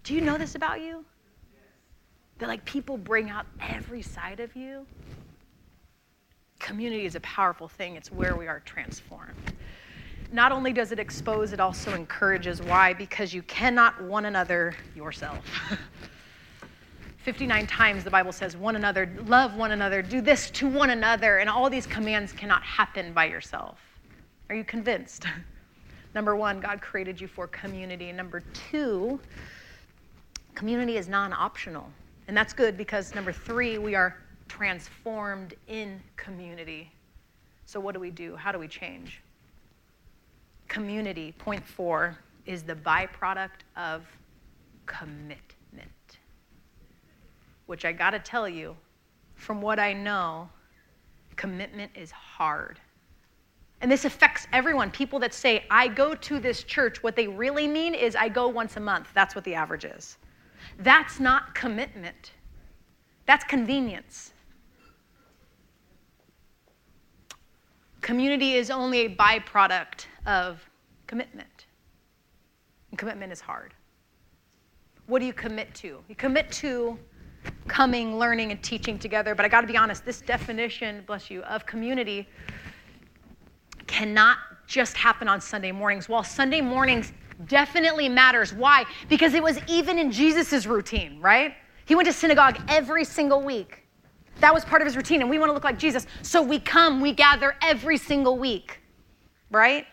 Do 0.04 0.14
you 0.14 0.22
know 0.22 0.38
this 0.38 0.56
about 0.56 0.82
you? 0.82 1.06
That 2.40 2.48
like 2.48 2.64
people 2.66 2.98
bring 2.98 3.30
out 3.30 3.46
every 3.62 4.02
side 4.02 4.40
of 4.40 4.56
you? 4.56 4.86
Community 6.60 7.06
is 7.06 7.16
a 7.16 7.20
powerful 7.22 7.68
thing, 7.68 7.96
it's 7.96 8.12
where 8.12 8.36
we 8.36 8.48
are 8.48 8.60
transformed. 8.62 9.54
Not 10.32 10.52
only 10.52 10.74
does 10.74 10.92
it 10.92 11.00
expose, 11.00 11.54
it 11.54 11.60
also 11.60 11.94
encourages. 11.94 12.62
Why? 12.62 12.94
Because 12.94 13.34
you 13.34 13.42
cannot 13.44 14.02
one 14.04 14.26
another 14.26 14.76
yourself. 14.94 15.46
59 17.18 17.68
times 17.68 18.04
the 18.04 18.12
Bible 18.12 18.32
says, 18.32 18.56
one 18.56 18.76
another, 18.76 19.12
love 19.26 19.56
one 19.56 19.72
another, 19.72 20.02
do 20.02 20.22
this 20.22 20.50
to 20.52 20.68
one 20.68 20.92
another, 20.92 21.38
and 21.40 21.50
all 21.50 21.70
these 21.70 21.86
commands 21.86 22.32
cannot 22.32 22.64
happen 22.64 23.14
by 23.14 23.26
yourself. 23.26 23.80
Are 24.50 24.56
you 24.56 24.64
convinced? 24.64 25.26
Number 26.16 26.36
one, 26.36 26.60
God 26.60 26.82
created 26.82 27.20
you 27.20 27.28
for 27.28 27.48
community. 27.48 28.12
Number 28.12 28.44
two, 28.54 29.20
community 30.56 30.98
is 30.98 31.08
non 31.08 31.34
optional. 31.34 31.92
And 32.28 32.36
that's 32.36 32.54
good 32.54 32.78
because 32.78 33.16
number 33.16 33.32
three, 33.32 33.78
we 33.78 33.96
are 33.96 34.16
transformed 34.50 35.54
in 35.68 36.02
community. 36.18 36.92
So, 37.66 37.80
what 37.80 37.94
do 37.94 38.02
we 38.02 38.10
do? 38.10 38.36
How 38.36 38.52
do 38.52 38.60
we 38.60 38.68
change? 38.68 39.22
Community, 40.68 41.34
point 41.38 41.66
four, 41.66 42.18
is 42.46 42.64
the 42.64 42.76
byproduct 42.76 43.62
of 43.78 44.06
commitment. 44.86 45.40
Which 47.68 47.86
I 47.86 47.94
gotta 47.94 48.20
tell 48.20 48.50
you, 48.50 48.76
from 49.36 49.62
what 49.62 49.80
I 49.80 49.94
know, 49.94 50.50
commitment 51.36 51.92
is 51.96 52.12
hard. 52.12 52.80
And 53.82 53.90
this 53.90 54.04
affects 54.04 54.48
everyone. 54.52 54.92
People 54.92 55.20
that 55.20 55.34
say, 55.34 55.64
I 55.72 55.88
go 55.88 56.14
to 56.14 56.40
this 56.40 56.64
church, 56.64 57.02
what 57.02 57.16
they 57.16 57.28
really 57.28 57.68
mean 57.68 57.94
is, 57.94 58.16
I 58.16 58.28
go 58.28 58.48
once 58.50 58.76
a 58.76 58.82
month. 58.82 59.08
That's 59.14 59.36
what 59.36 59.46
the 59.46 59.56
average 59.56 59.86
is. 59.86 60.18
That's 60.80 61.20
not 61.20 61.56
commitment, 61.56 62.32
that's 63.26 63.46
convenience. 63.46 64.34
Community 68.10 68.56
is 68.56 68.72
only 68.72 69.02
a 69.02 69.16
byproduct 69.16 70.08
of 70.26 70.68
commitment. 71.06 71.68
And 72.90 72.98
commitment 72.98 73.32
is 73.32 73.40
hard. 73.40 73.76
What 75.06 75.20
do 75.20 75.28
you 75.28 75.34
commit 75.34 75.76
to? 75.76 76.00
You 76.08 76.16
commit 76.16 76.52
to 76.54 76.98
coming, 77.68 78.18
learning, 78.18 78.50
and 78.50 78.64
teaching 78.64 78.98
together. 78.98 79.36
But 79.36 79.46
I 79.46 79.48
got 79.48 79.62
to 79.62 79.68
be 79.68 79.78
honest, 79.78 80.06
this 80.06 80.22
definition, 80.22 81.04
bless 81.06 81.30
you, 81.30 81.44
of 81.44 81.68
community 81.68 82.28
cannot 83.86 84.40
just 84.66 84.98
happen 84.98 85.28
on 85.28 85.40
Sunday 85.40 85.72
mornings. 85.72 86.10
While 86.10 86.24
Sunday 86.24 86.62
mornings 86.62 87.14
definitely 87.46 88.10
matters. 88.10 88.56
Why? 88.56 88.86
Because 89.08 89.36
it 89.36 89.44
was 89.44 89.60
even 89.68 90.00
in 90.00 90.12
Jesus' 90.12 90.66
routine, 90.66 91.22
right? 91.22 91.54
He 91.86 91.94
went 91.94 92.08
to 92.08 92.14
synagogue 92.14 92.60
every 92.70 93.06
single 93.06 93.44
week. 93.44 93.79
That 94.40 94.54
was 94.54 94.64
part 94.66 94.82
of 94.82 94.86
his 94.86 94.96
routine, 94.96 95.22
and 95.22 95.30
we 95.30 95.40
want 95.40 95.50
to 95.50 95.54
look 95.54 95.64
like 95.64 95.78
Jesus. 95.78 96.08
So 96.22 96.42
we 96.42 96.60
come, 96.60 97.02
we 97.02 97.14
gather 97.14 97.56
every 97.62 97.98
single 97.98 98.38
week, 98.38 98.80
right? 99.52 99.86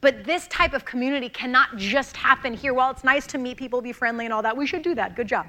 But 0.00 0.24
this 0.24 0.46
type 0.48 0.72
of 0.72 0.84
community 0.84 1.28
cannot 1.28 1.76
just 1.76 2.16
happen 2.16 2.54
here. 2.54 2.74
While 2.74 2.90
it's 2.90 3.04
nice 3.04 3.26
to 3.28 3.38
meet 3.38 3.56
people, 3.56 3.80
be 3.80 3.92
friendly, 3.92 4.24
and 4.24 4.32
all 4.32 4.42
that, 4.42 4.56
we 4.56 4.66
should 4.66 4.82
do 4.82 4.94
that. 4.94 5.16
Good 5.16 5.28
job 5.28 5.48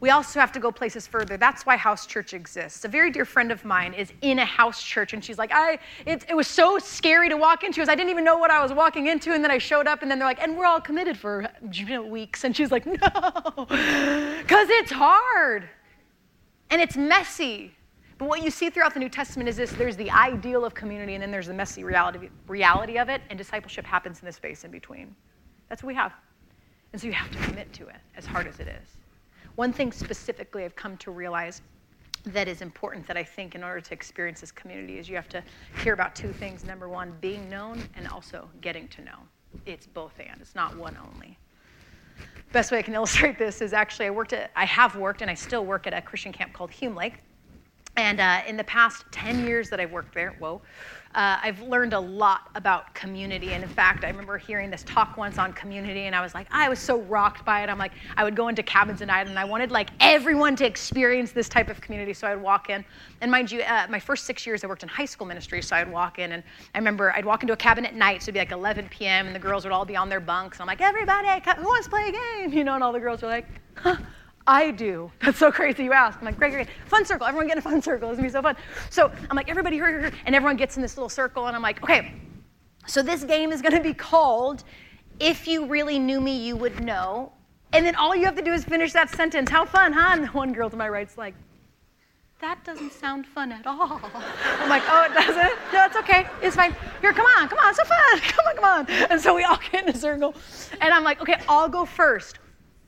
we 0.00 0.08
also 0.10 0.40
have 0.40 0.50
to 0.52 0.60
go 0.60 0.72
places 0.72 1.06
further. 1.06 1.36
That's 1.36 1.66
why 1.66 1.76
house 1.76 2.06
church 2.06 2.32
exists. 2.32 2.84
A 2.84 2.88
very 2.88 3.10
dear 3.10 3.26
friend 3.26 3.52
of 3.52 3.64
mine 3.64 3.92
is 3.92 4.12
in 4.22 4.38
a 4.38 4.44
house 4.44 4.82
church, 4.82 5.12
and 5.12 5.22
she's 5.22 5.38
like, 5.38 5.52
I, 5.52 5.78
it, 6.06 6.24
it 6.28 6.34
was 6.34 6.48
so 6.48 6.78
scary 6.78 7.28
to 7.28 7.36
walk 7.36 7.64
into. 7.64 7.82
I 7.82 7.94
didn't 7.94 8.08
even 8.08 8.24
know 8.24 8.38
what 8.38 8.50
I 8.50 8.62
was 8.62 8.72
walking 8.72 9.08
into, 9.08 9.32
and 9.32 9.44
then 9.44 9.50
I 9.50 9.58
showed 9.58 9.86
up, 9.86 10.00
and 10.00 10.10
then 10.10 10.18
they're 10.18 10.28
like, 10.28 10.42
and 10.42 10.56
we're 10.56 10.66
all 10.66 10.80
committed 10.80 11.18
for 11.18 11.46
weeks. 12.08 12.44
And 12.44 12.56
she's 12.56 12.72
like, 12.72 12.86
no, 12.86 12.96
because 12.98 14.68
it's 14.70 14.90
hard, 14.90 15.68
and 16.70 16.80
it's 16.80 16.96
messy. 16.96 17.74
But 18.18 18.28
what 18.28 18.42
you 18.42 18.50
see 18.50 18.68
throughout 18.68 18.92
the 18.92 19.00
New 19.00 19.08
Testament 19.08 19.48
is 19.48 19.56
this 19.56 19.72
there's 19.72 19.96
the 19.96 20.10
ideal 20.10 20.64
of 20.64 20.74
community, 20.74 21.14
and 21.14 21.22
then 21.22 21.30
there's 21.30 21.46
the 21.46 21.54
messy 21.54 21.84
reality, 21.84 22.28
reality 22.46 22.98
of 22.98 23.08
it, 23.08 23.22
and 23.30 23.38
discipleship 23.38 23.84
happens 23.84 24.20
in 24.20 24.26
the 24.26 24.32
space 24.32 24.64
in 24.64 24.70
between. 24.70 25.14
That's 25.68 25.82
what 25.82 25.88
we 25.88 25.94
have. 25.94 26.12
And 26.92 27.00
so 27.00 27.06
you 27.06 27.12
have 27.12 27.30
to 27.30 27.38
commit 27.38 27.72
to 27.74 27.86
it, 27.88 27.96
as 28.16 28.26
hard 28.26 28.46
as 28.46 28.60
it 28.60 28.68
is. 28.68 28.98
One 29.54 29.72
thing 29.72 29.92
specifically 29.92 30.64
I've 30.64 30.76
come 30.76 30.96
to 30.98 31.10
realize 31.10 31.62
that 32.26 32.48
is 32.48 32.60
important 32.60 33.06
that 33.06 33.16
I 33.16 33.24
think 33.24 33.54
in 33.54 33.64
order 33.64 33.80
to 33.80 33.94
experience 33.94 34.40
this 34.40 34.52
community 34.52 34.98
is 34.98 35.08
you 35.08 35.16
have 35.16 35.28
to 35.30 35.42
care 35.78 35.94
about 35.94 36.14
two 36.14 36.32
things. 36.32 36.64
Number 36.64 36.88
one, 36.88 37.14
being 37.20 37.48
known, 37.48 37.82
and 37.94 38.06
also 38.08 38.48
getting 38.60 38.88
to 38.88 39.02
know. 39.02 39.18
It's 39.66 39.86
both 39.86 40.12
and, 40.18 40.40
it's 40.40 40.54
not 40.54 40.76
one 40.76 40.96
only. 41.14 41.38
Best 42.52 42.72
way 42.72 42.78
I 42.78 42.82
can 42.82 42.94
illustrate 42.94 43.38
this 43.38 43.60
is 43.60 43.72
actually 43.72 44.06
I 44.06 44.10
worked 44.10 44.32
at, 44.32 44.50
I 44.56 44.64
have 44.64 44.96
worked 44.96 45.22
and 45.22 45.30
I 45.30 45.34
still 45.34 45.64
work 45.64 45.86
at 45.86 45.94
a 45.94 46.02
Christian 46.02 46.32
camp 46.32 46.52
called 46.52 46.72
Hume 46.72 46.96
Lake. 46.96 47.14
And 47.96 48.20
uh, 48.20 48.42
in 48.46 48.56
the 48.56 48.64
past 48.64 49.04
10 49.10 49.46
years 49.46 49.68
that 49.70 49.80
I've 49.80 49.90
worked 49.90 50.14
there, 50.14 50.34
whoa, 50.38 50.62
uh, 51.14 51.38
I've 51.42 51.60
learned 51.62 51.92
a 51.92 51.98
lot 51.98 52.50
about 52.54 52.94
community. 52.94 53.52
And 53.52 53.64
in 53.64 53.68
fact, 53.68 54.04
I 54.04 54.08
remember 54.08 54.38
hearing 54.38 54.70
this 54.70 54.84
talk 54.84 55.16
once 55.16 55.38
on 55.38 55.52
community, 55.52 56.02
and 56.02 56.14
I 56.14 56.20
was 56.20 56.32
like, 56.32 56.46
I 56.52 56.68
was 56.68 56.78
so 56.78 57.00
rocked 57.02 57.44
by 57.44 57.62
it. 57.62 57.68
I'm 57.68 57.78
like, 57.78 57.92
I 58.16 58.22
would 58.22 58.36
go 58.36 58.46
into 58.46 58.62
cabins 58.62 59.02
at 59.02 59.08
night, 59.08 59.26
and 59.26 59.36
I 59.36 59.44
wanted 59.44 59.72
like 59.72 59.90
everyone 59.98 60.54
to 60.56 60.66
experience 60.66 61.32
this 61.32 61.48
type 61.48 61.68
of 61.68 61.80
community. 61.80 62.14
So 62.14 62.28
I'd 62.28 62.40
walk 62.40 62.70
in, 62.70 62.84
and 63.20 63.30
mind 63.30 63.50
you, 63.50 63.62
uh, 63.62 63.86
my 63.90 63.98
first 63.98 64.24
six 64.24 64.46
years 64.46 64.62
I 64.62 64.68
worked 64.68 64.84
in 64.84 64.88
high 64.88 65.04
school 65.04 65.26
ministry, 65.26 65.60
so 65.60 65.74
I'd 65.74 65.90
walk 65.90 66.20
in, 66.20 66.30
and 66.30 66.44
I 66.74 66.78
remember 66.78 67.12
I'd 67.12 67.24
walk 67.24 67.42
into 67.42 67.54
a 67.54 67.56
cabin 67.56 67.84
at 67.84 67.96
night, 67.96 68.22
so 68.22 68.26
it'd 68.26 68.34
be 68.34 68.38
like 68.38 68.52
11 68.52 68.88
p.m., 68.90 69.26
and 69.26 69.34
the 69.34 69.40
girls 69.40 69.64
would 69.64 69.72
all 69.72 69.84
be 69.84 69.96
on 69.96 70.08
their 70.08 70.20
bunks. 70.20 70.58
And 70.58 70.62
I'm 70.62 70.68
like, 70.68 70.80
everybody, 70.80 71.26
who 71.26 71.64
wants 71.64 71.86
to 71.86 71.90
play 71.90 72.08
a 72.08 72.12
game? 72.12 72.52
You 72.60 72.64
know, 72.64 72.74
and 72.74 72.84
all 72.84 72.92
the 72.92 73.00
girls 73.00 73.22
were 73.22 73.28
like, 73.28 73.46
huh 73.74 73.96
I 74.46 74.70
do. 74.70 75.10
That's 75.22 75.38
so 75.38 75.52
crazy 75.52 75.84
you 75.84 75.92
ask. 75.92 76.18
I'm 76.18 76.24
like, 76.24 76.38
great, 76.38 76.52
great. 76.52 76.68
Fun 76.86 77.04
circle. 77.04 77.26
Everyone 77.26 77.46
get 77.46 77.56
in 77.56 77.58
a 77.58 77.62
fun 77.62 77.82
circle. 77.82 78.10
It's 78.10 78.16
gonna 78.16 78.28
be 78.28 78.32
so 78.32 78.42
fun. 78.42 78.56
So 78.90 79.12
I'm 79.28 79.36
like, 79.36 79.48
everybody, 79.48 79.76
hurry, 79.78 80.02
hurry. 80.02 80.12
And 80.26 80.34
everyone 80.34 80.56
gets 80.56 80.76
in 80.76 80.82
this 80.82 80.96
little 80.96 81.08
circle. 81.08 81.46
And 81.46 81.56
I'm 81.56 81.62
like, 81.62 81.82
okay, 81.82 82.14
so 82.86 83.02
this 83.02 83.24
game 83.24 83.52
is 83.52 83.62
gonna 83.62 83.82
be 83.82 83.94
called 83.94 84.64
If 85.18 85.46
You 85.46 85.66
Really 85.66 85.98
Knew 85.98 86.20
Me, 86.20 86.36
You 86.36 86.56
Would 86.56 86.82
Know. 86.82 87.32
And 87.72 87.86
then 87.86 87.94
all 87.94 88.16
you 88.16 88.24
have 88.24 88.36
to 88.36 88.42
do 88.42 88.52
is 88.52 88.64
finish 88.64 88.92
that 88.94 89.10
sentence. 89.10 89.50
How 89.50 89.64
fun, 89.64 89.92
huh? 89.92 90.10
And 90.12 90.26
one 90.34 90.52
girl 90.52 90.70
to 90.70 90.76
my 90.76 90.88
right's 90.88 91.16
like, 91.16 91.34
that 92.40 92.64
doesn't 92.64 92.92
sound 92.92 93.26
fun 93.26 93.52
at 93.52 93.66
all. 93.66 94.00
I'm 94.60 94.68
like, 94.70 94.82
oh, 94.86 95.04
it 95.04 95.12
doesn't? 95.12 95.58
No, 95.74 95.84
it's 95.84 95.96
okay. 95.96 96.26
It's 96.40 96.56
fine. 96.56 96.74
Here, 97.02 97.12
come 97.12 97.26
on, 97.38 97.48
come 97.50 97.58
on, 97.58 97.74
so 97.74 97.84
fun. 97.84 98.20
Come 98.20 98.46
on, 98.46 98.54
come 98.54 98.64
on. 98.64 98.90
And 99.10 99.20
so 99.20 99.34
we 99.34 99.44
all 99.44 99.58
get 99.70 99.84
in 99.84 99.94
a 99.94 99.98
circle. 99.98 100.34
And 100.80 100.94
I'm 100.94 101.04
like, 101.04 101.20
okay, 101.20 101.36
I'll 101.50 101.68
go 101.68 101.84
first. 101.84 102.38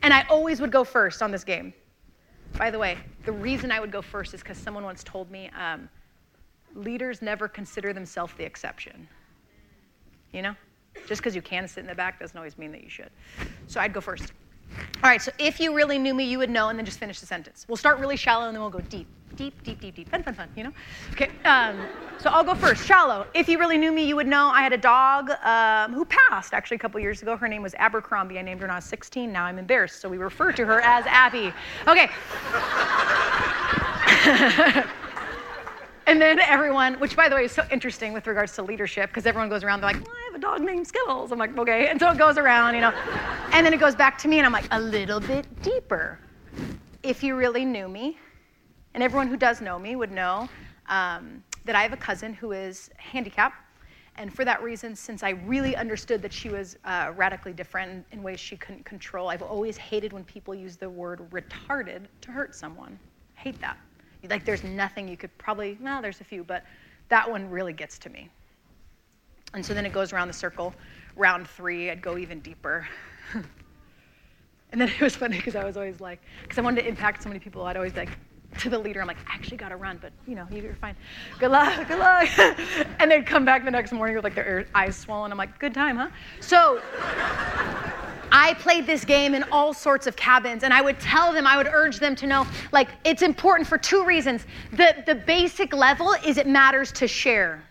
And 0.02 0.12
I 0.12 0.22
always 0.28 0.60
would 0.60 0.72
go 0.72 0.84
first 0.84 1.22
on 1.22 1.30
this 1.30 1.44
game. 1.44 1.72
By 2.58 2.70
the 2.70 2.78
way, 2.78 2.98
the 3.24 3.32
reason 3.32 3.70
I 3.70 3.80
would 3.80 3.92
go 3.92 4.02
first 4.02 4.34
is 4.34 4.42
because 4.42 4.58
someone 4.58 4.84
once 4.84 5.02
told 5.04 5.30
me 5.30 5.50
um, 5.58 5.88
leaders 6.74 7.22
never 7.22 7.48
consider 7.48 7.92
themselves 7.92 8.34
the 8.34 8.44
exception. 8.44 9.08
You 10.32 10.42
know? 10.42 10.54
Just 11.06 11.22
because 11.22 11.34
you 11.34 11.42
can 11.42 11.66
sit 11.68 11.80
in 11.80 11.86
the 11.86 11.94
back 11.94 12.20
doesn't 12.20 12.36
always 12.36 12.58
mean 12.58 12.72
that 12.72 12.82
you 12.82 12.90
should. 12.90 13.10
So 13.66 13.80
I'd 13.80 13.92
go 13.92 14.00
first. 14.00 14.32
All 15.02 15.10
right, 15.10 15.20
so 15.20 15.32
if 15.38 15.58
you 15.58 15.74
really 15.74 15.98
knew 15.98 16.14
me, 16.14 16.24
you 16.24 16.38
would 16.38 16.50
know, 16.50 16.68
and 16.68 16.78
then 16.78 16.86
just 16.86 16.98
finish 16.98 17.18
the 17.20 17.26
sentence. 17.26 17.66
We'll 17.68 17.76
start 17.76 17.98
really 17.98 18.16
shallow, 18.16 18.46
and 18.46 18.54
then 18.54 18.60
we'll 18.60 18.70
go 18.70 18.82
deep, 18.82 19.08
deep, 19.36 19.62
deep, 19.64 19.80
deep, 19.80 19.96
deep. 19.96 20.08
Fun, 20.08 20.22
fun, 20.22 20.34
fun, 20.34 20.48
you 20.54 20.62
know? 20.62 20.72
Okay, 21.12 21.28
um, 21.44 21.76
so 22.18 22.30
I'll 22.30 22.44
go 22.44 22.54
first. 22.54 22.86
Shallow. 22.86 23.26
If 23.34 23.48
you 23.48 23.58
really 23.58 23.78
knew 23.78 23.90
me, 23.90 24.04
you 24.04 24.14
would 24.14 24.28
know 24.28 24.48
I 24.48 24.62
had 24.62 24.72
a 24.72 24.78
dog 24.78 25.30
um, 25.44 25.92
who 25.92 26.04
passed 26.04 26.54
actually 26.54 26.76
a 26.76 26.80
couple 26.80 27.00
years 27.00 27.20
ago. 27.20 27.36
Her 27.36 27.48
name 27.48 27.62
was 27.62 27.74
Abercrombie. 27.74 28.38
I 28.38 28.42
named 28.42 28.60
her 28.60 28.66
when 28.66 28.70
I 28.70 28.76
was 28.76 28.84
16. 28.84 29.32
Now 29.32 29.44
I'm 29.44 29.58
embarrassed, 29.58 30.00
so 30.00 30.08
we 30.08 30.18
refer 30.18 30.52
to 30.52 30.64
her 30.66 30.80
as 30.80 31.04
Abby. 31.06 31.52
Okay. 31.88 32.08
And 36.06 36.20
then 36.20 36.40
everyone, 36.40 36.94
which 36.94 37.16
by 37.16 37.28
the 37.28 37.34
way 37.34 37.44
is 37.44 37.52
so 37.52 37.64
interesting 37.70 38.12
with 38.12 38.26
regards 38.26 38.54
to 38.56 38.62
leadership, 38.62 39.10
because 39.10 39.24
everyone 39.24 39.48
goes 39.48 39.62
around, 39.62 39.80
they're 39.80 39.92
like, 39.92 40.04
well, 40.04 40.14
I 40.14 40.30
have 40.32 40.34
a 40.34 40.42
dog 40.42 40.60
named 40.60 40.86
Skittles. 40.86 41.30
I'm 41.30 41.38
like, 41.38 41.56
okay. 41.56 41.88
And 41.88 42.00
so 42.00 42.10
it 42.10 42.18
goes 42.18 42.38
around, 42.38 42.74
you 42.74 42.80
know. 42.80 42.92
And 43.52 43.64
then 43.64 43.72
it 43.72 43.80
goes 43.80 43.94
back 43.94 44.18
to 44.18 44.28
me, 44.28 44.38
and 44.38 44.46
I'm 44.46 44.52
like, 44.52 44.66
a 44.72 44.80
little 44.80 45.20
bit 45.20 45.46
deeper. 45.62 46.18
If 47.02 47.22
you 47.22 47.36
really 47.36 47.64
knew 47.64 47.88
me, 47.88 48.18
and 48.94 49.02
everyone 49.02 49.28
who 49.28 49.36
does 49.36 49.60
know 49.60 49.78
me 49.78 49.96
would 49.96 50.10
know 50.12 50.48
um, 50.88 51.42
that 51.64 51.76
I 51.76 51.82
have 51.82 51.92
a 51.92 51.96
cousin 51.96 52.34
who 52.34 52.52
is 52.52 52.90
handicapped. 52.96 53.56
And 54.16 54.32
for 54.34 54.44
that 54.44 54.62
reason, 54.62 54.94
since 54.94 55.22
I 55.22 55.30
really 55.30 55.74
understood 55.74 56.20
that 56.20 56.32
she 56.32 56.50
was 56.50 56.76
uh, 56.84 57.12
radically 57.16 57.54
different 57.54 58.04
in 58.12 58.22
ways 58.22 58.38
she 58.38 58.56
couldn't 58.56 58.84
control, 58.84 59.28
I've 59.28 59.40
always 59.40 59.78
hated 59.78 60.12
when 60.12 60.24
people 60.24 60.54
use 60.54 60.76
the 60.76 60.90
word 60.90 61.30
retarded 61.30 62.02
to 62.20 62.30
hurt 62.30 62.54
someone. 62.54 62.98
hate 63.34 63.58
that. 63.62 63.78
Like 64.28 64.44
there's 64.44 64.64
nothing 64.64 65.08
you 65.08 65.16
could 65.16 65.36
probably, 65.38 65.76
no, 65.80 66.00
there's 66.00 66.20
a 66.20 66.24
few, 66.24 66.44
but 66.44 66.64
that 67.08 67.30
one 67.30 67.50
really 67.50 67.72
gets 67.72 67.98
to 67.98 68.10
me. 68.10 68.28
And 69.54 69.64
so 69.64 69.74
then 69.74 69.84
it 69.84 69.92
goes 69.92 70.12
around 70.12 70.28
the 70.28 70.34
circle. 70.34 70.74
Round 71.16 71.46
three, 71.46 71.90
I'd 71.90 72.00
go 72.00 72.16
even 72.16 72.40
deeper. 72.40 72.88
and 73.34 74.80
then 74.80 74.88
it 74.88 75.00
was 75.00 75.14
funny 75.14 75.36
because 75.36 75.56
I 75.56 75.64
was 75.64 75.76
always 75.76 76.00
like, 76.00 76.20
because 76.42 76.58
I 76.58 76.62
wanted 76.62 76.82
to 76.82 76.88
impact 76.88 77.22
so 77.22 77.28
many 77.28 77.38
people, 77.38 77.64
I'd 77.64 77.76
always 77.76 77.94
like, 77.94 78.10
to 78.58 78.70
the 78.70 78.78
leader, 78.78 79.00
I'm 79.00 79.06
like, 79.06 79.18
I 79.28 79.34
actually 79.34 79.56
got 79.56 79.70
to 79.70 79.76
run, 79.76 79.98
but 80.00 80.12
you 80.26 80.34
know, 80.34 80.46
you're 80.50 80.74
fine. 80.74 80.94
Good 81.38 81.50
luck, 81.50 81.88
good 81.88 81.98
luck. 81.98 82.28
and 82.98 83.10
they'd 83.10 83.26
come 83.26 83.44
back 83.44 83.64
the 83.64 83.70
next 83.70 83.92
morning 83.92 84.14
with 84.14 84.24
like 84.24 84.34
their 84.34 84.66
eyes 84.74 84.96
swollen. 84.96 85.32
I'm 85.32 85.38
like, 85.38 85.58
good 85.58 85.74
time, 85.74 85.96
huh? 85.96 86.08
So 86.40 86.80
I 88.34 88.54
played 88.54 88.86
this 88.86 89.04
game 89.04 89.34
in 89.34 89.44
all 89.52 89.74
sorts 89.74 90.06
of 90.06 90.16
cabins, 90.16 90.64
and 90.64 90.72
I 90.72 90.80
would 90.80 90.98
tell 90.98 91.34
them, 91.34 91.46
I 91.46 91.58
would 91.58 91.66
urge 91.66 91.98
them 91.98 92.16
to 92.16 92.26
know, 92.26 92.46
like, 92.72 92.88
it's 93.04 93.20
important 93.20 93.68
for 93.68 93.76
two 93.76 94.04
reasons. 94.04 94.46
The, 94.72 95.02
the 95.06 95.14
basic 95.14 95.74
level 95.74 96.14
is 96.24 96.38
it 96.38 96.46
matters 96.46 96.90
to 96.92 97.06
share. 97.06 97.62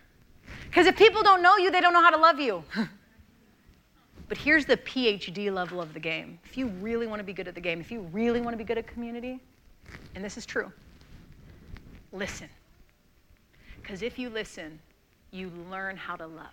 Because 0.66 0.86
if 0.86 0.96
people 0.96 1.22
don't 1.24 1.42
know 1.42 1.56
you, 1.56 1.72
they 1.72 1.80
don't 1.80 1.92
know 1.92 2.00
how 2.00 2.10
to 2.10 2.16
love 2.16 2.38
you. 2.38 2.62
but 4.28 4.38
here's 4.38 4.64
the 4.64 4.76
PhD 4.76 5.52
level 5.52 5.80
of 5.80 5.92
the 5.94 6.00
game. 6.00 6.38
If 6.44 6.56
you 6.56 6.68
really 6.68 7.08
want 7.08 7.18
to 7.18 7.24
be 7.24 7.32
good 7.32 7.48
at 7.48 7.56
the 7.56 7.60
game, 7.60 7.80
if 7.80 7.90
you 7.90 8.02
really 8.12 8.40
want 8.40 8.54
to 8.54 8.58
be 8.58 8.64
good 8.64 8.78
at 8.78 8.86
community, 8.86 9.40
and 10.14 10.24
this 10.24 10.38
is 10.38 10.46
true, 10.46 10.72
listen. 12.12 12.48
Because 13.82 14.02
if 14.02 14.16
you 14.16 14.30
listen, 14.30 14.78
you 15.32 15.50
learn 15.68 15.96
how 15.96 16.14
to 16.14 16.26
love. 16.26 16.46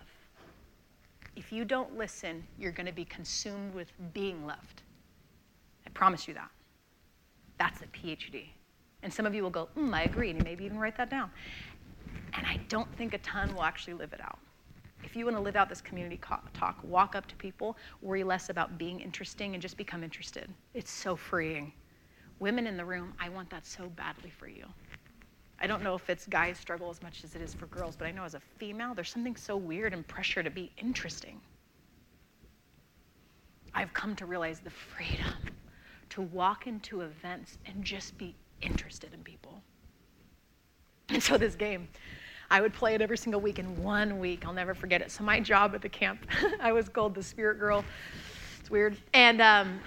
If 1.36 1.52
you 1.52 1.64
don't 1.64 1.96
listen, 1.96 2.44
you're 2.58 2.72
going 2.72 2.86
to 2.86 2.92
be 2.92 3.04
consumed 3.04 3.74
with 3.74 3.92
being 4.12 4.46
loved. 4.46 4.82
I 5.86 5.90
promise 5.90 6.28
you 6.28 6.34
that. 6.34 6.50
That's 7.58 7.80
a 7.82 7.86
PhD. 7.86 8.48
And 9.02 9.12
some 9.12 9.26
of 9.26 9.34
you 9.34 9.42
will 9.42 9.50
go, 9.50 9.68
mm, 9.76 9.94
I 9.94 10.02
agree, 10.02 10.30
and 10.30 10.42
maybe 10.44 10.64
even 10.64 10.78
write 10.78 10.96
that 10.96 11.10
down. 11.10 11.30
And 12.34 12.46
I 12.46 12.58
don't 12.68 12.92
think 12.96 13.14
a 13.14 13.18
ton 13.18 13.54
will 13.54 13.62
actually 13.62 13.94
live 13.94 14.12
it 14.12 14.20
out. 14.20 14.38
If 15.02 15.16
you 15.16 15.24
want 15.24 15.36
to 15.36 15.42
live 15.42 15.56
out 15.56 15.68
this 15.68 15.80
community 15.80 16.20
talk, 16.52 16.78
walk 16.82 17.14
up 17.14 17.26
to 17.28 17.36
people, 17.36 17.76
worry 18.02 18.22
less 18.22 18.50
about 18.50 18.76
being 18.76 19.00
interesting, 19.00 19.54
and 19.54 19.62
just 19.62 19.76
become 19.76 20.04
interested. 20.04 20.52
It's 20.74 20.90
so 20.90 21.16
freeing. 21.16 21.72
Women 22.38 22.66
in 22.66 22.76
the 22.76 22.84
room, 22.84 23.14
I 23.18 23.30
want 23.30 23.48
that 23.50 23.66
so 23.66 23.88
badly 23.88 24.30
for 24.30 24.46
you. 24.48 24.66
I 25.60 25.66
don't 25.66 25.82
know 25.82 25.94
if 25.94 26.08
it's 26.08 26.26
guys 26.26 26.58
struggle 26.58 26.88
as 26.88 27.02
much 27.02 27.22
as 27.22 27.34
it 27.34 27.42
is 27.42 27.52
for 27.52 27.66
girls, 27.66 27.94
but 27.96 28.06
I 28.06 28.12
know 28.12 28.24
as 28.24 28.34
a 28.34 28.40
female, 28.58 28.94
there's 28.94 29.10
something 29.10 29.36
so 29.36 29.56
weird 29.56 29.92
and 29.92 30.06
pressure 30.06 30.42
to 30.42 30.50
be 30.50 30.72
interesting. 30.78 31.40
I've 33.74 33.92
come 33.92 34.16
to 34.16 34.26
realize 34.26 34.60
the 34.60 34.70
freedom 34.70 35.34
to 36.10 36.22
walk 36.22 36.66
into 36.66 37.02
events 37.02 37.58
and 37.66 37.84
just 37.84 38.16
be 38.18 38.34
interested 38.62 39.12
in 39.14 39.22
people. 39.22 39.62
And 41.08 41.22
so 41.22 41.36
this 41.36 41.54
game, 41.54 41.88
I 42.50 42.60
would 42.60 42.72
play 42.72 42.94
it 42.94 43.02
every 43.02 43.18
single 43.18 43.40
week. 43.40 43.58
In 43.58 43.82
one 43.82 44.18
week, 44.18 44.46
I'll 44.46 44.52
never 44.52 44.74
forget 44.74 45.02
it. 45.02 45.10
So 45.10 45.24
my 45.24 45.40
job 45.40 45.74
at 45.74 45.82
the 45.82 45.88
camp, 45.88 46.26
I 46.60 46.72
was 46.72 46.88
called 46.88 47.14
the 47.14 47.22
spirit 47.22 47.58
girl. 47.58 47.84
It's 48.58 48.70
weird. 48.70 48.96
And 49.12 49.40
um, 49.40 49.80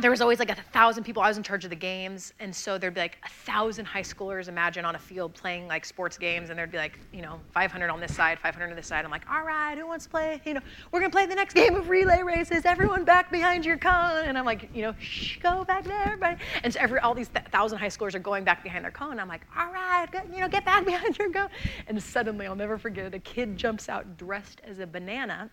there 0.00 0.10
was 0.10 0.20
always 0.20 0.38
like 0.38 0.50
a 0.50 0.54
thousand 0.72 1.04
people. 1.04 1.22
I 1.22 1.28
was 1.28 1.36
in 1.36 1.42
charge 1.42 1.64
of 1.64 1.70
the 1.70 1.76
games, 1.76 2.32
and 2.40 2.54
so 2.54 2.78
there'd 2.78 2.94
be 2.94 3.00
like 3.00 3.18
a 3.24 3.28
thousand 3.28 3.84
high 3.84 4.02
schoolers. 4.02 4.48
Imagine 4.48 4.84
on 4.84 4.94
a 4.94 4.98
field 4.98 5.34
playing 5.34 5.66
like 5.68 5.84
sports 5.84 6.16
games, 6.16 6.50
and 6.50 6.58
there'd 6.58 6.72
be 6.72 6.78
like 6.78 6.98
you 7.12 7.22
know 7.22 7.40
500 7.52 7.90
on 7.90 8.00
this 8.00 8.14
side, 8.14 8.38
500 8.38 8.70
on 8.70 8.76
this 8.76 8.86
side. 8.86 9.04
I'm 9.04 9.10
like, 9.10 9.28
all 9.30 9.42
right, 9.42 9.76
who 9.76 9.86
wants 9.86 10.06
to 10.06 10.10
play? 10.10 10.40
You 10.44 10.54
know, 10.54 10.60
we're 10.90 11.00
gonna 11.00 11.10
play 11.10 11.26
the 11.26 11.34
next 11.34 11.54
game 11.54 11.76
of 11.76 11.88
relay 11.88 12.22
races. 12.22 12.64
Everyone 12.64 13.04
back 13.04 13.30
behind 13.30 13.64
your 13.64 13.76
cone, 13.76 14.24
and 14.24 14.36
I'm 14.36 14.44
like, 14.44 14.68
you 14.74 14.82
know, 14.82 14.94
shh, 14.98 15.38
go 15.38 15.64
back 15.64 15.84
there, 15.84 16.02
everybody. 16.02 16.36
And 16.62 16.72
so 16.72 16.80
every 16.80 16.98
all 17.00 17.14
these 17.14 17.28
th- 17.28 17.46
thousand 17.46 17.78
high 17.78 17.88
schoolers 17.88 18.14
are 18.14 18.20
going 18.20 18.44
back 18.44 18.62
behind 18.62 18.84
their 18.84 18.92
cone. 18.92 19.18
I'm 19.18 19.28
like, 19.28 19.46
all 19.56 19.72
right, 19.72 20.08
you 20.32 20.40
know, 20.40 20.48
get 20.48 20.64
back 20.64 20.84
behind 20.86 21.18
your 21.18 21.30
cone. 21.30 21.48
And 21.86 22.02
suddenly, 22.02 22.46
I'll 22.46 22.54
never 22.54 22.78
forget 22.78 23.06
it. 23.06 23.14
A 23.14 23.18
kid 23.18 23.56
jumps 23.56 23.88
out 23.88 24.16
dressed 24.16 24.60
as 24.64 24.78
a 24.78 24.86
banana, 24.86 25.50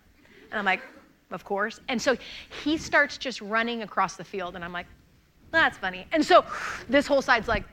and 0.50 0.58
I'm 0.58 0.64
like 0.64 0.80
of 1.30 1.44
course. 1.44 1.80
And 1.88 2.00
so 2.00 2.16
he 2.62 2.76
starts 2.78 3.18
just 3.18 3.40
running 3.40 3.82
across 3.82 4.16
the 4.16 4.24
field, 4.24 4.54
and 4.56 4.64
I'm 4.64 4.72
like, 4.72 4.86
that's 5.50 5.78
funny. 5.78 6.06
And 6.12 6.24
so 6.24 6.44
this 6.88 7.06
whole 7.06 7.22
side's 7.22 7.48
like, 7.48 7.64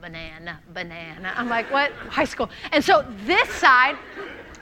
banana, 0.00 0.60
banana. 0.72 1.32
I'm 1.36 1.48
like, 1.48 1.70
what? 1.72 1.90
High 1.92 2.24
school. 2.24 2.50
And 2.72 2.84
so 2.84 3.04
this 3.24 3.48
side, 3.48 3.96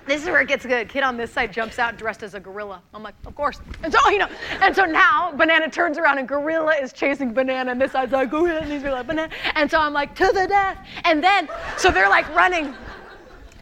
this 0.06 0.22
is 0.22 0.28
where 0.28 0.40
it 0.40 0.48
gets 0.48 0.64
good. 0.64 0.88
Kid 0.88 1.02
on 1.02 1.16
this 1.16 1.32
side 1.32 1.52
jumps 1.52 1.78
out 1.78 1.96
dressed 1.96 2.22
as 2.22 2.34
a 2.34 2.40
gorilla. 2.40 2.82
I'm 2.94 3.02
like, 3.02 3.14
of 3.26 3.34
course. 3.34 3.60
And 3.82 3.92
so, 3.92 3.98
you 4.08 4.18
know, 4.18 4.28
and 4.60 4.74
so 4.74 4.84
now 4.84 5.32
Banana 5.32 5.68
turns 5.68 5.98
around 5.98 6.18
and 6.18 6.28
Gorilla 6.28 6.74
is 6.74 6.92
chasing 6.92 7.32
Banana, 7.32 7.72
and 7.72 7.80
this 7.80 7.92
side's 7.92 8.12
like, 8.12 8.30
go 8.30 8.46
ahead, 8.46 8.62
and 8.62 8.72
he's 8.72 8.82
like, 8.84 9.06
Banana. 9.06 9.32
And 9.54 9.70
so 9.70 9.78
I'm 9.78 9.92
like, 9.92 10.14
to 10.16 10.26
the 10.26 10.46
death. 10.46 10.78
And 11.04 11.22
then, 11.22 11.48
so 11.76 11.90
they're 11.90 12.08
like 12.08 12.28
running. 12.34 12.74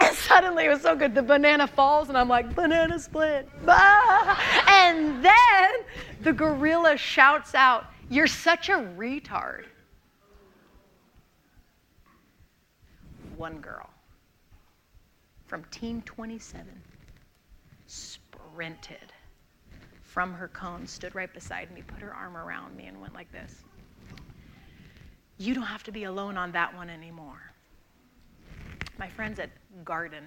And 0.01 0.17
suddenly 0.17 0.65
it 0.65 0.69
was 0.69 0.83
so 0.83 0.97
good. 0.97 1.15
The 1.15 1.23
banana 1.23 1.67
falls, 1.67 2.09
and 2.09 2.17
I'm 2.17 2.29
like, 2.29 2.55
banana 2.55 2.99
split. 2.99 3.49
And 4.73 5.25
then 5.25 5.71
the 6.23 6.33
gorilla 6.33 6.97
shouts 6.97 7.55
out, 7.55 7.87
You're 8.09 8.27
such 8.27 8.69
a 8.69 8.77
retard. 8.97 9.65
One 13.37 13.59
girl 13.59 13.89
from 15.47 15.65
Team 15.71 16.03
27 16.03 16.67
sprinted 17.87 19.13
from 20.03 20.33
her 20.35 20.49
cone, 20.49 20.87
stood 20.87 21.15
right 21.15 21.33
beside 21.33 21.71
me, 21.73 21.83
put 21.83 22.01
her 22.01 22.15
arm 22.15 22.37
around 22.37 22.77
me, 22.77 22.87
and 22.87 23.01
went 23.01 23.15
like 23.15 23.31
this. 23.33 23.55
You 25.39 25.55
don't 25.55 25.65
have 25.65 25.85
to 25.85 25.93
be 25.93 26.05
alone 26.05 26.37
on 26.37 26.53
that 26.53 26.75
one 26.75 26.91
anymore 26.91 27.50
my 29.01 29.09
friends 29.09 29.39
at 29.39 29.49
Garden, 29.83 30.25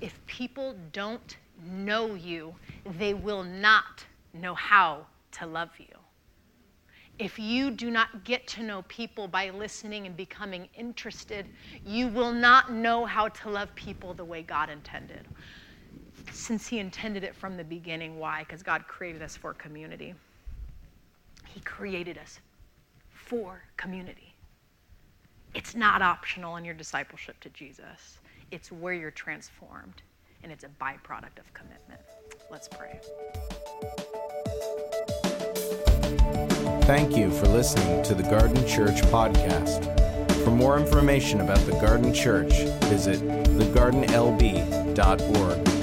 if 0.00 0.18
people 0.26 0.74
don't 0.92 1.36
know 1.62 2.14
you, 2.14 2.54
they 2.98 3.12
will 3.12 3.44
not 3.44 4.06
know 4.32 4.54
how 4.54 5.06
to 5.32 5.46
love 5.46 5.68
you. 5.78 5.86
If 7.18 7.38
you 7.38 7.70
do 7.70 7.90
not 7.90 8.24
get 8.24 8.46
to 8.48 8.62
know 8.62 8.82
people 8.88 9.28
by 9.28 9.50
listening 9.50 10.06
and 10.06 10.16
becoming 10.16 10.68
interested, 10.74 11.46
you 11.84 12.08
will 12.08 12.32
not 12.32 12.72
know 12.72 13.04
how 13.04 13.28
to 13.28 13.50
love 13.50 13.74
people 13.74 14.14
the 14.14 14.24
way 14.24 14.42
God 14.42 14.70
intended. 14.70 15.26
Since 16.32 16.68
He 16.68 16.78
intended 16.78 17.24
it 17.24 17.34
from 17.34 17.58
the 17.58 17.64
beginning, 17.64 18.18
why? 18.18 18.44
Because 18.44 18.62
God 18.62 18.86
created 18.88 19.20
us 19.20 19.36
for 19.36 19.52
community. 19.52 20.14
He 21.48 21.60
created 21.60 22.16
us 22.16 22.38
for 23.10 23.64
community. 23.76 24.27
It's 25.54 25.74
not 25.74 26.02
optional 26.02 26.56
in 26.56 26.64
your 26.64 26.74
discipleship 26.74 27.40
to 27.40 27.48
Jesus, 27.50 28.18
it's 28.50 28.72
where 28.72 28.94
you're 28.94 29.10
transformed, 29.10 30.00
and 30.42 30.50
it's 30.52 30.64
a 30.64 30.70
byproduct 30.80 31.38
of 31.38 31.52
commitment. 31.54 32.00
Let's 32.50 32.68
pray. 32.68 32.98
Thank 36.82 37.16
you 37.16 37.30
for 37.30 37.46
listening 37.48 38.02
to 38.04 38.14
the 38.14 38.22
Garden 38.22 38.66
Church 38.66 39.00
podcast. 39.12 39.84
For 40.44 40.50
more 40.50 40.78
information 40.78 41.40
about 41.40 41.58
the 41.66 41.72
Garden 41.72 42.14
Church, 42.14 42.52
visit 42.84 43.20
thegardenlb.org. 43.20 45.77